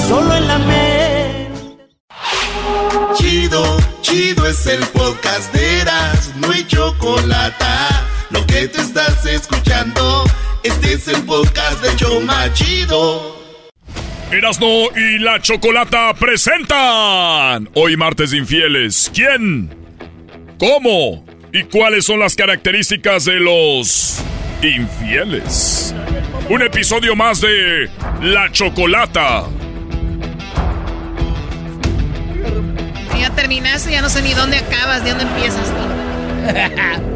[0.09, 1.87] solo en la mente.
[3.17, 7.65] Chido, chido es el podcast de Eras, no hay chocolate.
[8.31, 10.25] Lo que te estás escuchando,
[10.65, 13.37] este es el podcast de Choma Chido.
[14.33, 14.67] Erasno
[14.97, 19.11] y la Chocolata presentan hoy martes de infieles.
[19.15, 19.73] ¿Quién?
[20.59, 21.25] ¿Cómo?
[21.53, 24.21] ¿Y cuáles son las características de los
[24.61, 25.95] infieles?
[26.49, 27.89] Un episodio más de
[28.23, 29.45] La Chocolata.
[33.21, 35.73] Ya terminaste, ya no sé ni dónde acabas, de dónde empiezas.
[35.73, 37.13] bueno,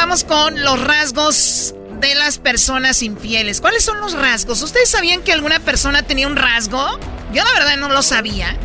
[0.00, 3.60] vamos con los rasgos de las personas infieles.
[3.60, 4.62] ¿Cuáles son los rasgos?
[4.62, 6.98] ¿Ustedes sabían que alguna persona tenía un rasgo?
[7.34, 8.56] Yo la verdad no lo sabía.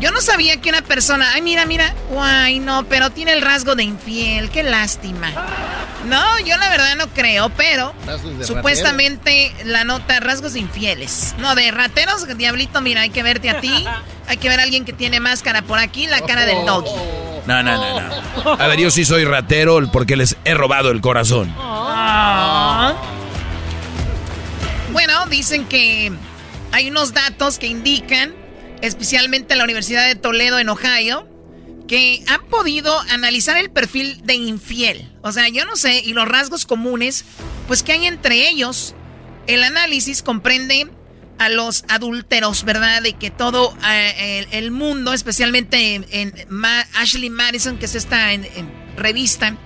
[0.00, 3.74] Yo no sabía que una persona, ay mira, mira, guay, no, pero tiene el rasgo
[3.74, 5.30] de infiel, qué lástima.
[6.06, 7.92] No, yo la verdad no creo, pero
[8.42, 11.34] supuestamente la nota rasgos de infieles.
[11.36, 13.84] No, de rateros, diablito, mira, hay que verte a ti.
[14.28, 16.92] Hay que ver a alguien que tiene máscara por aquí, la cara del doggy.
[17.46, 18.50] No, no, no, no.
[18.52, 21.52] A ver, yo sí soy ratero porque les he robado el corazón.
[24.92, 26.12] Bueno, dicen que
[26.72, 28.34] hay unos datos que indican,
[28.80, 31.26] especialmente la Universidad de Toledo en Ohio,
[31.88, 35.10] que han podido analizar el perfil de infiel.
[35.22, 37.24] O sea, yo no sé, y los rasgos comunes,
[37.66, 38.94] pues que hay entre ellos.
[39.46, 40.88] El análisis comprende
[41.40, 43.00] a los adúlteros, ¿verdad?
[43.00, 46.34] De que todo eh, el, mundo, especialmente en,
[46.94, 49.56] Ashley Madison, que es esta en- en revista,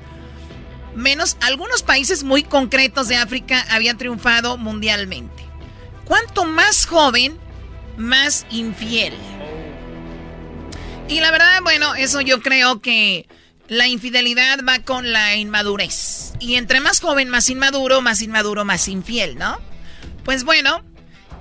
[0.95, 5.43] menos algunos países muy concretos de África habían triunfado mundialmente.
[6.05, 7.37] Cuanto más joven,
[7.97, 9.15] más infiel.
[11.09, 13.27] Y la verdad, bueno, eso yo creo que
[13.67, 16.35] la infidelidad va con la inmadurez.
[16.39, 19.59] Y entre más joven, más inmaduro, más inmaduro, más infiel, ¿no?
[20.25, 20.85] Pues bueno,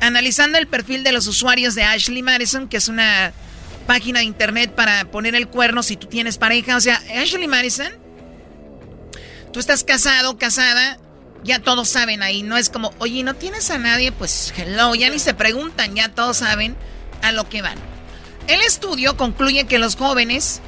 [0.06, 3.32] analizando el perfil de los usuarios de Ashley Madison, que es una
[3.88, 6.76] página de internet para poner el cuerno si tú tienes pareja.
[6.76, 7.92] O sea, Ashley Madison
[9.54, 10.98] tú estás casado, casada,
[11.44, 12.44] ya todos saben ahí.
[12.44, 14.12] No es como, oye, ¿no tienes a nadie?
[14.12, 16.76] Pues hello, ya ni se preguntan, ya todos saben
[17.22, 17.78] a lo que van.
[18.48, 20.60] El estudio concluye que los jóvenes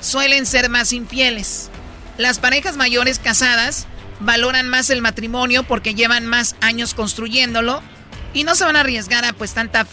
[0.00, 1.70] suelen ser más infieles.
[2.18, 3.86] Las parejas mayores casadas
[4.18, 7.82] valoran más el matrimonio porque llevan más años construyéndolo
[8.32, 9.86] y no se van a arriesgar a pues tanta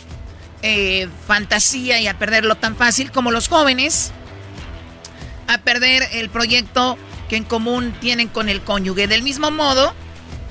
[0.61, 4.11] eh, fantasía y a perderlo tan fácil como los jóvenes
[5.47, 6.97] a perder el proyecto
[7.29, 9.07] que en común tienen con el cónyuge.
[9.07, 9.93] Del mismo modo,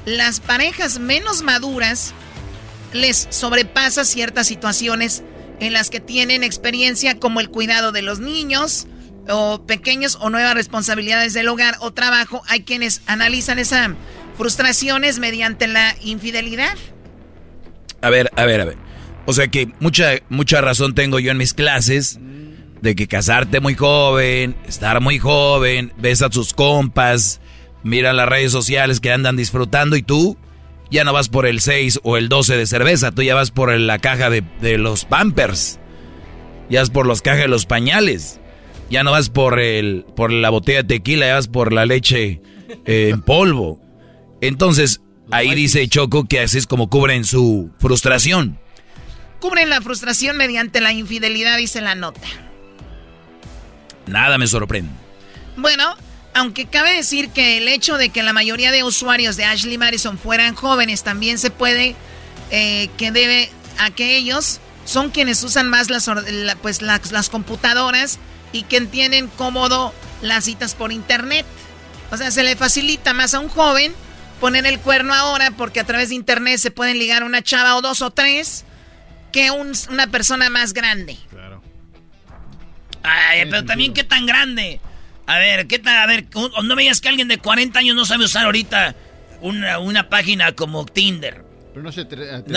[0.04, 2.12] las parejas menos maduras
[2.92, 5.22] les sobrepasa ciertas situaciones
[5.60, 8.86] en las que tienen experiencia como el cuidado de los niños
[9.28, 12.42] o pequeños o nuevas responsabilidades del hogar o trabajo.
[12.46, 13.90] Hay quienes analizan esas
[14.36, 16.76] frustraciones mediante la infidelidad.
[18.06, 18.76] A ver, a ver, a ver.
[19.24, 22.20] O sea que mucha, mucha razón tengo yo en mis clases
[22.80, 27.40] de que casarte muy joven, estar muy joven, ves a tus compas,
[27.82, 30.36] mira las redes sociales que andan disfrutando y tú
[30.88, 33.76] ya no vas por el 6 o el 12 de cerveza, tú ya vas por
[33.76, 35.80] la caja de, de los Pampers,
[36.70, 38.38] ya vas por las cajas de los pañales.
[38.88, 42.40] Ya no vas por, el, por la botella de tequila, ya vas por la leche
[42.84, 43.80] eh, en polvo.
[44.40, 45.00] Entonces,
[45.30, 48.58] ahí dice Choco que así es como cubren su frustración.
[49.40, 52.26] Cubren la frustración mediante la infidelidad, dice la nota.
[54.06, 54.90] Nada me sorprende.
[55.56, 55.94] Bueno,
[56.34, 60.18] aunque cabe decir que el hecho de que la mayoría de usuarios de Ashley Madison
[60.18, 61.96] fueran jóvenes también se puede
[62.50, 66.08] eh, que debe a que ellos son quienes usan más las,
[66.62, 68.18] pues, las, las computadoras
[68.52, 69.92] y que entienden cómodo
[70.22, 71.44] las citas por internet.
[72.10, 73.92] O sea, se le facilita más a un joven
[74.40, 77.82] poner el cuerno ahora porque a través de internet se pueden ligar una chava o
[77.82, 78.64] dos o tres
[79.32, 81.16] que un- una persona más grande.
[83.02, 84.80] Ay, pero también qué tan grande.
[85.26, 87.94] A ver, qué tan, a ver, un- no me digas que alguien de 40 años
[87.96, 88.94] no sabe usar ahorita
[89.40, 91.44] una, una página como Tinder.
[91.72, 92.08] Pero no se No,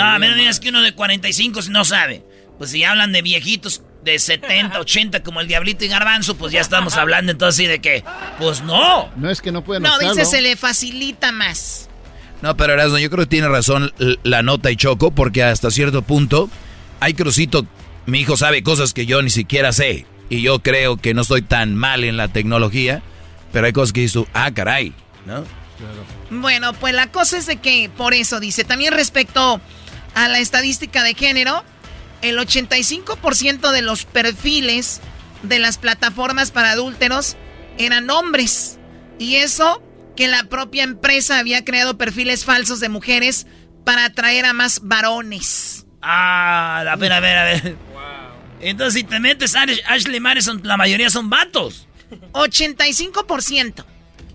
[0.04, 2.24] a atrevería digas que uno de 45 no sabe.
[2.58, 6.62] Pues si hablan de viejitos de 70, 80 como el Diablito y Garbanzo, pues ya
[6.62, 8.04] estamos hablando entonces sí de que,
[8.38, 9.10] pues no.
[9.16, 11.90] No es que no pueden No, dice se le facilita más.
[12.42, 13.92] No, pero Erasmo, yo creo que tiene razón
[14.24, 16.50] la nota y Choco, porque hasta cierto punto,
[17.00, 17.66] hay Crucito,
[18.06, 20.06] mi hijo sabe cosas que yo ni siquiera sé.
[20.30, 23.02] Y yo creo que no estoy tan mal en la tecnología,
[23.52, 24.94] pero hay cosas que dices tú, ah, caray,
[25.26, 25.44] ¿no?
[26.30, 29.60] Bueno, pues la cosa es de que por eso dice, también respecto
[30.14, 31.64] a la estadística de género,
[32.22, 35.02] el 85% de los perfiles
[35.44, 37.38] de las plataformas para adúlteros
[37.78, 38.78] eran hombres.
[39.18, 39.82] Y eso
[40.16, 43.48] que la propia empresa había creado perfiles falsos de mujeres
[43.86, 45.86] para atraer a más varones.
[46.02, 47.78] Ah, a ver, a ver, a ver.
[48.62, 51.88] Entonces si te metes a Ash- Ashley Madison, la mayoría son vatos.
[52.34, 53.86] 85%.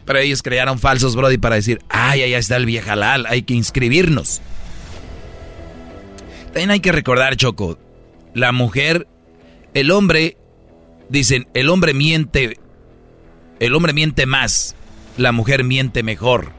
[0.06, 4.40] Pero ellos crearon falsos, Brody, para decir, ay, allá está el viejalal, hay que inscribirnos.
[6.55, 7.81] También hay que recordar, Choco,
[8.32, 9.09] la mujer,
[9.74, 10.36] el hombre,
[11.09, 12.60] dicen, el hombre miente,
[13.59, 14.76] el hombre miente más,
[15.16, 16.52] la mujer miente mejor.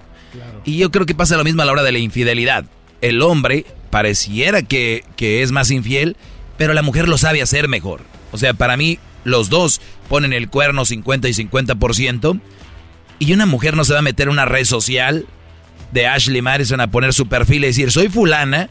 [0.66, 2.66] Y yo creo que pasa lo mismo a la hora de la infidelidad.
[3.00, 6.18] El hombre pareciera que, que es más infiel,
[6.58, 8.02] pero la mujer lo sabe hacer mejor.
[8.34, 12.42] O sea, para mí, los dos ponen el cuerno 50 y 50%.
[13.20, 15.26] Y una mujer no se va a meter en una red social
[15.94, 18.70] de Ashley Madison a poner su perfil y decir, soy fulana,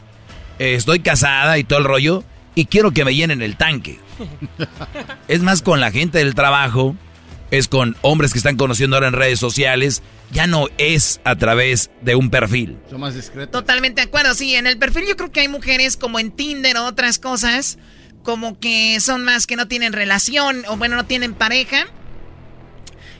[0.59, 2.23] estoy casada y todo el rollo,
[2.55, 3.99] y quiero que me llenen el tanque.
[5.27, 6.95] Es más con la gente del trabajo,
[7.51, 10.01] es con hombres que están conociendo ahora en redes sociales,
[10.31, 12.77] ya no es a través de un perfil.
[12.89, 13.51] Son más discretos.
[13.51, 16.77] Totalmente de acuerdo, sí, en el perfil yo creo que hay mujeres como en Tinder
[16.77, 17.77] o otras cosas,
[18.23, 21.85] como que son más que no tienen relación o bueno, no tienen pareja.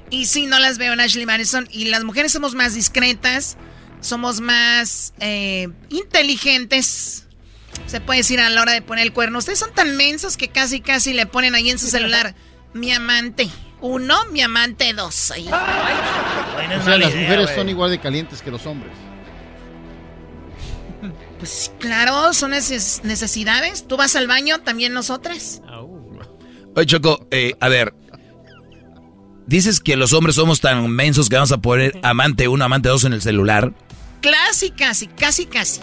[0.09, 1.67] Y sí, no las veo en Ashley Madison.
[1.71, 3.57] Y las mujeres somos más discretas,
[4.01, 7.24] somos más eh, inteligentes.
[7.87, 9.37] Se puede decir a la hora de poner el cuerno.
[9.39, 12.35] Ustedes son tan mensos que casi, casi le ponen ahí en su celular
[12.73, 13.47] mi amante.
[13.81, 15.31] Uno, mi amante dos.
[15.31, 15.45] Ahí.
[15.47, 18.91] O sea, las mujeres son igual de calientes que los hombres.
[21.39, 23.87] Pues claro, son neces- necesidades.
[23.87, 25.61] Tú vas al baño, también nosotras.
[26.75, 27.93] Oye, Choco, eh, a ver.
[29.45, 33.03] Dices que los hombres somos tan mensos que vamos a poner amante uno, amante dos
[33.03, 33.73] en el celular.
[34.21, 35.81] Casi, casi, casi, casi.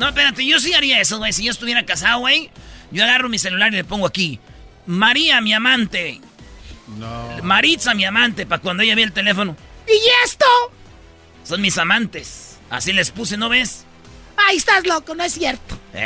[0.00, 1.30] No, espérate, yo sí haría eso, güey.
[1.34, 2.50] Si yo estuviera casado, güey,
[2.90, 4.40] yo agarro mi celular y le pongo aquí.
[4.86, 6.22] María, mi amante.
[6.96, 7.28] No.
[7.42, 9.54] Maritza, mi amante, para cuando ella vea el teléfono.
[9.86, 10.46] ¿Y esto?
[11.44, 12.58] Son mis amantes.
[12.70, 13.84] Así les puse, ¿no ves?
[14.38, 15.78] Ay, estás loco, no es cierto.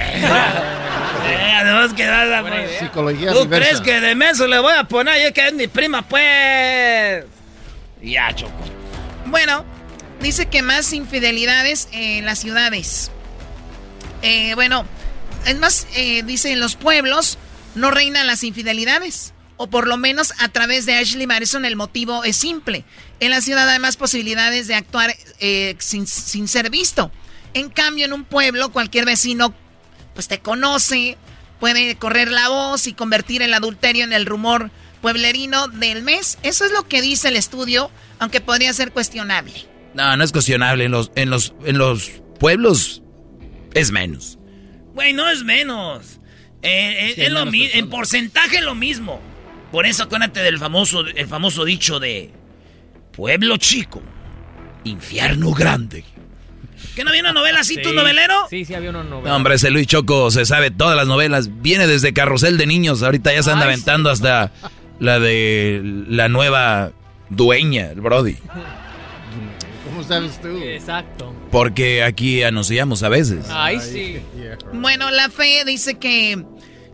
[1.27, 2.79] Eh, además que nada, pues.
[2.81, 5.23] Psicología ¿Tú crees que de menso le voy a poner?
[5.25, 7.25] Yo que es mi prima, pues.
[8.03, 8.53] Ya, Choco.
[9.25, 9.65] Bueno,
[10.21, 13.11] dice que más infidelidades en las ciudades.
[14.25, 14.87] Eh, bueno,
[15.47, 17.37] es más, eh, dice en los pueblos
[17.75, 19.35] no reinan las infidelidades.
[19.59, 22.85] O por lo menos a través de Ashley Madison el motivo es simple.
[23.21, 27.13] En la ciudad hay más posibilidades de actuar eh, sin, sin ser visto.
[27.53, 29.55] En cambio, en un pueblo, cualquier vecino
[30.15, 31.19] pues te conoce,
[31.61, 34.71] puede correr la voz y convertir el adulterio en el rumor
[35.03, 36.39] pueblerino del mes.
[36.43, 39.53] Eso es lo que dice el estudio, aunque podría ser cuestionable.
[39.93, 40.85] No, no es cuestionable.
[40.85, 42.11] En los, en los, en los
[42.41, 43.04] pueblos
[43.75, 44.39] es menos.
[44.95, 46.21] Güey, no es menos.
[46.63, 47.83] Eh, eh, Sí, es lo menos mi- personas.
[47.85, 49.21] en porcentaje es lo mismo.
[49.73, 52.31] Por eso acuérdate del famoso, el famoso dicho de
[53.13, 54.01] pueblo chico,
[54.85, 56.05] infierno grande.
[56.95, 58.35] ¿Que no había una novela así, tu novelero?
[58.51, 59.29] Sí, sí, había una novela.
[59.31, 61.61] No, hombre, ese Luis Choco se sabe todas las novelas.
[61.61, 63.03] Viene desde Carrusel de Niños.
[63.03, 64.53] Ahorita ya se anda Ay, aventando hasta
[65.01, 66.93] la de la nueva
[67.31, 68.37] dueña, el Brody.
[70.07, 70.49] ¿Cómo sabes tú?
[70.63, 71.35] Exacto.
[71.51, 73.47] Porque aquí anunciamos a veces.
[73.51, 74.19] Ay, sí.
[74.73, 76.45] Bueno, la fe dice que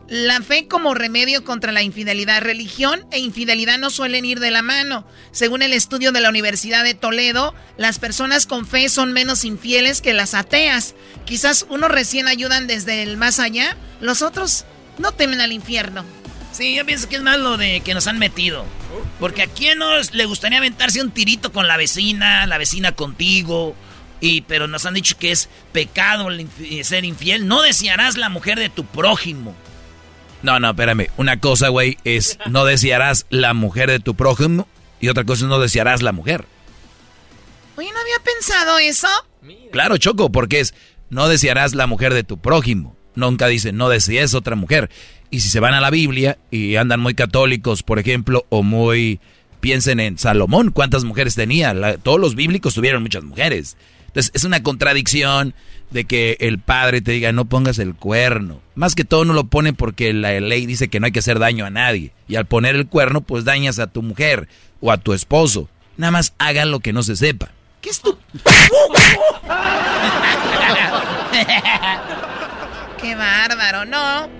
[0.06, 2.40] La fe como remedio contra la infidelidad.
[2.42, 5.04] Religión e infidelidad no suelen ir de la mano.
[5.30, 10.00] Según el estudio de la Universidad de Toledo, las personas con fe son menos infieles
[10.00, 10.94] que las ateas.
[11.24, 14.64] Quizás unos recién ayudan desde el más allá, los otros
[14.98, 16.04] no temen al infierno.
[16.52, 18.64] Sí, yo pienso que es más lo de que nos han metido.
[19.18, 23.74] Porque a quién nos le gustaría aventarse un tirito con la vecina, la vecina contigo.
[24.20, 27.46] Y, pero nos han dicho que es pecado el infi- ser infiel.
[27.46, 29.54] No desearás la mujer de tu prójimo.
[30.42, 31.08] No, no, espérame.
[31.16, 34.68] Una cosa, güey, es no desearás la mujer de tu prójimo
[35.00, 36.44] y otra cosa es no desearás la mujer.
[37.76, 39.08] Oye, ¿no había pensado eso?
[39.72, 40.74] Claro, Choco, porque es
[41.08, 42.96] no desearás la mujer de tu prójimo.
[43.14, 44.90] Nunca dice no desees otra mujer.
[45.30, 49.20] Y si se van a la Biblia y andan muy católicos, por ejemplo, o muy...
[49.60, 51.74] Piensen en Salomón, ¿cuántas mujeres tenía?
[51.74, 53.76] La- todos los bíblicos tuvieron muchas mujeres.
[54.06, 55.54] Entonces, es una contradicción
[55.90, 58.62] de que el padre te diga no pongas el cuerno.
[58.74, 61.38] Más que todo no lo pone porque la ley dice que no hay que hacer
[61.38, 62.12] daño a nadie.
[62.26, 64.48] Y al poner el cuerno, pues dañas a tu mujer
[64.80, 65.68] o a tu esposo.
[65.98, 67.50] Nada más haga lo que no se sepa.
[67.82, 68.16] ¿Qué es tu...?
[73.00, 74.39] Qué bárbaro, no.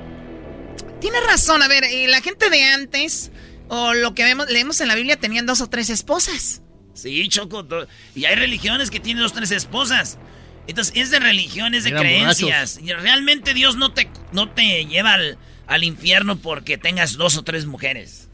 [1.01, 3.31] Tienes razón, a ver, eh, la gente de antes,
[3.69, 6.63] o lo que vemos, leemos en la Biblia, tenían dos o tres esposas.
[6.95, 7.67] Sí, Choco.
[8.15, 10.19] Y hay religiones que tienen dos, tres esposas.
[10.67, 12.79] Entonces, es de religión, es de Eran creencias.
[12.83, 17.43] Y realmente Dios no te, no te lleva al, al infierno porque tengas dos o
[17.43, 18.29] tres mujeres.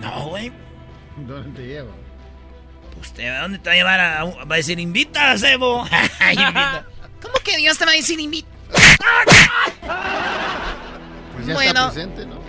[0.00, 0.08] No.
[0.08, 0.52] No, güey.
[1.16, 1.92] ¿Dónde te lleva?
[2.96, 4.00] Pues te, ¿a dónde te va a llevar?
[4.00, 5.86] A, va a decir, invita a Sebo.
[6.30, 6.86] Invita.
[7.22, 8.48] ¿Cómo que Dios te va a decir invita?
[11.36, 11.70] Pues ya Bueno.
[11.88, 12.40] está presente, ¿no?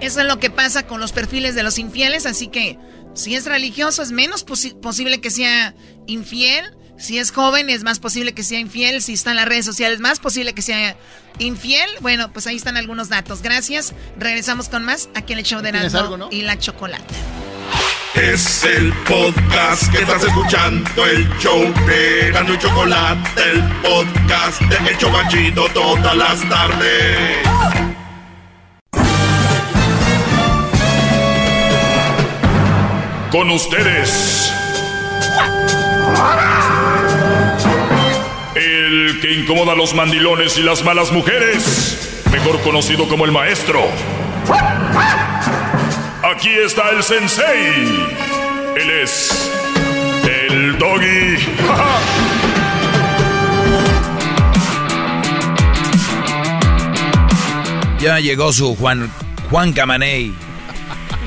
[0.00, 2.78] Eso es lo que pasa con los perfiles de los infieles, así que
[3.14, 5.74] si es religioso es menos posi- posible que sea
[6.06, 9.64] infiel, si es joven es más posible que sea infiel, si está en las redes
[9.64, 10.96] sociales más posible que sea
[11.38, 11.88] infiel.
[12.00, 13.42] Bueno, pues ahí están algunos datos.
[13.42, 13.92] Gracias.
[14.18, 16.28] Regresamos con más aquí en el show de ¿Tienes Erasmo algo, no?
[16.30, 17.14] y la chocolate.
[18.14, 24.90] Es el podcast que estás escuchando, el show de Gano y Chocolate, el podcast de
[24.90, 27.97] El Chobachito todas las tardes.
[33.30, 34.52] Con ustedes.
[38.54, 42.22] El que incomoda a los mandilones y las malas mujeres.
[42.32, 43.80] Mejor conocido como el maestro.
[46.22, 48.06] Aquí está el sensei.
[48.76, 49.50] Él es
[50.24, 51.36] el doggy.
[58.00, 59.10] Ya llegó su Juan
[59.50, 60.47] Juan Camaney.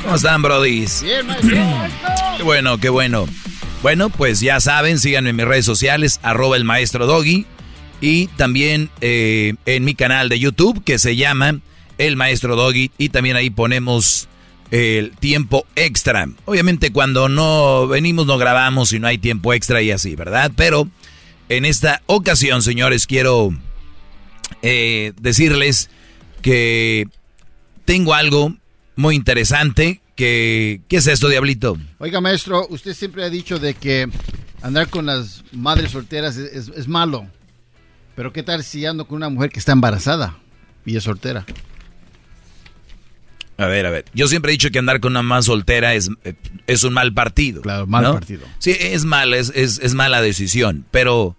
[0.03, 1.03] ¿Cómo están, maestro.
[2.37, 3.27] Qué bueno, qué bueno.
[3.83, 7.45] Bueno, pues ya saben, síganme en mis redes sociales, arroba el maestro Doggy.
[8.01, 11.59] Y también eh, en mi canal de YouTube que se llama
[11.99, 12.91] El Maestro Doggy.
[12.97, 14.27] Y también ahí ponemos
[14.71, 16.27] el tiempo extra.
[16.45, 20.51] Obviamente cuando no venimos no grabamos y no hay tiempo extra y así, ¿verdad?
[20.55, 20.87] Pero
[21.49, 23.53] en esta ocasión, señores, quiero
[24.63, 25.89] eh, decirles
[26.41, 27.07] que
[27.85, 28.55] tengo algo
[29.01, 30.01] muy interesante.
[30.15, 31.77] Que, ¿Qué es esto, Diablito?
[31.97, 34.07] Oiga, maestro, usted siempre ha dicho de que
[34.61, 37.27] andar con las madres solteras es, es- es malo.
[38.15, 40.37] Pero ¿qué tal si ando con una mujer que está embarazada
[40.85, 41.45] y es soltera?
[43.57, 44.05] A ver, a ver.
[44.13, 46.33] Yo siempre he dicho que andar con una más soltera es, eh,
[46.67, 47.61] es un mal partido.
[47.61, 48.13] Claro, mal ¿no?
[48.13, 48.45] partido.
[48.59, 50.85] Sí, es mal, es, es, es mala decisión.
[50.91, 51.35] Pero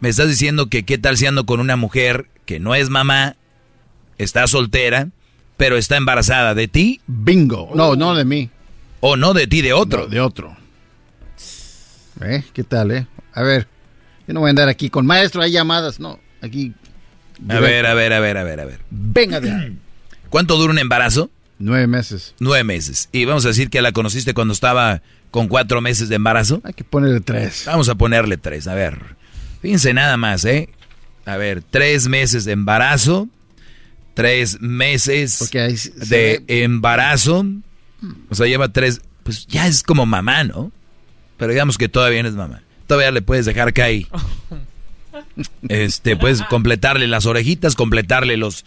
[0.00, 3.36] me estás diciendo que qué tal si ando con una mujer que no es mamá,
[4.18, 5.08] está soltera,
[5.62, 7.00] pero está embarazada de ti.
[7.06, 7.70] Bingo.
[7.76, 8.50] No, no de mí.
[8.98, 10.00] O no de ti, de otro.
[10.00, 10.56] No, de otro.
[12.20, 12.42] ¿Eh?
[12.52, 13.06] ¿Qué tal, eh?
[13.32, 13.68] A ver,
[14.26, 16.18] yo no voy a andar aquí con maestro, hay llamadas, no.
[16.40, 16.72] Aquí.
[17.48, 18.80] A ver, a ver, a ver, a ver, a ver.
[18.90, 19.78] Venga de ahí.
[20.30, 21.30] ¿Cuánto dura un embarazo?
[21.60, 22.34] Nueve meses.
[22.40, 23.08] Nueve meses.
[23.12, 26.60] Y vamos a decir que la conociste cuando estaba con cuatro meses de embarazo.
[26.64, 27.62] Hay que ponerle tres.
[27.66, 29.14] Vamos a ponerle tres, a ver.
[29.60, 30.70] Fíjense nada más, ¿eh?
[31.24, 33.28] A ver, tres meses de embarazo,
[34.14, 37.46] tres meses de embarazo.
[38.28, 40.72] O sea, lleva tres, pues ya es como mamá, ¿no?
[41.36, 42.62] Pero digamos que todavía no es mamá.
[42.86, 44.06] Todavía le puedes dejar caer.
[45.68, 48.64] Este, puedes completarle las orejitas, completarle los,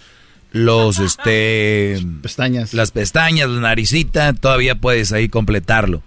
[0.52, 2.04] los, este...
[2.22, 2.74] Pestañas.
[2.74, 6.02] Las pestañas, la naricita, todavía puedes ahí completarlo.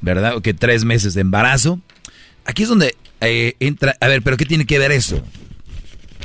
[0.00, 0.40] ¿Verdad?
[0.42, 1.80] Que tres meses de embarazo.
[2.44, 3.96] Aquí es donde eh, entra...
[4.00, 5.22] A ver, pero ¿qué tiene que ver eso?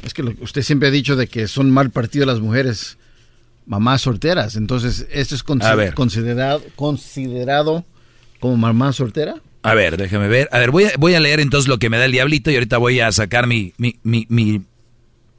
[0.03, 2.97] Es que lo- usted siempre ha dicho de que son mal partido las mujeres
[3.65, 4.55] mamás solteras.
[4.55, 7.85] Entonces, ¿esto es considerado, considerado
[8.39, 9.35] como mamá soltera?
[9.61, 10.49] A ver, déjame ver.
[10.51, 12.55] A ver, voy a, voy a leer entonces lo que me da el diablito y
[12.55, 14.61] ahorita voy a sacar mi, mi, mi, mi,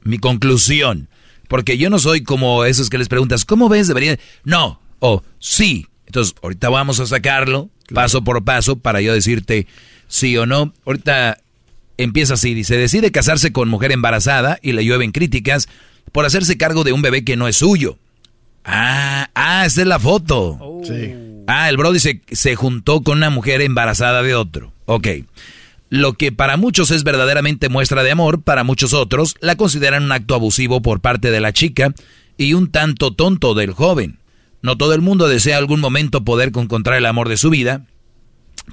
[0.03, 1.09] mi conclusión.
[1.47, 3.87] Porque yo no soy como esos que les preguntas, ¿cómo ves?
[3.87, 4.17] Debería.
[4.43, 5.85] No, o sí.
[6.07, 9.67] Entonces, ahorita vamos a sacarlo paso por paso para yo decirte
[10.07, 10.73] sí o no.
[10.87, 11.37] Ahorita
[11.97, 15.67] empieza así, dice, decide casarse con mujer embarazada y le llueven críticas
[16.11, 17.97] por hacerse cargo de un bebé que no es suyo.
[18.63, 20.81] Ah, ah, esa es la foto.
[20.83, 21.13] Sí.
[21.47, 24.73] Ah, el Brody se, se juntó con una mujer embarazada de otro.
[24.85, 25.07] Ok.
[25.89, 30.11] Lo que para muchos es verdaderamente muestra de amor, para muchos otros la consideran un
[30.11, 31.93] acto abusivo por parte de la chica
[32.37, 34.17] y un tanto tonto del joven.
[34.61, 37.85] No todo el mundo desea algún momento poder encontrar el amor de su vida.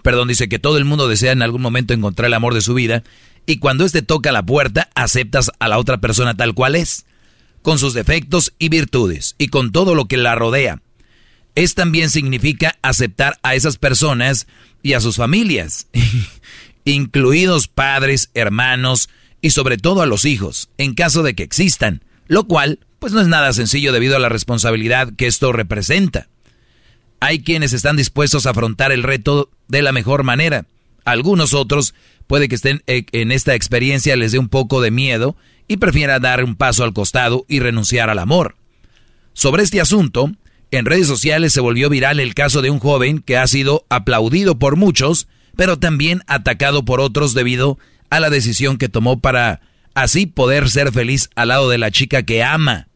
[0.03, 2.75] Perdón, dice que todo el mundo desea en algún momento encontrar el amor de su
[2.75, 3.03] vida.
[3.47, 7.07] Y cuando éste toca la puerta, aceptas a la otra persona tal cual es,
[7.63, 10.81] con sus defectos y virtudes, y con todo lo que la rodea.
[11.55, 14.47] Es también significa aceptar a esas personas
[14.83, 15.87] y a sus familias,
[16.85, 19.11] incluidos padres, hermanos
[19.41, 23.21] y sobre todo a los hijos, en caso de que existan, lo cual pues no
[23.21, 26.29] es nada sencillo debido a la responsabilidad que esto representa.
[27.23, 30.67] Hay quienes están dispuestos a afrontar el reto de la mejor manera.
[31.05, 31.95] Algunos otros
[32.27, 35.37] puede que estén eh, en esta experiencia les dé un poco de miedo
[35.69, 38.57] y prefiera dar un paso al costado y renunciar al amor.
[39.35, 40.33] Sobre este asunto,
[40.73, 44.59] en redes sociales se volvió viral el caso de un joven que ha sido aplaudido
[44.59, 47.79] por muchos, pero también atacado por otros debido
[48.11, 49.61] a la decisión que tomó para
[49.95, 52.89] así poder ser feliz al lado de la chica que ama.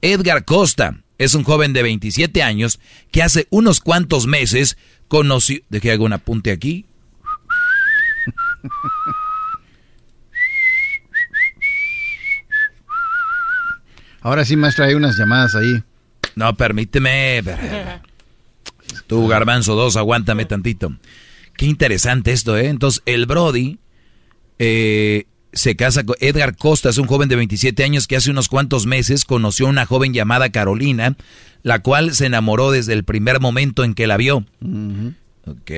[0.00, 2.80] Edgar Costa es un joven de 27 años
[3.12, 5.60] que hace unos cuantos meses conoció...
[5.68, 6.86] Dejé algún apunte aquí.
[14.22, 15.82] Ahora sí, maestro, hay unas llamadas ahí.
[16.36, 17.42] No, permíteme.
[19.06, 20.96] Tú, Garbanzo 2, aguántame tantito.
[21.54, 22.68] Qué interesante esto, ¿eh?
[22.68, 23.78] Entonces, el Brody
[24.58, 28.48] eh, se casa con Edgar Costa, es un joven de 27 años que hace unos
[28.48, 31.16] cuantos meses conoció a una joven llamada Carolina,
[31.62, 34.44] la cual se enamoró desde el primer momento en que la vio.
[35.46, 35.70] Ok,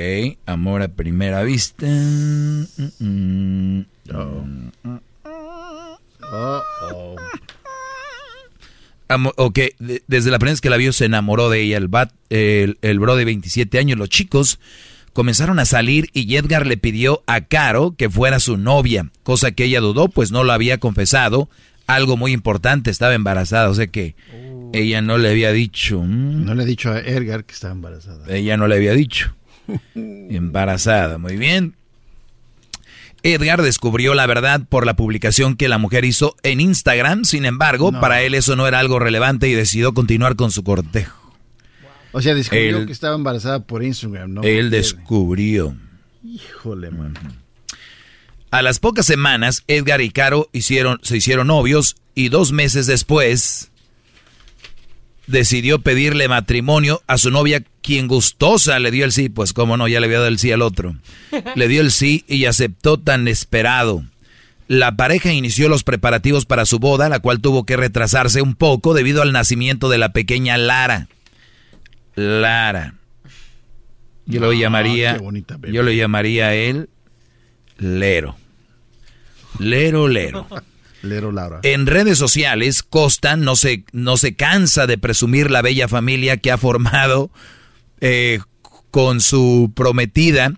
[0.46, 1.86] amor a primera vista.
[1.86, 2.64] Mm,
[2.98, 3.84] mm.
[9.08, 11.76] Amo- ok, de- desde la primera vez que la vio se enamoró de ella.
[11.76, 14.58] El, bat, el, el bro de 27 años, los chicos
[15.12, 19.64] comenzaron a salir y Edgar le pidió a Caro que fuera su novia, cosa que
[19.64, 21.48] ella dudó, pues no lo había confesado.
[21.86, 24.14] Algo muy importante, estaba embarazada, o sea que
[24.72, 26.00] ella no le había dicho.
[26.00, 28.24] mm, No le he dicho a Edgar que estaba embarazada.
[28.34, 29.34] ella no le había dicho.
[29.94, 31.74] Embarazada, muy bien.
[33.24, 37.92] Edgar descubrió la verdad por la publicación que la mujer hizo en Instagram, sin embargo,
[37.92, 38.00] No.
[38.00, 41.21] para él eso no era algo relevante y decidió continuar con su cortejo.
[42.12, 44.42] O sea, descubrió Él- que estaba embarazada por Instagram, ¿no?
[44.42, 45.74] él descubrió.
[46.24, 47.14] Híjole, man.
[48.50, 53.70] A las pocas semanas, Edgar y Caro hicieron, se hicieron novios y dos meses después
[55.26, 59.28] decidió pedirle matrimonio a su novia, quien gustosa le dio el sí.
[59.28, 60.96] Pues cómo no, ya le había dado el sí al otro.
[61.54, 64.04] Le dio el sí y aceptó tan esperado.
[64.68, 68.94] La pareja inició los preparativos para su boda, la cual tuvo que retrasarse un poco
[68.94, 71.08] debido al nacimiento de la pequeña Lara.
[72.14, 72.94] Lara.
[74.26, 76.88] Yo lo Ah, llamaría, qué bonita yo lo llamaría a él
[77.78, 78.36] Lero.
[79.58, 80.46] Lero, Lero.
[81.02, 81.58] Lero Laura.
[81.64, 86.52] En redes sociales, Costa no se, no se cansa de presumir la bella familia que
[86.52, 87.30] ha formado
[88.00, 88.38] eh,
[88.92, 90.52] con su prometida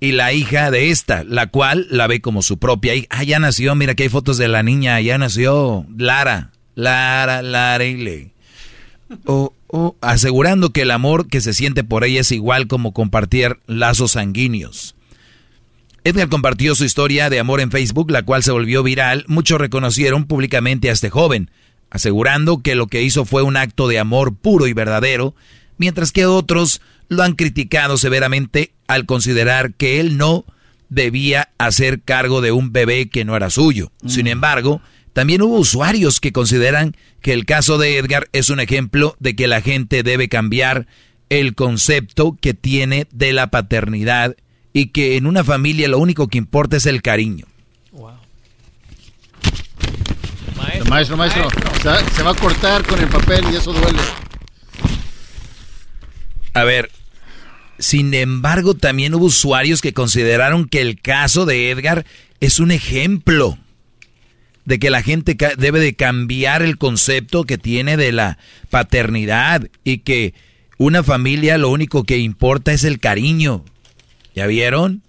[0.00, 3.08] y la hija de esta, la cual la ve como su propia hija.
[3.10, 7.84] Ah, ya nació, mira que hay fotos de la niña, ya nació Lara, Lara, Lara
[7.84, 8.32] y Le.
[9.24, 13.58] O- o asegurando que el amor que se siente por ella es igual como compartir
[13.66, 14.94] lazos sanguíneos.
[16.02, 19.24] Edgar compartió su historia de amor en Facebook, la cual se volvió viral.
[19.28, 21.50] Muchos reconocieron públicamente a este joven,
[21.90, 25.34] asegurando que lo que hizo fue un acto de amor puro y verdadero,
[25.76, 30.44] mientras que otros lo han criticado severamente al considerar que él no
[30.88, 33.92] debía hacer cargo de un bebé que no era suyo.
[34.06, 34.80] Sin embargo,
[35.20, 39.48] también hubo usuarios que consideran que el caso de Edgar es un ejemplo de que
[39.48, 40.86] la gente debe cambiar
[41.28, 44.34] el concepto que tiene de la paternidad
[44.72, 47.44] y que en una familia lo único que importa es el cariño.
[50.88, 51.50] Maestro, maestro,
[51.82, 53.98] Se, se va a cortar con el papel y eso duele.
[56.54, 56.90] A ver,
[57.78, 62.06] sin embargo, también hubo usuarios que consideraron que el caso de Edgar
[62.40, 63.58] es un ejemplo
[64.70, 68.38] de que la gente debe de cambiar el concepto que tiene de la
[68.70, 70.32] paternidad y que
[70.78, 73.64] una familia lo único que importa es el cariño.
[74.32, 75.02] ¿Ya vieron?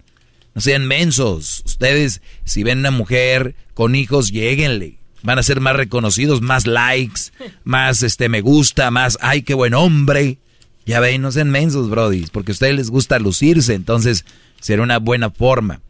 [0.56, 1.62] No sean mensos.
[1.64, 4.98] Ustedes, si ven una mujer con hijos, lléguenle.
[5.22, 7.30] van a ser más reconocidos, más likes,
[7.64, 10.40] más este me gusta, más ay qué buen hombre.
[10.88, 14.26] Ya ven, no sean mensos, Brody, porque a ustedes les gusta lucirse, entonces
[14.60, 15.82] será una buena forma.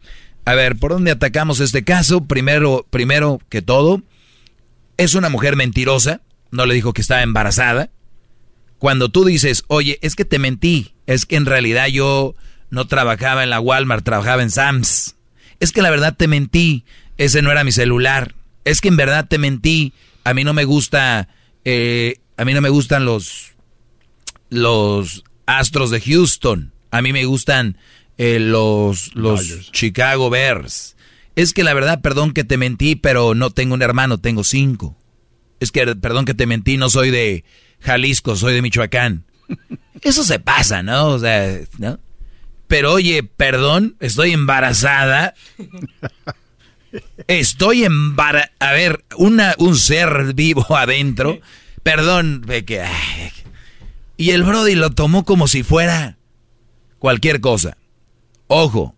[0.44, 2.24] A ver, ¿por dónde atacamos este caso?
[2.24, 4.02] Primero, primero que todo,
[4.96, 6.20] es una mujer mentirosa,
[6.50, 7.90] no le dijo que estaba embarazada.
[8.78, 12.34] Cuando tú dices, oye, es que te mentí, es que en realidad yo
[12.70, 15.16] no trabajaba en la Walmart, trabajaba en Sam's.
[15.60, 16.84] Es que la verdad te mentí,
[17.18, 18.34] ese no era mi celular.
[18.64, 19.92] Es que en verdad te mentí,
[20.24, 21.28] a mí no me gusta,
[21.64, 23.52] eh, a mí no me gustan los
[24.48, 26.72] los Astros de Houston.
[26.90, 27.78] A mí me gustan
[28.24, 30.94] eh, los, los Chicago Bears.
[31.34, 34.96] Es que la verdad, perdón que te mentí, pero no tengo un hermano, tengo cinco.
[35.58, 37.44] Es que, perdón que te mentí, no soy de
[37.80, 39.24] Jalisco, soy de Michoacán.
[40.02, 41.08] Eso se pasa, ¿no?
[41.08, 41.98] O sea, ¿no?
[42.68, 45.34] Pero oye, perdón, estoy embarazada.
[47.26, 48.52] Estoy embarazada.
[48.60, 51.40] A ver, una, un ser vivo adentro.
[51.82, 52.82] Perdón, ve que...
[52.82, 53.32] ay,
[54.16, 56.18] y el Brody lo tomó como si fuera
[57.00, 57.78] cualquier cosa.
[58.54, 58.94] Ojo,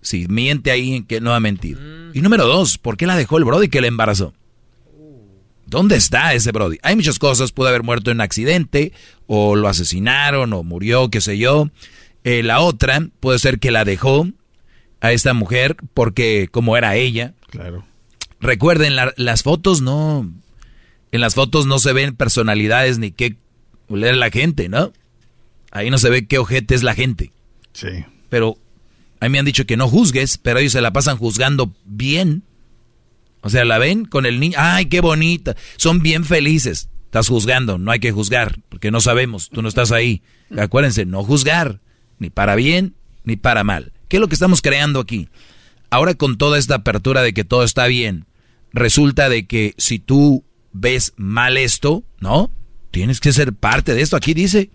[0.00, 1.78] si miente ahí, que no va a mentir.
[2.14, 4.32] Y número dos, ¿por qué la dejó el Brody que le embarazó?
[5.66, 6.78] ¿Dónde está ese Brody?
[6.82, 8.92] Hay muchas cosas, pudo haber muerto en un accidente,
[9.26, 11.68] o lo asesinaron, o murió, qué sé yo.
[12.22, 14.26] Eh, la otra puede ser que la dejó
[15.00, 17.34] a esta mujer porque como era ella.
[17.50, 17.84] Claro.
[18.40, 20.30] Recuerden, la- las fotos no...
[21.12, 23.36] En las fotos no se ven personalidades ni qué
[23.88, 24.92] leer la gente, ¿no?
[25.70, 27.32] Ahí no se ve qué ojete es la gente.
[27.72, 28.04] Sí.
[28.30, 28.56] Pero
[29.24, 32.42] a mí me han dicho que no juzgues, pero ellos se la pasan juzgando bien.
[33.40, 35.56] O sea, la ven con el niño, ay, qué bonita.
[35.78, 36.90] Son bien felices.
[37.06, 40.20] Estás juzgando, no hay que juzgar, porque no sabemos, tú no estás ahí.
[40.58, 41.80] Acuérdense, no juzgar,
[42.18, 43.92] ni para bien, ni para mal.
[44.08, 45.30] ¿Qué es lo que estamos creando aquí?
[45.88, 48.26] Ahora con toda esta apertura de que todo está bien,
[48.74, 52.50] resulta de que si tú ves mal esto, ¿no?
[52.90, 54.16] Tienes que ser parte de esto.
[54.16, 54.70] Aquí dice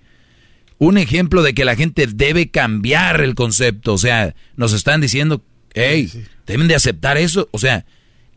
[0.79, 3.93] un ejemplo de que la gente debe cambiar el concepto.
[3.93, 5.43] O sea, nos están diciendo,
[5.73, 6.11] hey,
[6.47, 7.49] deben de aceptar eso.
[7.51, 7.85] O sea,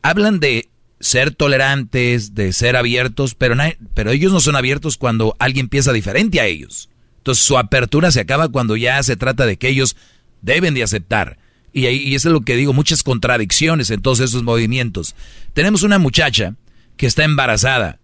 [0.02, 0.68] hablan de
[1.00, 3.56] ser tolerantes, de ser abiertos, pero,
[3.94, 6.90] pero ellos no son abiertos cuando alguien piensa diferente a ellos.
[7.18, 9.96] Entonces su apertura se acaba cuando ya se trata de que ellos
[10.42, 11.38] deben de aceptar.
[11.72, 15.14] Y, ahí, y eso es lo que digo, muchas contradicciones en todos esos movimientos.
[15.54, 16.56] Tenemos una muchacha
[16.96, 18.00] que está embarazada.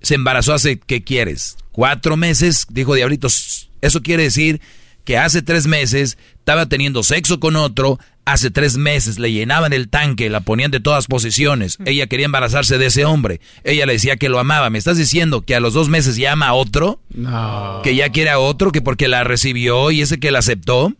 [0.00, 1.56] Se embarazó hace, ¿qué quieres?
[1.72, 3.68] Cuatro meses, dijo Diablitos.
[3.82, 4.60] Eso quiere decir
[5.04, 9.88] que hace tres meses estaba teniendo sexo con otro, hace tres meses le llenaban el
[9.88, 14.16] tanque, la ponían de todas posiciones, ella quería embarazarse de ese hombre, ella le decía
[14.16, 17.00] que lo amaba, ¿me estás diciendo que a los dos meses ya ama a otro?
[17.12, 17.80] No.
[17.82, 20.92] Que ya quiere a otro, que porque la recibió y ese que la aceptó,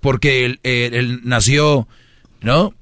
[0.00, 1.86] porque él, él- él nació,
[2.40, 2.72] ¿no?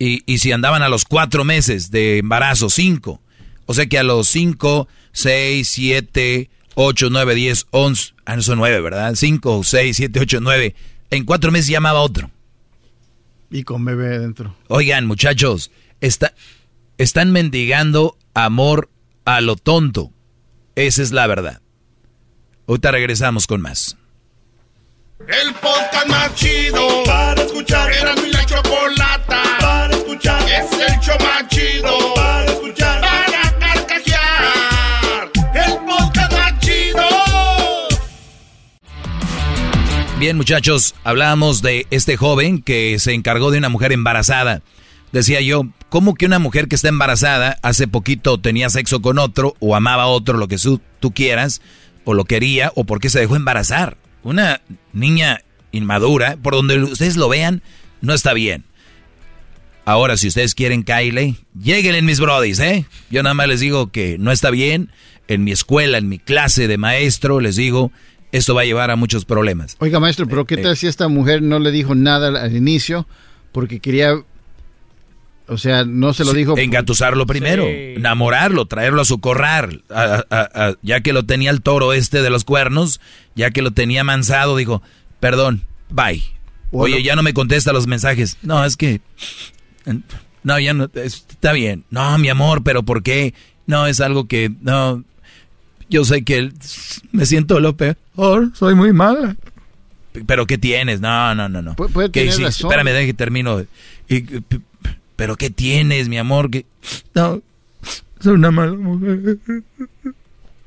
[0.00, 3.20] Y, y si andaban a los cuatro meses de embarazo, cinco.
[3.66, 8.14] O sea que a los cinco, seis, siete, ocho, nueve, diez, once.
[8.24, 9.14] Ah, no son nueve, ¿verdad?
[9.16, 10.76] Cinco, seis, siete, ocho, nueve.
[11.10, 12.30] En cuatro meses llamaba a otro.
[13.50, 14.54] Y con bebé dentro.
[14.68, 16.34] Oigan, muchachos, está,
[16.96, 18.88] están mendigando amor
[19.24, 20.12] a lo tonto.
[20.76, 21.60] Esa es la verdad.
[22.68, 23.96] Ahorita regresamos con más.
[25.26, 27.92] El podcast más chido para escuchar.
[27.92, 30.42] Era mi la chocolata para escuchar.
[30.48, 32.17] Es el show más chido
[40.18, 44.62] Bien, muchachos, hablábamos de este joven que se encargó de una mujer embarazada.
[45.12, 49.54] Decía yo, ¿cómo que una mujer que está embarazada hace poquito tenía sexo con otro
[49.60, 50.56] o amaba a otro, lo que
[50.98, 51.62] tú quieras,
[52.04, 53.96] o lo quería, o por qué se dejó embarazar?
[54.24, 54.60] Una
[54.92, 57.62] niña inmadura, por donde ustedes lo vean,
[58.00, 58.64] no está bien.
[59.84, 62.86] Ahora, si ustedes quieren Kylie, lleguen mis brodis, ¿eh?
[63.08, 64.90] Yo nada más les digo que no está bien.
[65.28, 67.92] En mi escuela, en mi clase de maestro, les digo,
[68.32, 69.76] esto va a llevar a muchos problemas.
[69.80, 73.06] Oiga, maestro, pero ¿qué Eh, tal si esta mujer no le dijo nada al, inicio
[73.52, 74.14] porque quería,
[75.46, 76.58] o sea, no se lo Sí, dijo?
[76.58, 79.82] Engatusarlo primero, enamorarlo, traerlo a su corral.
[79.90, 83.00] A- a- a- ya que lo tenía el toro este de los cuernos,
[83.34, 84.82] ya que lo tenía mansado, dijo,
[85.20, 86.22] perdón, bye.
[86.70, 86.94] Bueno.
[86.96, 88.36] Oye, ya no me contesta los mensajes.
[88.42, 89.00] No, es que...
[90.42, 90.84] No, ya no...
[90.94, 91.84] es- Está bien.
[91.90, 93.32] No, mi amor, pero ¿por qué?
[93.66, 94.50] No, es algo que...
[94.60, 95.02] No...
[95.88, 96.52] Yo sé que
[97.12, 97.96] me siento lo peor.
[98.54, 99.36] Soy muy mala.
[100.26, 101.00] ¿Pero qué tienes?
[101.00, 101.76] No, no, no, no.
[101.76, 102.70] Pu- puede ¿Qué tener razón.
[102.70, 103.64] Espérame, deje que termino.
[105.16, 106.50] ¿Pero qué tienes, mi amor?
[106.50, 106.64] ¿Qué?
[107.14, 107.40] No,
[108.20, 109.38] soy una mala mujer.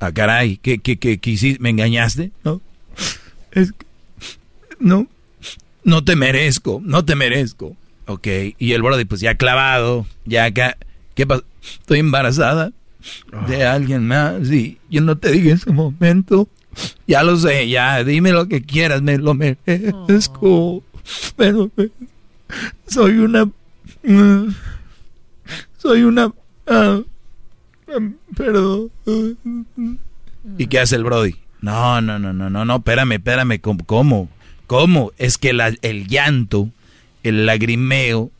[0.00, 1.62] Ah, caray, ¿qué, qué, qué, qué hiciste?
[1.62, 2.32] ¿Me engañaste?
[2.44, 2.60] No.
[3.52, 3.86] Es que-
[4.80, 5.06] no,
[5.84, 7.76] no te merezco, no te merezco.
[8.06, 8.26] Ok,
[8.58, 10.76] y el brody pues ya clavado, ya acá,
[11.14, 11.44] ¿Qué pasa?
[11.62, 12.72] Estoy embarazada
[13.48, 16.48] de alguien más y yo no te dije en ese momento.
[17.06, 20.82] Ya lo sé, ya, dime lo que quieras, me lo merezco.
[21.36, 21.90] Pero eh,
[22.86, 23.48] soy una...
[25.78, 26.32] soy una...
[26.66, 27.00] ah,
[28.36, 28.90] perdón.
[30.58, 31.34] ¿Y qué hace el Brody?
[31.60, 33.84] No, no, no, no, no, no, espérame, espérame, ¿cómo?
[33.84, 34.28] ¿Cómo?
[34.66, 35.12] ¿Cómo?
[35.18, 36.70] Es que la- el llanto,
[37.22, 38.30] el lagrimeo,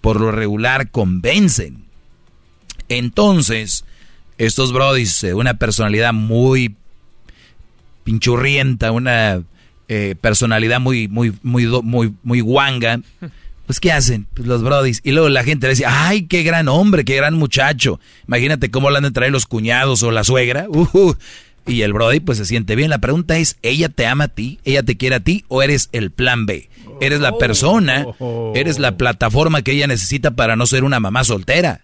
[0.00, 1.84] por lo regular convencen.
[2.88, 3.84] Entonces,
[4.38, 6.76] estos brodis, eh, una personalidad muy
[8.04, 9.42] pinchurrienta, una
[9.88, 13.00] eh, personalidad muy, muy, muy, muy, muy guanga,
[13.66, 14.26] pues ¿qué hacen?
[14.32, 15.00] Pues los brodis.
[15.04, 18.00] Y luego la gente le dice, ay, qué gran hombre, qué gran muchacho.
[18.26, 20.66] Imagínate cómo le han de traer los cuñados o la suegra.
[20.70, 21.14] Uh,
[21.66, 22.88] y el brody pues se siente bien.
[22.88, 24.58] La pregunta es, ¿ella te ama a ti?
[24.64, 25.44] ¿Ella te quiere a ti?
[25.48, 26.70] ¿O eres el plan B?
[27.00, 28.06] Eres la persona,
[28.54, 31.82] eres la plataforma que ella necesita para no ser una mamá soltera.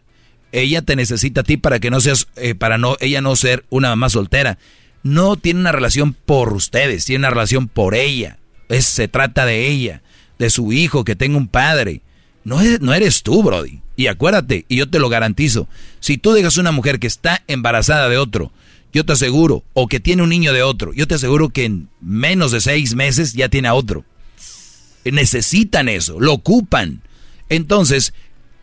[0.55, 3.65] Ella te necesita a ti para que no seas, eh, para no, ella no ser
[3.71, 4.57] una mamá soltera.
[5.03, 8.39] No tiene una relación por ustedes, tiene una relación por ella.
[8.69, 10.03] Es, se trata de ella,
[10.39, 12.01] de su hijo, que tenga un padre.
[12.45, 13.81] No, es- no eres tú, Brody.
[13.97, 15.69] Y acuérdate, y yo te lo garantizo,
[16.01, 18.53] si tú dejas una mujer que está embarazada de otro,
[18.93, 21.89] yo te aseguro, o que tiene un niño de otro, yo te aseguro que en
[22.01, 24.05] menos de seis meses ya tiene a otro.
[25.05, 27.03] Necesitan eso, lo ocupan.
[27.51, 28.15] Entonces,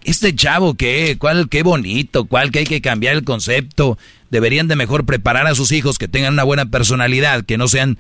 [0.04, 3.98] este chavo que, cuál, qué bonito, cuál que hay que cambiar el concepto.
[4.30, 7.98] Deberían de mejor preparar a sus hijos que tengan una buena personalidad, que no sean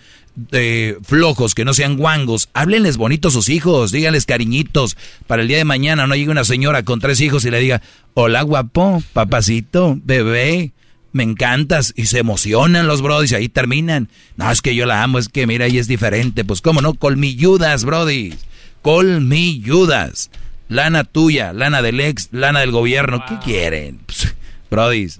[0.51, 2.49] eh, flojos, que no sean guangos.
[2.53, 4.97] Háblenles bonito a sus hijos, díganles cariñitos.
[5.27, 7.81] Para el día de mañana no llegue una señora con tres hijos y le diga,
[8.13, 10.71] hola guapo, papacito, bebé,
[11.11, 11.93] me encantas.
[11.97, 14.09] Y se emocionan los brodis y ahí terminan.
[14.37, 16.45] No, es que yo la amo, es que mira, ella es diferente.
[16.45, 18.37] Pues cómo no, colmilludas, brodis.
[18.81, 20.31] Colmilludas.
[20.71, 23.25] Lana tuya, lana del ex, lana del gobierno.
[23.27, 23.99] ¿Qué quieren?
[24.71, 25.19] Brodis.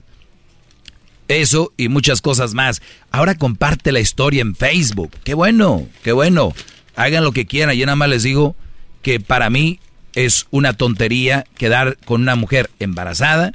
[1.28, 2.82] Eso y muchas cosas más.
[3.11, 5.11] Ahora comparte la historia en Facebook.
[5.26, 6.53] Qué bueno, qué bueno.
[6.95, 7.76] Hagan lo que quieran.
[7.76, 8.56] Yo nada más les digo
[9.02, 9.82] que para mí
[10.15, 13.52] es una tontería quedar con una mujer embarazada,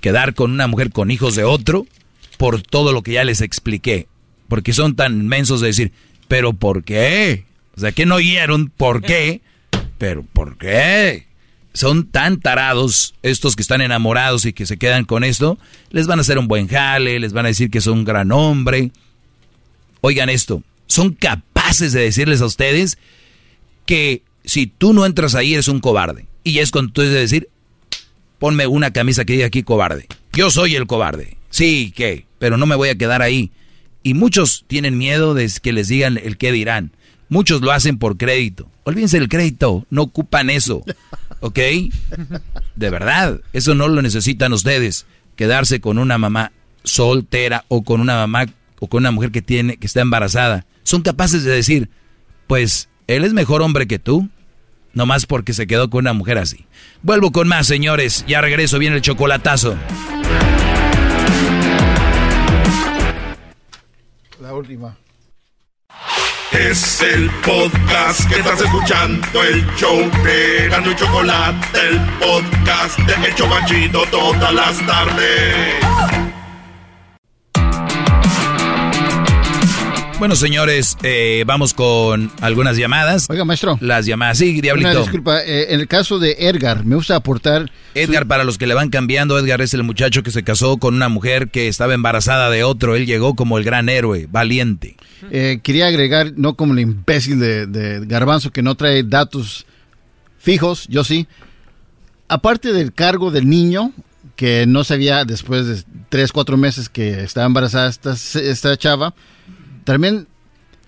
[0.00, 1.88] quedar con una mujer con hijos de otro,
[2.36, 4.06] por todo lo que ya les expliqué.
[4.46, 5.90] Porque son tan mensos de decir,
[6.28, 7.46] pero ¿por qué?
[7.76, 9.40] O sea, que no oyeron por qué,
[10.04, 11.28] pero ¿por qué?
[11.72, 15.56] Son tan tarados estos que están enamorados y que se quedan con esto,
[15.88, 18.30] les van a hacer un buen jale, les van a decir que son un gran
[18.30, 18.90] hombre.
[20.02, 22.98] Oigan esto, son capaces de decirles a ustedes
[23.86, 26.26] que si tú no entras ahí eres un cobarde.
[26.42, 27.48] Y es cuando tú debes decir,
[28.38, 30.06] ponme una camisa que diga aquí cobarde.
[30.34, 31.38] Yo soy el cobarde.
[31.48, 32.26] Sí, ¿qué?
[32.38, 33.52] Pero no me voy a quedar ahí.
[34.02, 36.92] Y muchos tienen miedo de que les digan el qué dirán.
[37.28, 38.68] Muchos lo hacen por crédito.
[38.84, 40.84] Olvídense del crédito, no ocupan eso.
[41.40, 41.58] ¿Ok?
[42.76, 45.06] De verdad, eso no lo necesitan ustedes.
[45.36, 46.52] Quedarse con una mamá
[46.84, 48.46] soltera o con una mamá
[48.78, 50.66] o con una mujer que tiene que está embarazada.
[50.82, 51.88] Son capaces de decir,
[52.46, 54.28] pues él es mejor hombre que tú.
[54.92, 56.66] Nomás porque se quedó con una mujer así.
[57.02, 58.24] Vuelvo con más, señores.
[58.28, 59.76] Ya regreso, viene el chocolatazo.
[64.40, 64.96] La última.
[66.54, 73.26] Es el podcast que estás escuchando, el show de Gano y Chocolate, el podcast de
[73.26, 76.23] El Chobachito todas las tardes.
[80.24, 83.26] Bueno, señores, eh, vamos con algunas llamadas.
[83.28, 83.76] Oiga, maestro.
[83.82, 84.38] Las llamadas.
[84.38, 85.00] Sí, Una Diablito.
[85.02, 87.70] disculpa, eh, en el caso de Edgar, me gusta aportar.
[87.94, 90.94] Edgar, para los que le van cambiando, Edgar es el muchacho que se casó con
[90.94, 92.96] una mujer que estaba embarazada de otro.
[92.96, 94.96] Él llegó como el gran héroe, valiente.
[95.30, 99.66] Eh, quería agregar, no como el imbécil de, de Garbanzo que no trae datos
[100.38, 101.28] fijos, yo sí.
[102.28, 103.92] Aparte del cargo del niño,
[104.36, 109.14] que no sabía después de tres, cuatro meses que estaba embarazada esta, esta chava,
[109.84, 110.26] también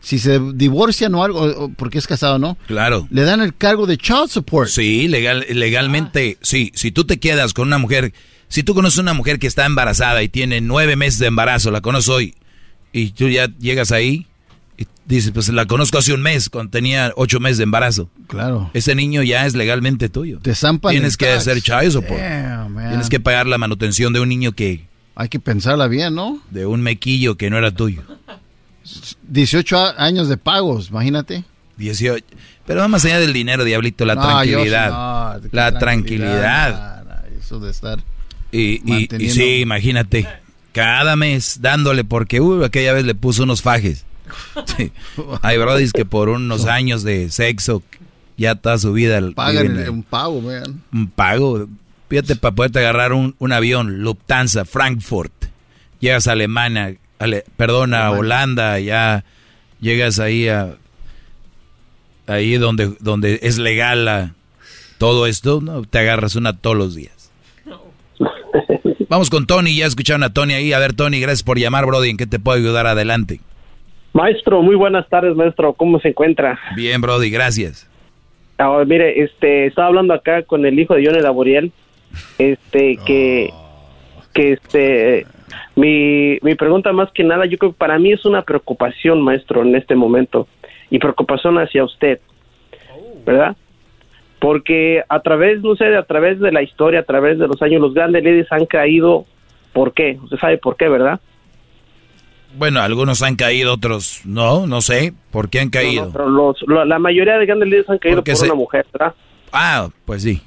[0.00, 2.56] si se divorcian o algo, porque es casado, ¿no?
[2.68, 3.08] Claro.
[3.10, 4.68] Le dan el cargo de child support.
[4.68, 6.70] Sí, legal, legalmente, sí.
[6.74, 8.12] Si tú te quedas con una mujer,
[8.48, 11.80] si tú conoces una mujer que está embarazada y tiene nueve meses de embarazo, la
[11.80, 12.34] conoces hoy,
[12.92, 14.26] y tú ya llegas ahí
[14.78, 18.08] y dices, pues la conozco hace un mes, cuando tenía ocho meses de embarazo.
[18.28, 18.70] Claro.
[18.74, 20.38] Ese niño ya es legalmente tuyo.
[20.40, 21.38] Te zampan Tienes que tax.
[21.38, 22.20] hacer child support.
[22.20, 22.90] Damn, man.
[22.90, 24.86] Tienes que pagar la manutención de un niño que...
[25.16, 26.40] Hay que pensarla bien, ¿no?
[26.50, 28.02] De un mequillo que no era tuyo.
[29.28, 31.44] 18 a- años de pagos, imagínate.
[31.76, 32.24] 18.
[32.66, 34.90] Pero va más allá del dinero, diablito, la No, yo sí, tranquilidad.
[35.34, 37.04] no, ¿de qué la tranquilidad.
[37.38, 38.00] Eso de estar.
[38.52, 40.26] Y, y- sí, imagínate,
[40.72, 44.04] cada mes dándole, porque uy, aquella vez le puso unos fajes.
[44.76, 44.90] Sí.
[45.42, 47.82] Hay brodis que por unos años de sexo
[48.36, 50.82] ya toda su vida Pagan un pago, man.
[50.92, 51.68] un pago.
[52.08, 55.32] Fíjate, para poderte agarrar un, un avión, Lufthansa, Frankfurt.
[56.00, 59.24] Llegas a Alemania, ale- perdón, a Holanda, ya
[59.80, 60.74] llegas ahí a...
[62.28, 64.34] Ahí donde, donde es legal la-
[64.98, 65.82] todo esto, ¿no?
[65.82, 67.30] Te agarras una todos los días.
[69.08, 70.72] Vamos con Tony, ya escucharon a Tony ahí.
[70.72, 72.10] A ver, Tony, gracias por llamar, Brody.
[72.10, 72.86] ¿En qué te puedo ayudar?
[72.86, 73.40] Adelante.
[74.12, 75.74] Maestro, muy buenas tardes, maestro.
[75.74, 76.58] ¿Cómo se encuentra?
[76.74, 77.86] Bien, Brody, gracias.
[78.58, 81.70] Ah, mire, este, estaba hablando acá con el hijo de Johnny Laboriel,
[82.38, 83.50] este, que,
[84.32, 85.26] que este,
[85.74, 89.62] mi, mi pregunta más que nada, yo creo que para mí es una preocupación, maestro,
[89.62, 90.48] en este momento,
[90.90, 92.20] y preocupación hacia usted,
[93.24, 93.56] ¿verdad?
[94.38, 97.80] Porque a través, no sé, a través de la historia, a través de los años,
[97.80, 99.24] los grandes líderes han caído,
[99.72, 100.18] ¿por qué?
[100.22, 101.20] Usted sabe por qué, ¿verdad?
[102.56, 105.12] Bueno, algunos han caído, otros no, no sé.
[105.30, 106.02] ¿Por qué han caído?
[106.02, 108.46] No, no, pero los, lo- la mayoría de grandes líderes han caído Porque por se-
[108.46, 109.14] una mujer, ¿verdad?
[109.52, 110.40] Ah, pues sí.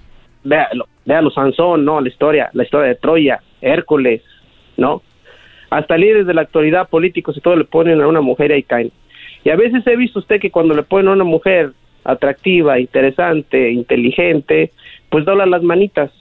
[0.44, 4.22] véalo, véalo, Sansón, no, la historia, la historia de Troya, Hércules,
[4.80, 5.02] ¿no?
[5.70, 8.64] Hasta líderes de la actualidad, políticos y todo le ponen a una mujer y ahí
[8.64, 8.92] caen.
[9.44, 11.74] Y a veces he visto usted que cuando le ponen a una mujer
[12.04, 14.72] atractiva, interesante, inteligente,
[15.10, 16.12] pues dobla las manitas,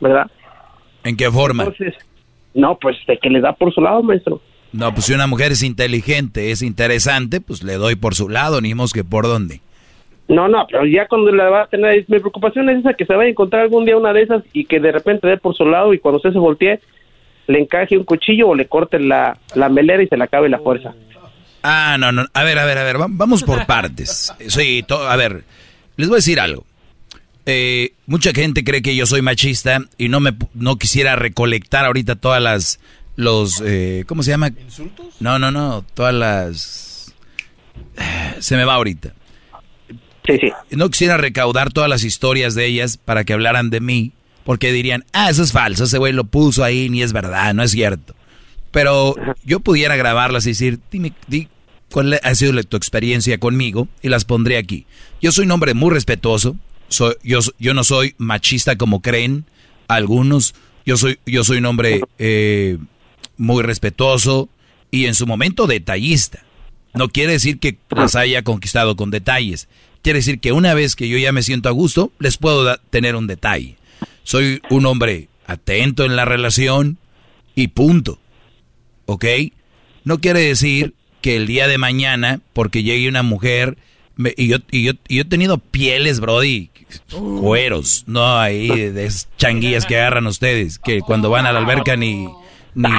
[0.00, 0.30] ¿verdad?
[1.04, 1.64] ¿En qué forma?
[1.64, 1.94] Entonces,
[2.54, 4.40] no, pues de que le da por su lado, maestro.
[4.72, 8.60] No, pues si una mujer es inteligente, es interesante, pues le doy por su lado,
[8.60, 9.60] ni que por dónde.
[10.28, 13.14] No, no, pero ya cuando la va a tener, mi preocupación es esa que se
[13.14, 15.64] vaya a encontrar algún día una de esas y que de repente dé por su
[15.64, 16.80] lado y cuando usted se voltee
[17.48, 20.58] le encaje un cuchillo o le corte la, la melera y se le acabe la
[20.60, 20.94] fuerza.
[21.64, 22.24] Ah, no, no.
[22.32, 24.32] A ver, a ver, a ver, va- vamos por partes.
[24.48, 25.42] Sí, a ver,
[25.96, 26.64] les voy a decir algo.
[27.46, 31.84] Eh, mucha gente cree que yo soy machista y no me pu- no quisiera recolectar
[31.86, 32.78] ahorita todas las
[33.16, 34.48] los eh, ¿cómo se llama?
[34.48, 35.16] ¿Insultos?
[35.18, 37.14] No, no, no, todas las
[38.38, 39.14] se me va ahorita.
[40.26, 40.52] Sí, sí.
[40.76, 44.12] No quisiera recaudar todas las historias de ellas para que hablaran de mí,
[44.48, 47.62] porque dirían, ah, eso es falso, ese güey lo puso ahí, ni es verdad, no
[47.62, 48.14] es cierto.
[48.70, 49.14] Pero
[49.44, 51.48] yo pudiera grabarlas y decir, dime, di
[51.90, 54.86] cuál ha sido tu experiencia conmigo y las pondré aquí.
[55.20, 56.56] Yo soy un hombre muy respetuoso,
[56.88, 59.44] soy, yo, yo no soy machista como creen
[59.86, 60.54] algunos,
[60.86, 62.78] yo soy, yo soy un hombre eh,
[63.36, 64.48] muy respetuoso
[64.90, 66.42] y en su momento detallista.
[66.94, 69.68] No quiere decir que las haya conquistado con detalles.
[70.00, 73.14] Quiere decir que una vez que yo ya me siento a gusto, les puedo tener
[73.14, 73.77] un detalle.
[74.28, 76.98] Soy un hombre atento en la relación
[77.54, 78.18] y punto.
[79.06, 79.24] ¿Ok?
[80.04, 80.92] No quiere decir
[81.22, 83.78] que el día de mañana, porque llegue una mujer,
[84.16, 86.68] me- y, yo, y, yo, y yo he tenido pieles, Brody,
[87.40, 91.96] cueros, no ahí de, esas changuillas que agarran ustedes, que cuando van a la alberca
[91.96, 92.28] ni,
[92.74, 92.90] ni,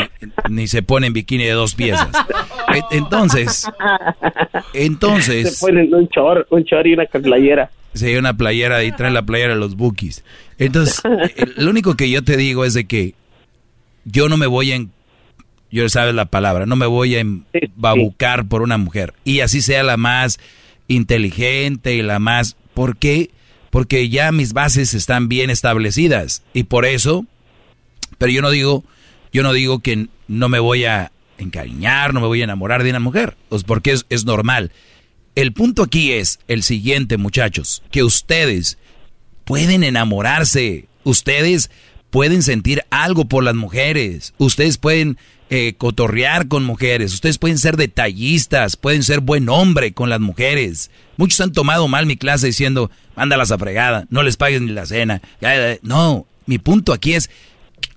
[0.50, 2.10] ni se ponen bikini de dos piezas.
[2.90, 3.68] Entonces,
[4.74, 5.58] entonces...
[5.60, 7.70] Se ponen un chor, un chor y una playera.
[7.94, 10.24] Sí, una playera y traen la playera de los bookies.
[10.60, 13.16] Entonces, eh, lo único que yo te digo es de que
[14.06, 14.86] yo no me voy a,
[15.72, 17.24] yo sabes la palabra, no me voy a
[17.76, 19.14] babucar por una mujer.
[19.24, 20.40] Y así sea la más
[20.88, 22.56] inteligente y la más...
[22.74, 23.32] ¿Por qué?
[23.70, 26.44] Porque ya mis bases están bien establecidas.
[26.54, 27.26] Y por eso,
[28.18, 28.84] pero yo no digo,
[29.32, 32.90] yo no digo que no me voy a encariñar, no me voy a enamorar de
[32.90, 33.38] una mujer.
[33.50, 34.72] Pues porque es, es normal.
[35.36, 38.78] El punto aquí es el siguiente, muchachos, que ustedes
[39.50, 41.72] pueden enamorarse, ustedes
[42.12, 45.18] pueden sentir algo por las mujeres, ustedes pueden
[45.50, 50.92] eh, cotorrear con mujeres, ustedes pueden ser detallistas, pueden ser buen hombre con las mujeres.
[51.18, 54.86] Muchos han tomado mal mi clase diciendo, mándalas a fregada, no les pagues ni la
[54.86, 55.20] cena.
[55.82, 57.32] No, mi punto aquí es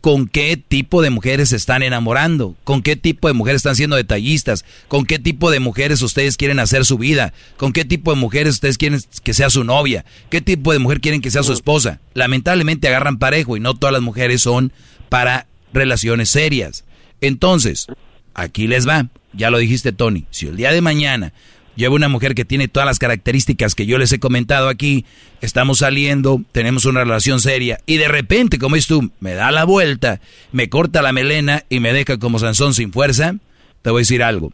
[0.03, 3.95] con qué tipo de mujeres se están enamorando, con qué tipo de mujeres están siendo
[3.95, 8.21] detallistas, con qué tipo de mujeres ustedes quieren hacer su vida, con qué tipo de
[8.21, 11.53] mujeres ustedes quieren que sea su novia, qué tipo de mujer quieren que sea su
[11.53, 12.01] esposa.
[12.15, 14.73] Lamentablemente agarran parejo y no todas las mujeres son
[15.09, 16.85] para relaciones serias.
[17.21, 17.87] Entonces,
[18.35, 21.33] aquí les va, ya lo dijiste Tony, si el día de mañana
[21.77, 25.05] llevo una mujer que tiene todas las características que yo les he comentado aquí,
[25.41, 29.65] estamos saliendo, tenemos una relación seria y de repente, como es tú, me da la
[29.65, 30.21] vuelta,
[30.53, 33.37] me corta la melena y me deja como Sansón sin fuerza,
[33.83, 34.53] te voy a decir algo.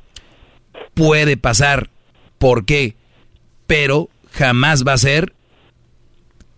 [0.94, 1.90] Puede pasar,
[2.38, 2.94] ¿por qué?
[3.66, 5.32] Pero jamás va a ser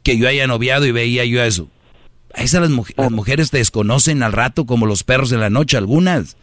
[0.02, 1.68] que yo haya noviado y veía yo eso.
[2.34, 5.50] A esas las, muj- las mujeres te desconocen al rato como los perros de la
[5.50, 6.36] noche algunas.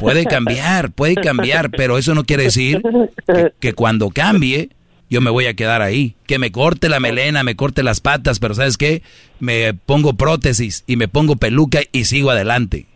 [0.00, 2.80] Puede cambiar, puede cambiar, pero eso no quiere decir
[3.26, 4.70] que, que cuando cambie
[5.10, 6.16] yo me voy a quedar ahí.
[6.26, 9.02] Que me corte la melena, me corte las patas, pero ¿sabes qué?
[9.38, 12.86] Me pongo prótesis y me pongo peluca y sigo adelante.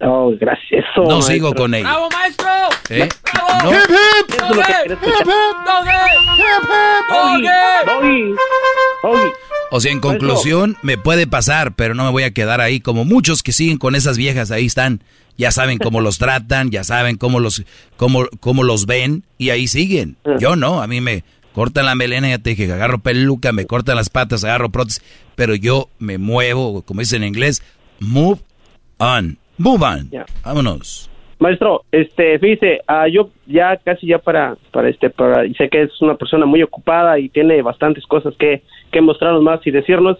[0.00, 0.84] Oh, gracias.
[0.92, 1.34] Eso, No maestro.
[1.34, 1.88] sigo con ella.
[1.88, 2.48] ¡Bravo, maestro!
[2.90, 3.08] ¿Eh?
[9.74, 13.06] O sea, en conclusión, me puede pasar, pero no me voy a quedar ahí como
[13.06, 15.02] muchos que siguen con esas viejas, ahí están.
[15.38, 17.64] Ya saben cómo los tratan, ya saben cómo los,
[17.96, 20.18] cómo, cómo los ven y ahí siguen.
[20.38, 21.24] Yo no, a mí me
[21.54, 25.02] cortan la melena, ya te dije, agarro peluca, me cortan las patas, agarro prótesis,
[25.36, 27.62] pero yo me muevo, como dicen en inglés,
[27.98, 28.40] move
[28.98, 30.10] on, move on.
[30.44, 31.08] Vámonos.
[31.42, 35.82] Maestro, este, fíjese, ah, yo ya casi ya para, para este, para, y sé que
[35.82, 38.62] es una persona muy ocupada y tiene bastantes cosas que,
[38.92, 40.18] que mostrarnos más y decirnos.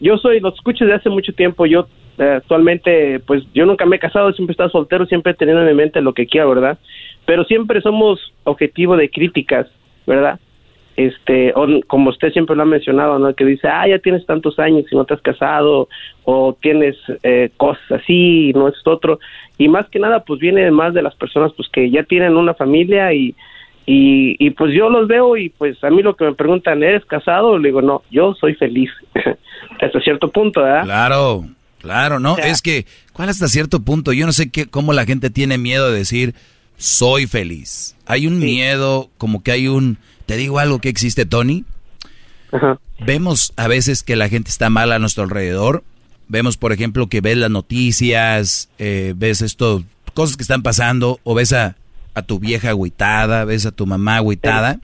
[0.00, 1.86] Yo soy, los escucho desde hace mucho tiempo, yo
[2.18, 5.66] eh, actualmente, pues yo nunca me he casado, siempre he estado soltero, siempre he tenido
[5.66, 6.78] en mente lo que quiero, ¿verdad?
[7.24, 9.66] Pero siempre somos objetivo de críticas,
[10.06, 10.38] ¿verdad?
[10.96, 13.34] Este, o, como usted siempre lo ha mencionado, ¿no?
[13.34, 15.88] Que dice, ah, ya tienes tantos años y no te has casado,
[16.24, 19.18] o tienes eh, cosas así, no es otro.
[19.56, 22.54] Y más que nada, pues viene más de las personas pues que ya tienen una
[22.54, 23.34] familia y,
[23.86, 27.04] y, y pues yo los veo y pues a mí lo que me preguntan, ¿eres
[27.04, 27.58] casado?
[27.58, 28.90] Le digo, no, yo soy feliz.
[29.80, 30.84] Hasta cierto punto, ¿verdad?
[30.84, 31.44] Claro,
[31.78, 32.36] claro, ¿no?
[32.38, 34.12] Es que, ¿cuál hasta cierto punto?
[34.12, 36.34] Yo no sé qué, cómo la gente tiene miedo de decir,
[36.76, 37.96] soy feliz.
[38.06, 39.98] Hay un miedo, como que hay un...
[40.30, 41.64] ¿Te digo algo que existe, Tony?
[43.00, 45.82] Vemos a veces que la gente está mal a nuestro alrededor.
[46.28, 49.82] Vemos, por ejemplo, que ves las noticias, eh, ves esto,
[50.14, 51.74] cosas que están pasando, o ves a,
[52.14, 54.78] a tu vieja agüitada, ves a tu mamá agüitada.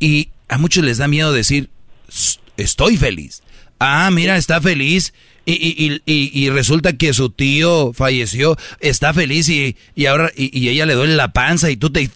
[0.00, 1.68] Y a muchos les da miedo decir,
[2.08, 3.42] "S- estoy feliz.
[3.78, 5.12] Ah, mira, está feliz.
[5.44, 10.32] Y, y, y, y- y resulta que su tío falleció, está feliz y, y ahora,
[10.34, 12.08] y, y ella le duele la panza y tú te...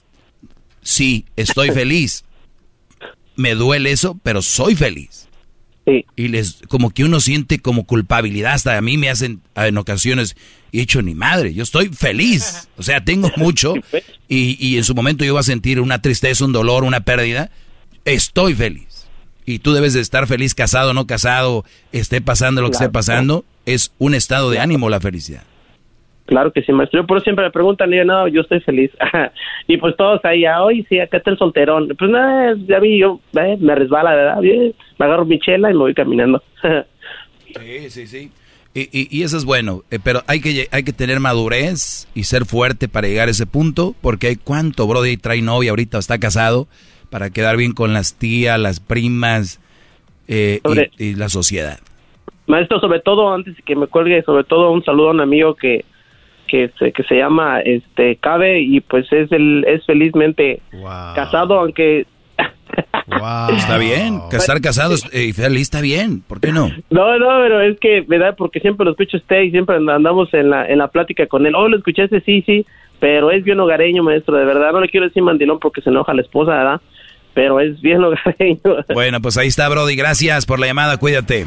[0.88, 2.24] Sí, estoy feliz.
[3.36, 5.28] Me duele eso, pero soy feliz.
[6.16, 9.76] Y les, como que uno siente como culpabilidad, hasta a mí me hacen ah, en
[9.76, 10.34] ocasiones,
[10.72, 12.68] y he dicho, ni madre, yo estoy feliz.
[12.78, 13.74] O sea, tengo mucho
[14.28, 17.50] y, y en su momento yo voy a sentir una tristeza, un dolor, una pérdida.
[18.06, 19.06] Estoy feliz.
[19.44, 23.44] Y tú debes de estar feliz, casado, no casado, esté pasando lo que esté pasando.
[23.66, 25.44] Es un estado de ánimo la felicidad.
[26.28, 27.00] Claro que sí, maestro.
[27.00, 28.90] Yo por eso siempre me preguntan, y yo, no, yo estoy feliz.
[29.66, 31.88] y pues todos ahí, ah, hoy sí, acá está el solterón.
[31.98, 34.40] Pues nada, ya vi, yo eh, me resbala, ¿verdad?
[34.42, 36.42] Bien, me agarro mi chela y me voy caminando.
[37.58, 38.30] Sí, sí, sí.
[38.74, 42.24] Y, y- y eso es bueno, eh, pero hay que, hay que tener madurez y
[42.24, 46.18] ser fuerte para llegar a ese punto, porque hay cuánto Brody trae novia ahorita, está
[46.18, 46.68] casado,
[47.08, 49.60] para quedar bien con las tías, las primas
[50.28, 51.78] eh, y- Sobre- y, la sociedad.
[52.46, 55.54] Maestro, sobre todo, antes de que me cuelgue, sobre todo un saludo a un amigo
[55.54, 55.86] que
[56.48, 60.60] que se, que se llama este Cabe y pues es el es felizmente
[61.14, 62.06] casado aunque
[63.56, 66.70] Está bien, estar casado eh, y feliz está bien, ¿por qué no?
[66.90, 70.32] no no pero es que verdad porque siempre lo escucho a usted y siempre andamos
[70.34, 72.66] en la en la plática con él oh lo escuchaste sí sí
[73.00, 76.12] pero es bien hogareño maestro de verdad no le quiero decir mandilón porque se enoja
[76.14, 76.80] la esposa verdad
[77.38, 81.46] pero es bien hogareño Bueno, pues ahí está Brody, gracias por la llamada, cuídate.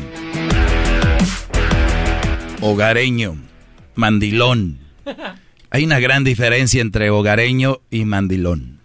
[2.61, 3.35] Hogareño,
[3.95, 4.79] mandilón.
[5.69, 8.79] Hay una gran diferencia entre hogareño y mandilón.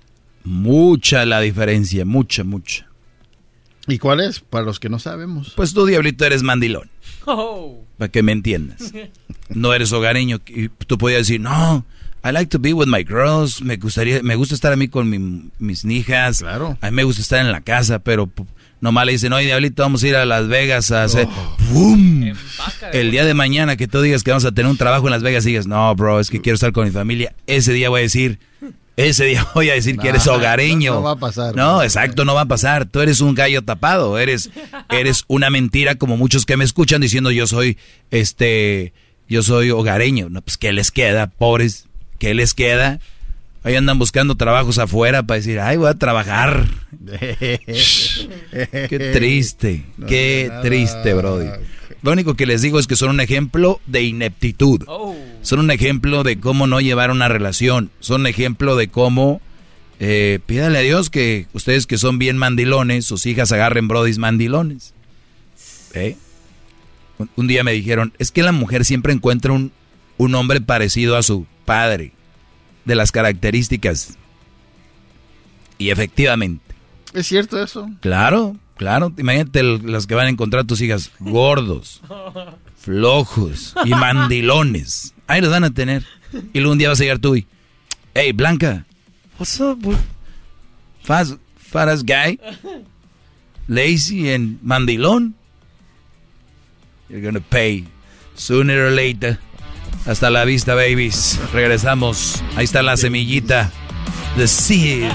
[0.44, 2.86] Mucha la diferencia, mucha, mucha.
[3.88, 4.40] ¿Y cuál es?
[4.40, 5.52] Para los que no sabemos.
[5.56, 6.88] Pues tú, Diablito, eres mandilón,
[7.98, 8.92] para que me entiendas.
[9.48, 10.40] No eres hogareño.
[10.48, 11.84] Y tú podías decir, no,
[12.24, 13.62] I like to be with my girls.
[13.62, 16.40] Me gustaría, me gusta estar a mí con mi- mis hijas.
[16.40, 16.76] Claro.
[16.80, 18.28] A mí me gusta estar en la casa, pero
[18.80, 21.28] nomás le dicen, oye, Diablito, vamos a ir a Las Vegas a hacer...
[21.70, 22.32] ¡Bum!
[22.92, 25.22] El día de mañana que tú digas que vamos a tener un trabajo en Las
[25.22, 27.34] Vegas digas, no, bro, es que quiero estar con mi familia.
[27.46, 28.38] Ese día voy a decir...
[28.96, 30.94] Ese día voy a decir que No, eres hogareño.
[30.94, 31.54] no va a pasar.
[31.54, 32.86] No, exacto, no va a pasar.
[32.86, 34.50] Tú eres un gallo tapado, eres,
[34.88, 37.76] eres una mentira como muchos que me escuchan diciendo yo soy,
[38.10, 38.94] este,
[39.28, 40.30] yo soy hogareño.
[40.30, 41.86] No, pues ¿qué les queda, pobres?
[42.18, 43.00] ¿Qué les queda?
[43.66, 46.66] Ahí andan buscando trabajos afuera para decir, ay, voy a trabajar.
[47.70, 50.62] Qué triste, No, qué nada.
[50.62, 51.48] triste, Brody.
[52.02, 54.84] Lo único que les digo es que son un ejemplo de ineptitud.
[55.42, 57.90] Son un ejemplo de cómo no llevar una relación.
[57.98, 59.40] Son un ejemplo de cómo
[59.98, 64.94] eh, pídale a Dios que ustedes que son bien mandilones, sus hijas agarren brodis mandilones.
[65.92, 66.16] ¿Eh?
[67.18, 69.72] Un, un día me dijeron, es que la mujer siempre encuentra un,
[70.18, 72.12] un hombre parecido a su padre,
[72.86, 74.16] de las características.
[75.78, 76.74] Y efectivamente,
[77.12, 77.90] ¿Es cierto eso?
[78.00, 82.00] claro, claro, imagínate el- las que van a encontrar tus hijas, gordos,
[82.78, 85.12] flojos y mandilones.
[85.26, 86.04] Ahí los van a tener.
[86.54, 87.46] Y luego un día vas a llegar tú y,
[88.14, 88.86] hey, Blanca,
[89.38, 89.98] what's up, bro?
[91.02, 92.38] Fast, fat ass guy,
[93.68, 95.34] lazy and mandilón.
[97.08, 97.84] You're gonna pay
[98.34, 99.38] sooner or later.
[100.06, 101.40] Hasta la vista, babies.
[101.52, 102.42] Regresamos.
[102.56, 103.70] Ahí está la semillita.
[104.36, 105.10] The seed.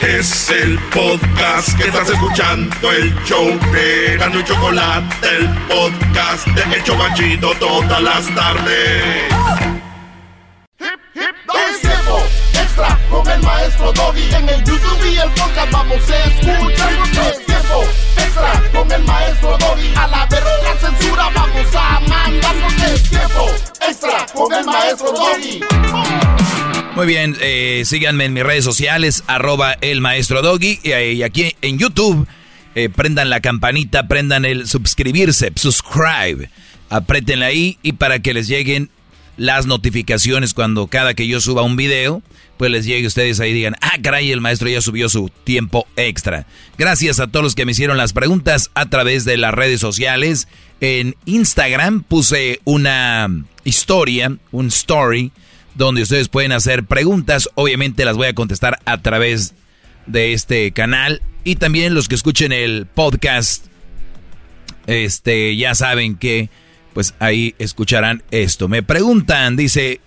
[0.00, 6.76] Es el podcast que estás escuchando, el show de Gano y Chocolate, el podcast de
[6.76, 9.02] El Chocachito todas las tardes.
[10.78, 12.43] Es tiempo
[12.74, 14.34] extra con el maestro Doggy.
[14.34, 16.92] En el YouTube y el podcast vamos a escuchar.
[17.30, 17.84] Es tiempo
[18.16, 19.94] extra con el maestro Doggy.
[19.96, 22.56] A la verga censura vamos a mandar.
[22.92, 23.46] Es tiempo
[23.88, 25.60] extra con el maestro Doggy.
[26.96, 30.80] Muy bien, eh, síganme en mis redes sociales, arroba el maestro Doggy.
[30.82, 32.26] Y, aquí en YouTube,
[32.74, 36.50] eh, prendan la campanita, prendan el suscribirse, subscribe.
[36.90, 38.90] Apriétenle ahí y para que les lleguen
[39.36, 42.22] las notificaciones cuando cada que yo suba un video,
[42.56, 45.30] pues les llegue a ustedes ahí y digan, ah, caray, el maestro ya subió su
[45.44, 46.46] tiempo extra.
[46.78, 50.48] Gracias a todos los que me hicieron las preguntas a través de las redes sociales.
[50.80, 53.28] En Instagram puse una
[53.64, 55.32] historia, un story,
[55.74, 57.48] donde ustedes pueden hacer preguntas.
[57.54, 59.54] Obviamente las voy a contestar a través
[60.06, 61.22] de este canal.
[61.42, 63.66] Y también los que escuchen el podcast,
[64.86, 66.48] este, ya saben que,
[66.94, 68.68] pues ahí escucharán esto.
[68.68, 70.00] Me preguntan, dice,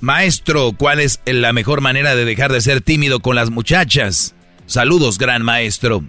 [0.00, 4.34] maestro, ¿cuál es la mejor manera de dejar de ser tímido con las muchachas?
[4.66, 6.04] Saludos, gran maestro.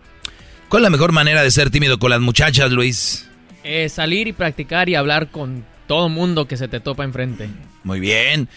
[0.68, 3.30] ¿Cuál es la mejor manera de ser tímido con las muchachas, Luis?
[3.64, 7.47] Eh, salir y practicar y hablar con todo mundo que se te topa enfrente.
[7.84, 8.49] Muy bien.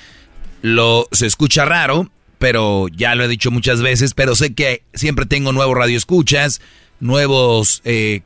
[0.62, 5.26] Lo se escucha raro, pero ya lo he dicho muchas veces, pero sé que siempre
[5.26, 6.60] tengo nuevos radioescuchas,
[7.00, 8.22] nuevos eh,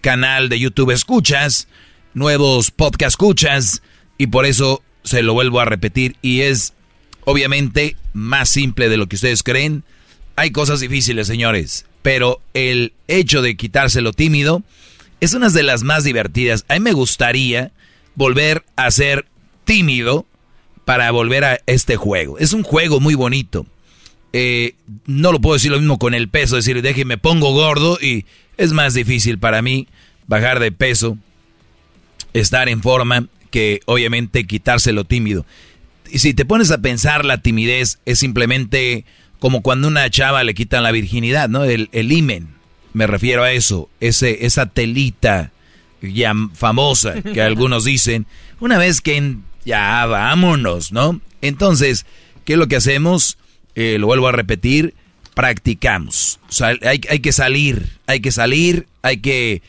[0.00, 1.66] canal de YouTube escuchas,
[2.14, 3.82] nuevos podcast escuchas,
[4.18, 6.72] y por eso se lo vuelvo a repetir, y es
[7.24, 9.84] obviamente más simple de lo que ustedes creen.
[10.36, 14.62] Hay cosas difíciles, señores, pero el hecho de quitárselo tímido
[15.20, 16.64] es una de las más divertidas.
[16.68, 17.72] A mí me gustaría
[18.14, 19.26] volver a ser
[19.64, 20.26] tímido
[20.84, 22.38] para volver a este juego.
[22.38, 23.66] Es un juego muy bonito.
[24.32, 24.74] Eh,
[25.06, 28.26] no lo puedo decir lo mismo con el peso, decir, déjeme, pongo gordo y
[28.56, 29.86] es más difícil para mí
[30.26, 31.16] bajar de peso,
[32.34, 35.46] estar en forma, que obviamente quitárselo tímido.
[36.10, 39.04] Y si te pones a pensar, la timidez es simplemente
[39.38, 41.64] como cuando a una chava le quitan la virginidad, ¿no?
[41.64, 42.48] El, el imen,
[42.92, 45.50] me refiero a eso, ese, esa telita
[46.02, 48.26] ya famosa que algunos dicen,
[48.60, 51.20] una vez que en- ya vámonos, ¿no?
[51.40, 52.04] Entonces,
[52.44, 53.38] ¿qué es lo que hacemos?
[53.74, 54.94] Eh, lo vuelvo a repetir,
[55.34, 56.40] practicamos.
[56.48, 59.62] O sea, hay, hay que salir, hay que salir, hay que,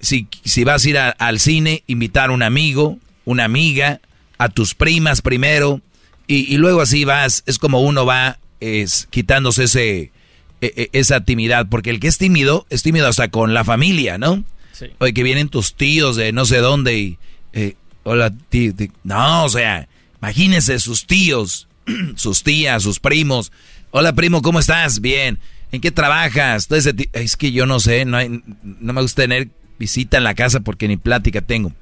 [0.00, 4.00] si, si vas a ir a- al cine, invitar a un amigo, una amiga,
[4.38, 5.80] a tus primas primero,
[6.26, 10.10] y, y luego así vas, es como uno va es, quitándose ese, e-
[10.60, 14.44] e- esa timidez, porque el que es tímido, es tímido hasta con la familia, ¿no?
[14.72, 14.86] Sí.
[14.98, 17.18] Oye, que vienen tus tíos de no sé dónde y,
[17.52, 17.74] eh,
[18.04, 18.88] hola, tío, tío.
[19.04, 19.88] No, o sea,
[20.20, 21.68] imagínense sus tíos,
[22.16, 23.52] sus tías, sus primos.
[23.90, 25.00] Hola, primo, ¿cómo estás?
[25.00, 25.38] Bien.
[25.72, 26.66] ¿En qué trabajas?
[26.68, 29.48] Todo ese es que yo no sé, no, hay- no me gusta tener
[29.80, 31.72] visita en la casa porque ni plática tengo.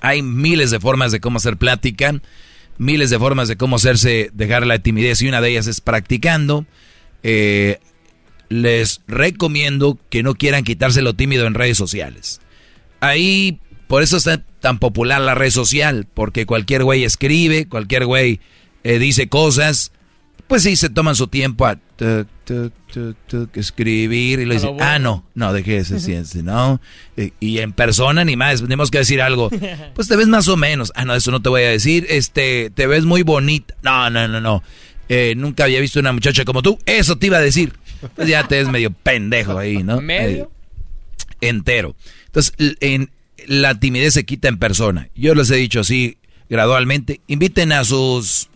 [0.00, 2.20] Hay miles de formas de cómo hacer plática,
[2.76, 6.66] miles de formas de cómo hacerse, dejar la timidez y una de ellas es practicando.
[7.22, 7.78] Eh,
[8.48, 12.40] les recomiendo que no quieran quitarse lo tímido en redes sociales.
[13.00, 18.40] Ahí, por eso está tan popular la red social, porque cualquier güey escribe, cualquier güey
[18.82, 19.92] eh, dice cosas,
[20.46, 24.76] pues sí, se toman su tiempo a tuc, tuc, tuc, tuc, escribir y le dicen,
[24.80, 26.80] ah, no, no, deje ese ciencia, ¿no?
[27.16, 29.50] Eh, Y en persona ni más, tenemos que decir algo.
[29.94, 30.92] Pues te ves más o menos.
[30.94, 32.06] Ah, no, eso no te voy a decir.
[32.08, 33.74] Este, te ves muy bonita.
[33.82, 34.62] No, no, no, no.
[35.08, 36.78] Eh, nunca había visto una muchacha como tú.
[36.84, 37.72] Eso te iba a decir.
[38.14, 40.00] Pues ya te ves medio pendejo ahí, ¿no?
[40.02, 40.50] ¿Medio?
[41.40, 41.96] Eh, entero.
[42.26, 43.10] Entonces, en,
[43.46, 45.08] la timidez se quita en persona.
[45.14, 46.18] Yo les he dicho así
[46.48, 47.20] gradualmente.
[47.26, 48.48] Inviten a sus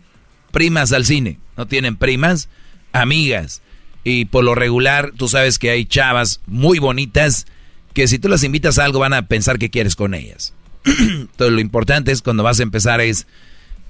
[0.51, 1.39] primas al cine.
[1.56, 2.48] ¿No tienen primas?
[2.93, 3.62] Amigas.
[4.05, 7.47] Y por lo regular, tú sabes que hay chavas muy bonitas
[7.93, 10.55] que si tú las invitas a algo van a pensar que quieres con ellas.
[10.85, 13.27] Entonces lo importante es cuando vas a empezar es,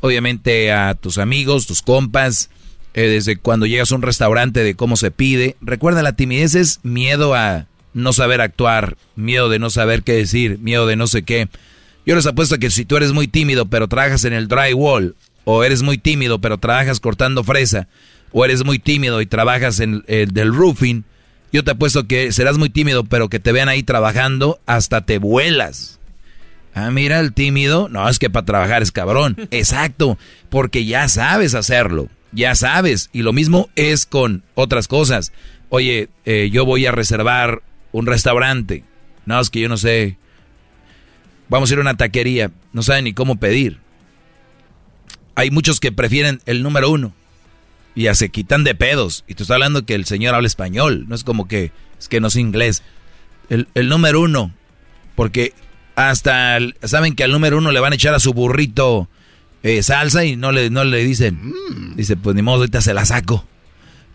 [0.01, 2.51] obviamente, a tus amigos, tus compas,
[2.95, 5.57] eh, desde cuando llegas a un restaurante de cómo se pide.
[5.61, 10.59] Recuerda, la timidez es miedo a no saber actuar, miedo de no saber qué decir,
[10.59, 11.49] miedo de no sé qué.
[12.07, 15.15] Yo les apuesto que si tú eres muy tímido pero trabajas en el drywall,
[15.53, 17.89] o eres muy tímido pero trabajas cortando fresa,
[18.33, 21.05] o eres muy tímido y trabajas en el del roofing,
[21.53, 25.19] yo te apuesto que serás muy tímido pero que te vean ahí trabajando hasta te
[25.19, 25.99] vuelas.
[26.73, 27.89] Ah, mira el tímido.
[27.89, 29.37] No, es que para trabajar es cabrón.
[29.51, 30.19] Exacto,
[30.49, 33.11] porque ya sabes hacerlo, ya sabes.
[33.13, 35.33] Y lo mismo es con otras cosas.
[35.69, 38.85] Oye, eh, yo voy a reservar un restaurante.
[39.27, 40.17] No, es que yo no sé.
[41.49, 42.53] Vamos a ir a una taquería.
[42.73, 43.79] No saben ni cómo pedir.
[45.35, 47.13] Hay muchos que prefieren el número uno.
[47.95, 49.25] Y ya se quitan de pedos.
[49.27, 51.07] Y tú estás hablando que el señor habla español.
[51.09, 52.83] No es como que es que no es inglés.
[53.49, 54.55] El, el número uno.
[55.17, 55.53] Porque
[55.97, 59.09] hasta el- saben que al número uno le van a echar a su burrito
[59.63, 61.53] eh, salsa y no le, no le dicen.
[61.97, 63.45] Dice, pues ni modo, ahorita se la saco.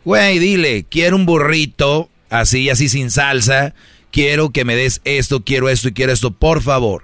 [0.03, 3.73] Güey, dile, quiero un burrito así, así sin salsa.
[4.11, 7.03] Quiero que me des esto, quiero esto y quiero esto, por favor.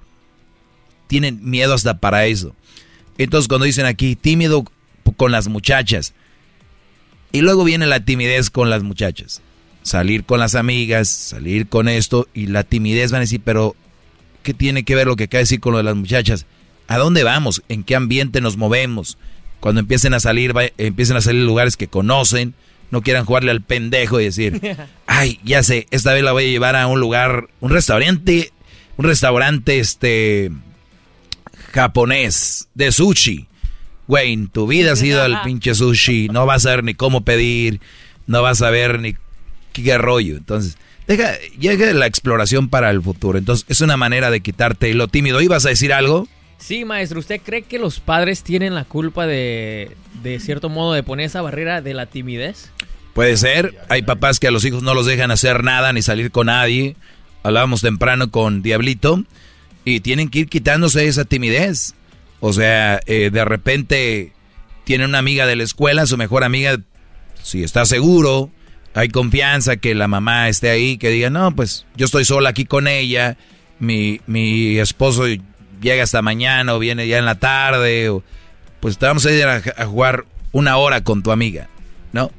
[1.07, 2.55] Tienen miedo hasta para eso.
[3.23, 4.65] Entonces cuando dicen aquí, tímido
[5.17, 6.13] con las muchachas.
[7.31, 9.41] Y luego viene la timidez con las muchachas.
[9.83, 13.75] Salir con las amigas, salir con esto y la timidez van a decir, pero
[14.43, 16.45] ¿qué tiene que ver lo que acaba de decir con lo de las muchachas?
[16.87, 17.63] ¿A dónde vamos?
[17.69, 19.17] ¿En qué ambiente nos movemos?
[19.59, 22.53] Cuando empiecen a salir, va- empiecen a salir lugares que conocen,
[22.91, 24.59] no quieran jugarle al pendejo y decir,
[25.07, 28.51] ay, ya sé, esta vez la voy a llevar a un lugar, un restaurante,
[28.97, 30.51] un restaurante este
[31.71, 33.47] japonés de sushi.
[34.07, 37.21] Güey, en tu vida has ido al pinche sushi, no vas a ver ni cómo
[37.21, 37.79] pedir,
[38.27, 39.15] no vas a ver ni
[39.73, 40.35] qué rollo.
[40.35, 40.77] Entonces,
[41.07, 43.37] deja, llega la exploración para el futuro.
[43.37, 45.41] Entonces, es una manera de quitarte lo tímido.
[45.41, 46.27] ¿Ibas a decir algo?
[46.57, 51.03] Sí, maestro, ¿usted cree que los padres tienen la culpa de, de cierto modo, de
[51.03, 52.69] poner esa barrera de la timidez?
[53.13, 53.75] Puede ser.
[53.89, 56.95] Hay papás que a los hijos no los dejan hacer nada ni salir con nadie.
[57.43, 59.23] Hablábamos temprano con Diablito.
[59.85, 61.95] Y tienen que ir quitándose esa timidez.
[62.39, 64.33] O sea, eh, de repente
[64.83, 66.77] tiene una amiga de la escuela, su mejor amiga,
[67.43, 68.49] si está seguro,
[68.93, 72.65] hay confianza que la mamá esté ahí, que diga, no, pues yo estoy sola aquí
[72.65, 73.37] con ella,
[73.79, 75.25] mi, mi esposo
[75.81, 78.23] llega hasta mañana o viene ya en la tarde, o,
[78.79, 81.69] pues te vamos a ir a, a jugar una hora con tu amiga,
[82.11, 82.31] ¿no?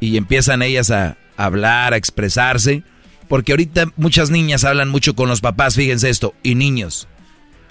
[0.00, 2.82] y empiezan ellas a hablar, a expresarse,
[3.28, 7.08] porque ahorita muchas niñas hablan mucho con los papás, fíjense esto, y niños,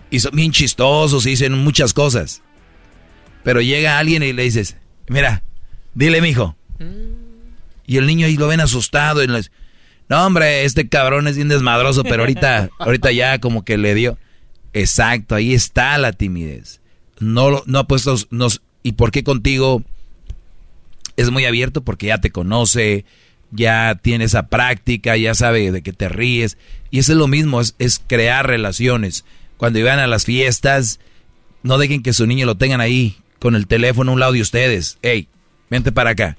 [0.10, 2.42] y son bien chistosos y dicen muchas cosas,
[3.44, 4.78] pero llega alguien y le dices,
[5.08, 5.44] mira,
[5.94, 6.56] dile mijo,
[7.86, 9.52] y el niño ahí lo ven asustado y les,
[10.10, 14.18] no hombre, este cabrón es bien desmadroso, pero ahorita, ahorita ya como que le dio,
[14.74, 16.82] exacto, ahí está la timidez,
[17.20, 19.84] no, no ha puesto, nos, ¿y por qué contigo?
[21.18, 23.06] es muy abierto porque ya te conoce,
[23.52, 26.58] ya tiene esa práctica, ya sabe de qué te ríes.
[26.92, 29.26] Y eso es lo mismo, es, es crear relaciones.
[29.58, 31.00] Cuando iban a las fiestas,
[31.64, 34.42] no dejen que su niño lo tengan ahí con el teléfono a un lado de
[34.42, 34.98] ustedes.
[35.02, 35.28] Ey,
[35.70, 36.38] vente para acá.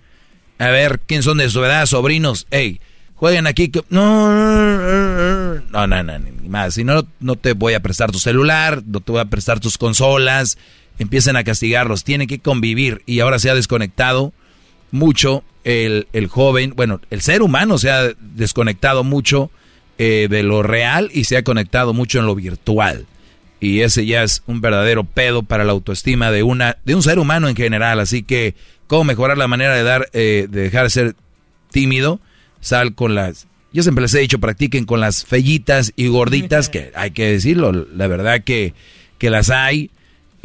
[0.59, 1.85] A ver, ¿quién son de su edad?
[1.87, 2.47] Sobrinos.
[2.51, 2.81] Ey,
[3.15, 3.69] jueguen aquí.
[3.69, 6.75] que- No, no, no, no, ni más.
[6.75, 9.79] Si no, no te voy a prestar tu celular, no te voy a prestar tus
[9.79, 10.59] consolas.
[10.99, 12.05] Empiecen a castigarlos.
[12.05, 13.03] Tienen que convivir.
[13.07, 14.33] Y ahora se ha desconectado
[14.97, 19.51] mucho el, el joven, bueno, el ser humano se ha desconectado mucho
[19.99, 23.07] eh, de lo real y se ha conectado mucho en lo virtual.
[23.61, 27.19] Y ese ya es un verdadero pedo para la autoestima de una de un ser
[27.19, 27.99] humano en general.
[27.99, 28.55] Así que,
[28.87, 31.17] ¿cómo mejorar la manera de dar, eh, de dejar de ser
[31.71, 32.21] tímido?
[32.61, 33.47] Sal con las.
[33.73, 37.73] Yo siempre les he dicho, practiquen con las fellitas y gorditas, que hay que decirlo,
[37.73, 38.75] la verdad que,
[39.19, 39.91] que las hay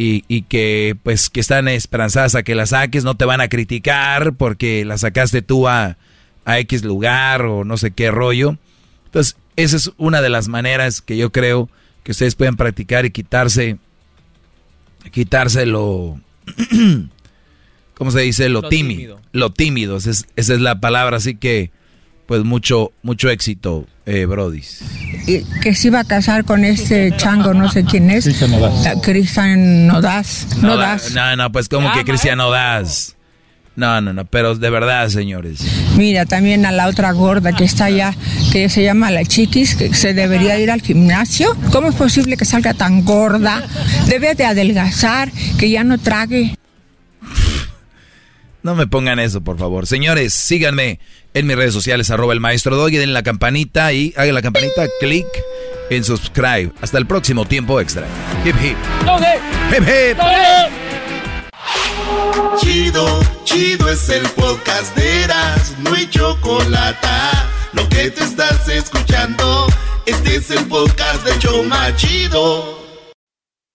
[0.02, 3.50] y, y que pues que están esperanzadas a que las saques, no te van a
[3.50, 5.96] criticar porque la sacaste tú a,
[6.44, 8.58] a X lugar o no sé qué rollo.
[9.06, 11.70] Entonces, esa es una de las maneras que yo creo
[12.04, 13.78] que ustedes pueden practicar y quitarse,
[15.12, 16.20] quitarse lo,
[17.94, 18.50] ¿cómo se dice?
[18.50, 18.98] Lo, Lo tímido.
[18.98, 19.22] tímido.
[19.34, 21.70] Lo tímido, esa es, esa es la palabra, así que
[22.32, 24.62] pues mucho, mucho éxito, eh, Brody.
[25.28, 28.24] y que se iba a casar con este chango, no sé quién es.
[28.24, 29.02] Cristian Nodaz.
[29.04, 30.48] Cristian Nodaz.
[30.62, 31.12] No, Nodaz.
[31.12, 33.18] no, no, pues como que Cristiano Das.
[33.76, 35.60] No, no, no, pero de verdad, señores.
[35.98, 38.16] Mira, también a la otra gorda que está allá,
[38.54, 41.58] que se llama la chiquis, que se debería ir al gimnasio.
[41.74, 43.62] ¿Cómo es posible que salga tan gorda?
[44.08, 46.56] Debe de adelgazar, que ya no trague.
[48.64, 49.88] No me pongan eso, por favor.
[49.88, 51.00] Señores, síganme
[51.34, 54.88] en mis redes sociales, arroba el maestro Doggy, den la campanita y hagan la campanita,
[55.00, 55.26] clic
[55.90, 56.72] en subscribe.
[56.82, 58.06] Hasta el próximo tiempo extra.
[58.46, 58.78] Hip hip.
[59.72, 60.18] Hip hip.
[62.60, 67.08] Chido, chido es el podcast de Eras, no hay chocolate.
[67.74, 69.68] Lo que te estás escuchando,
[70.06, 72.81] este es el podcast de Choma Chido.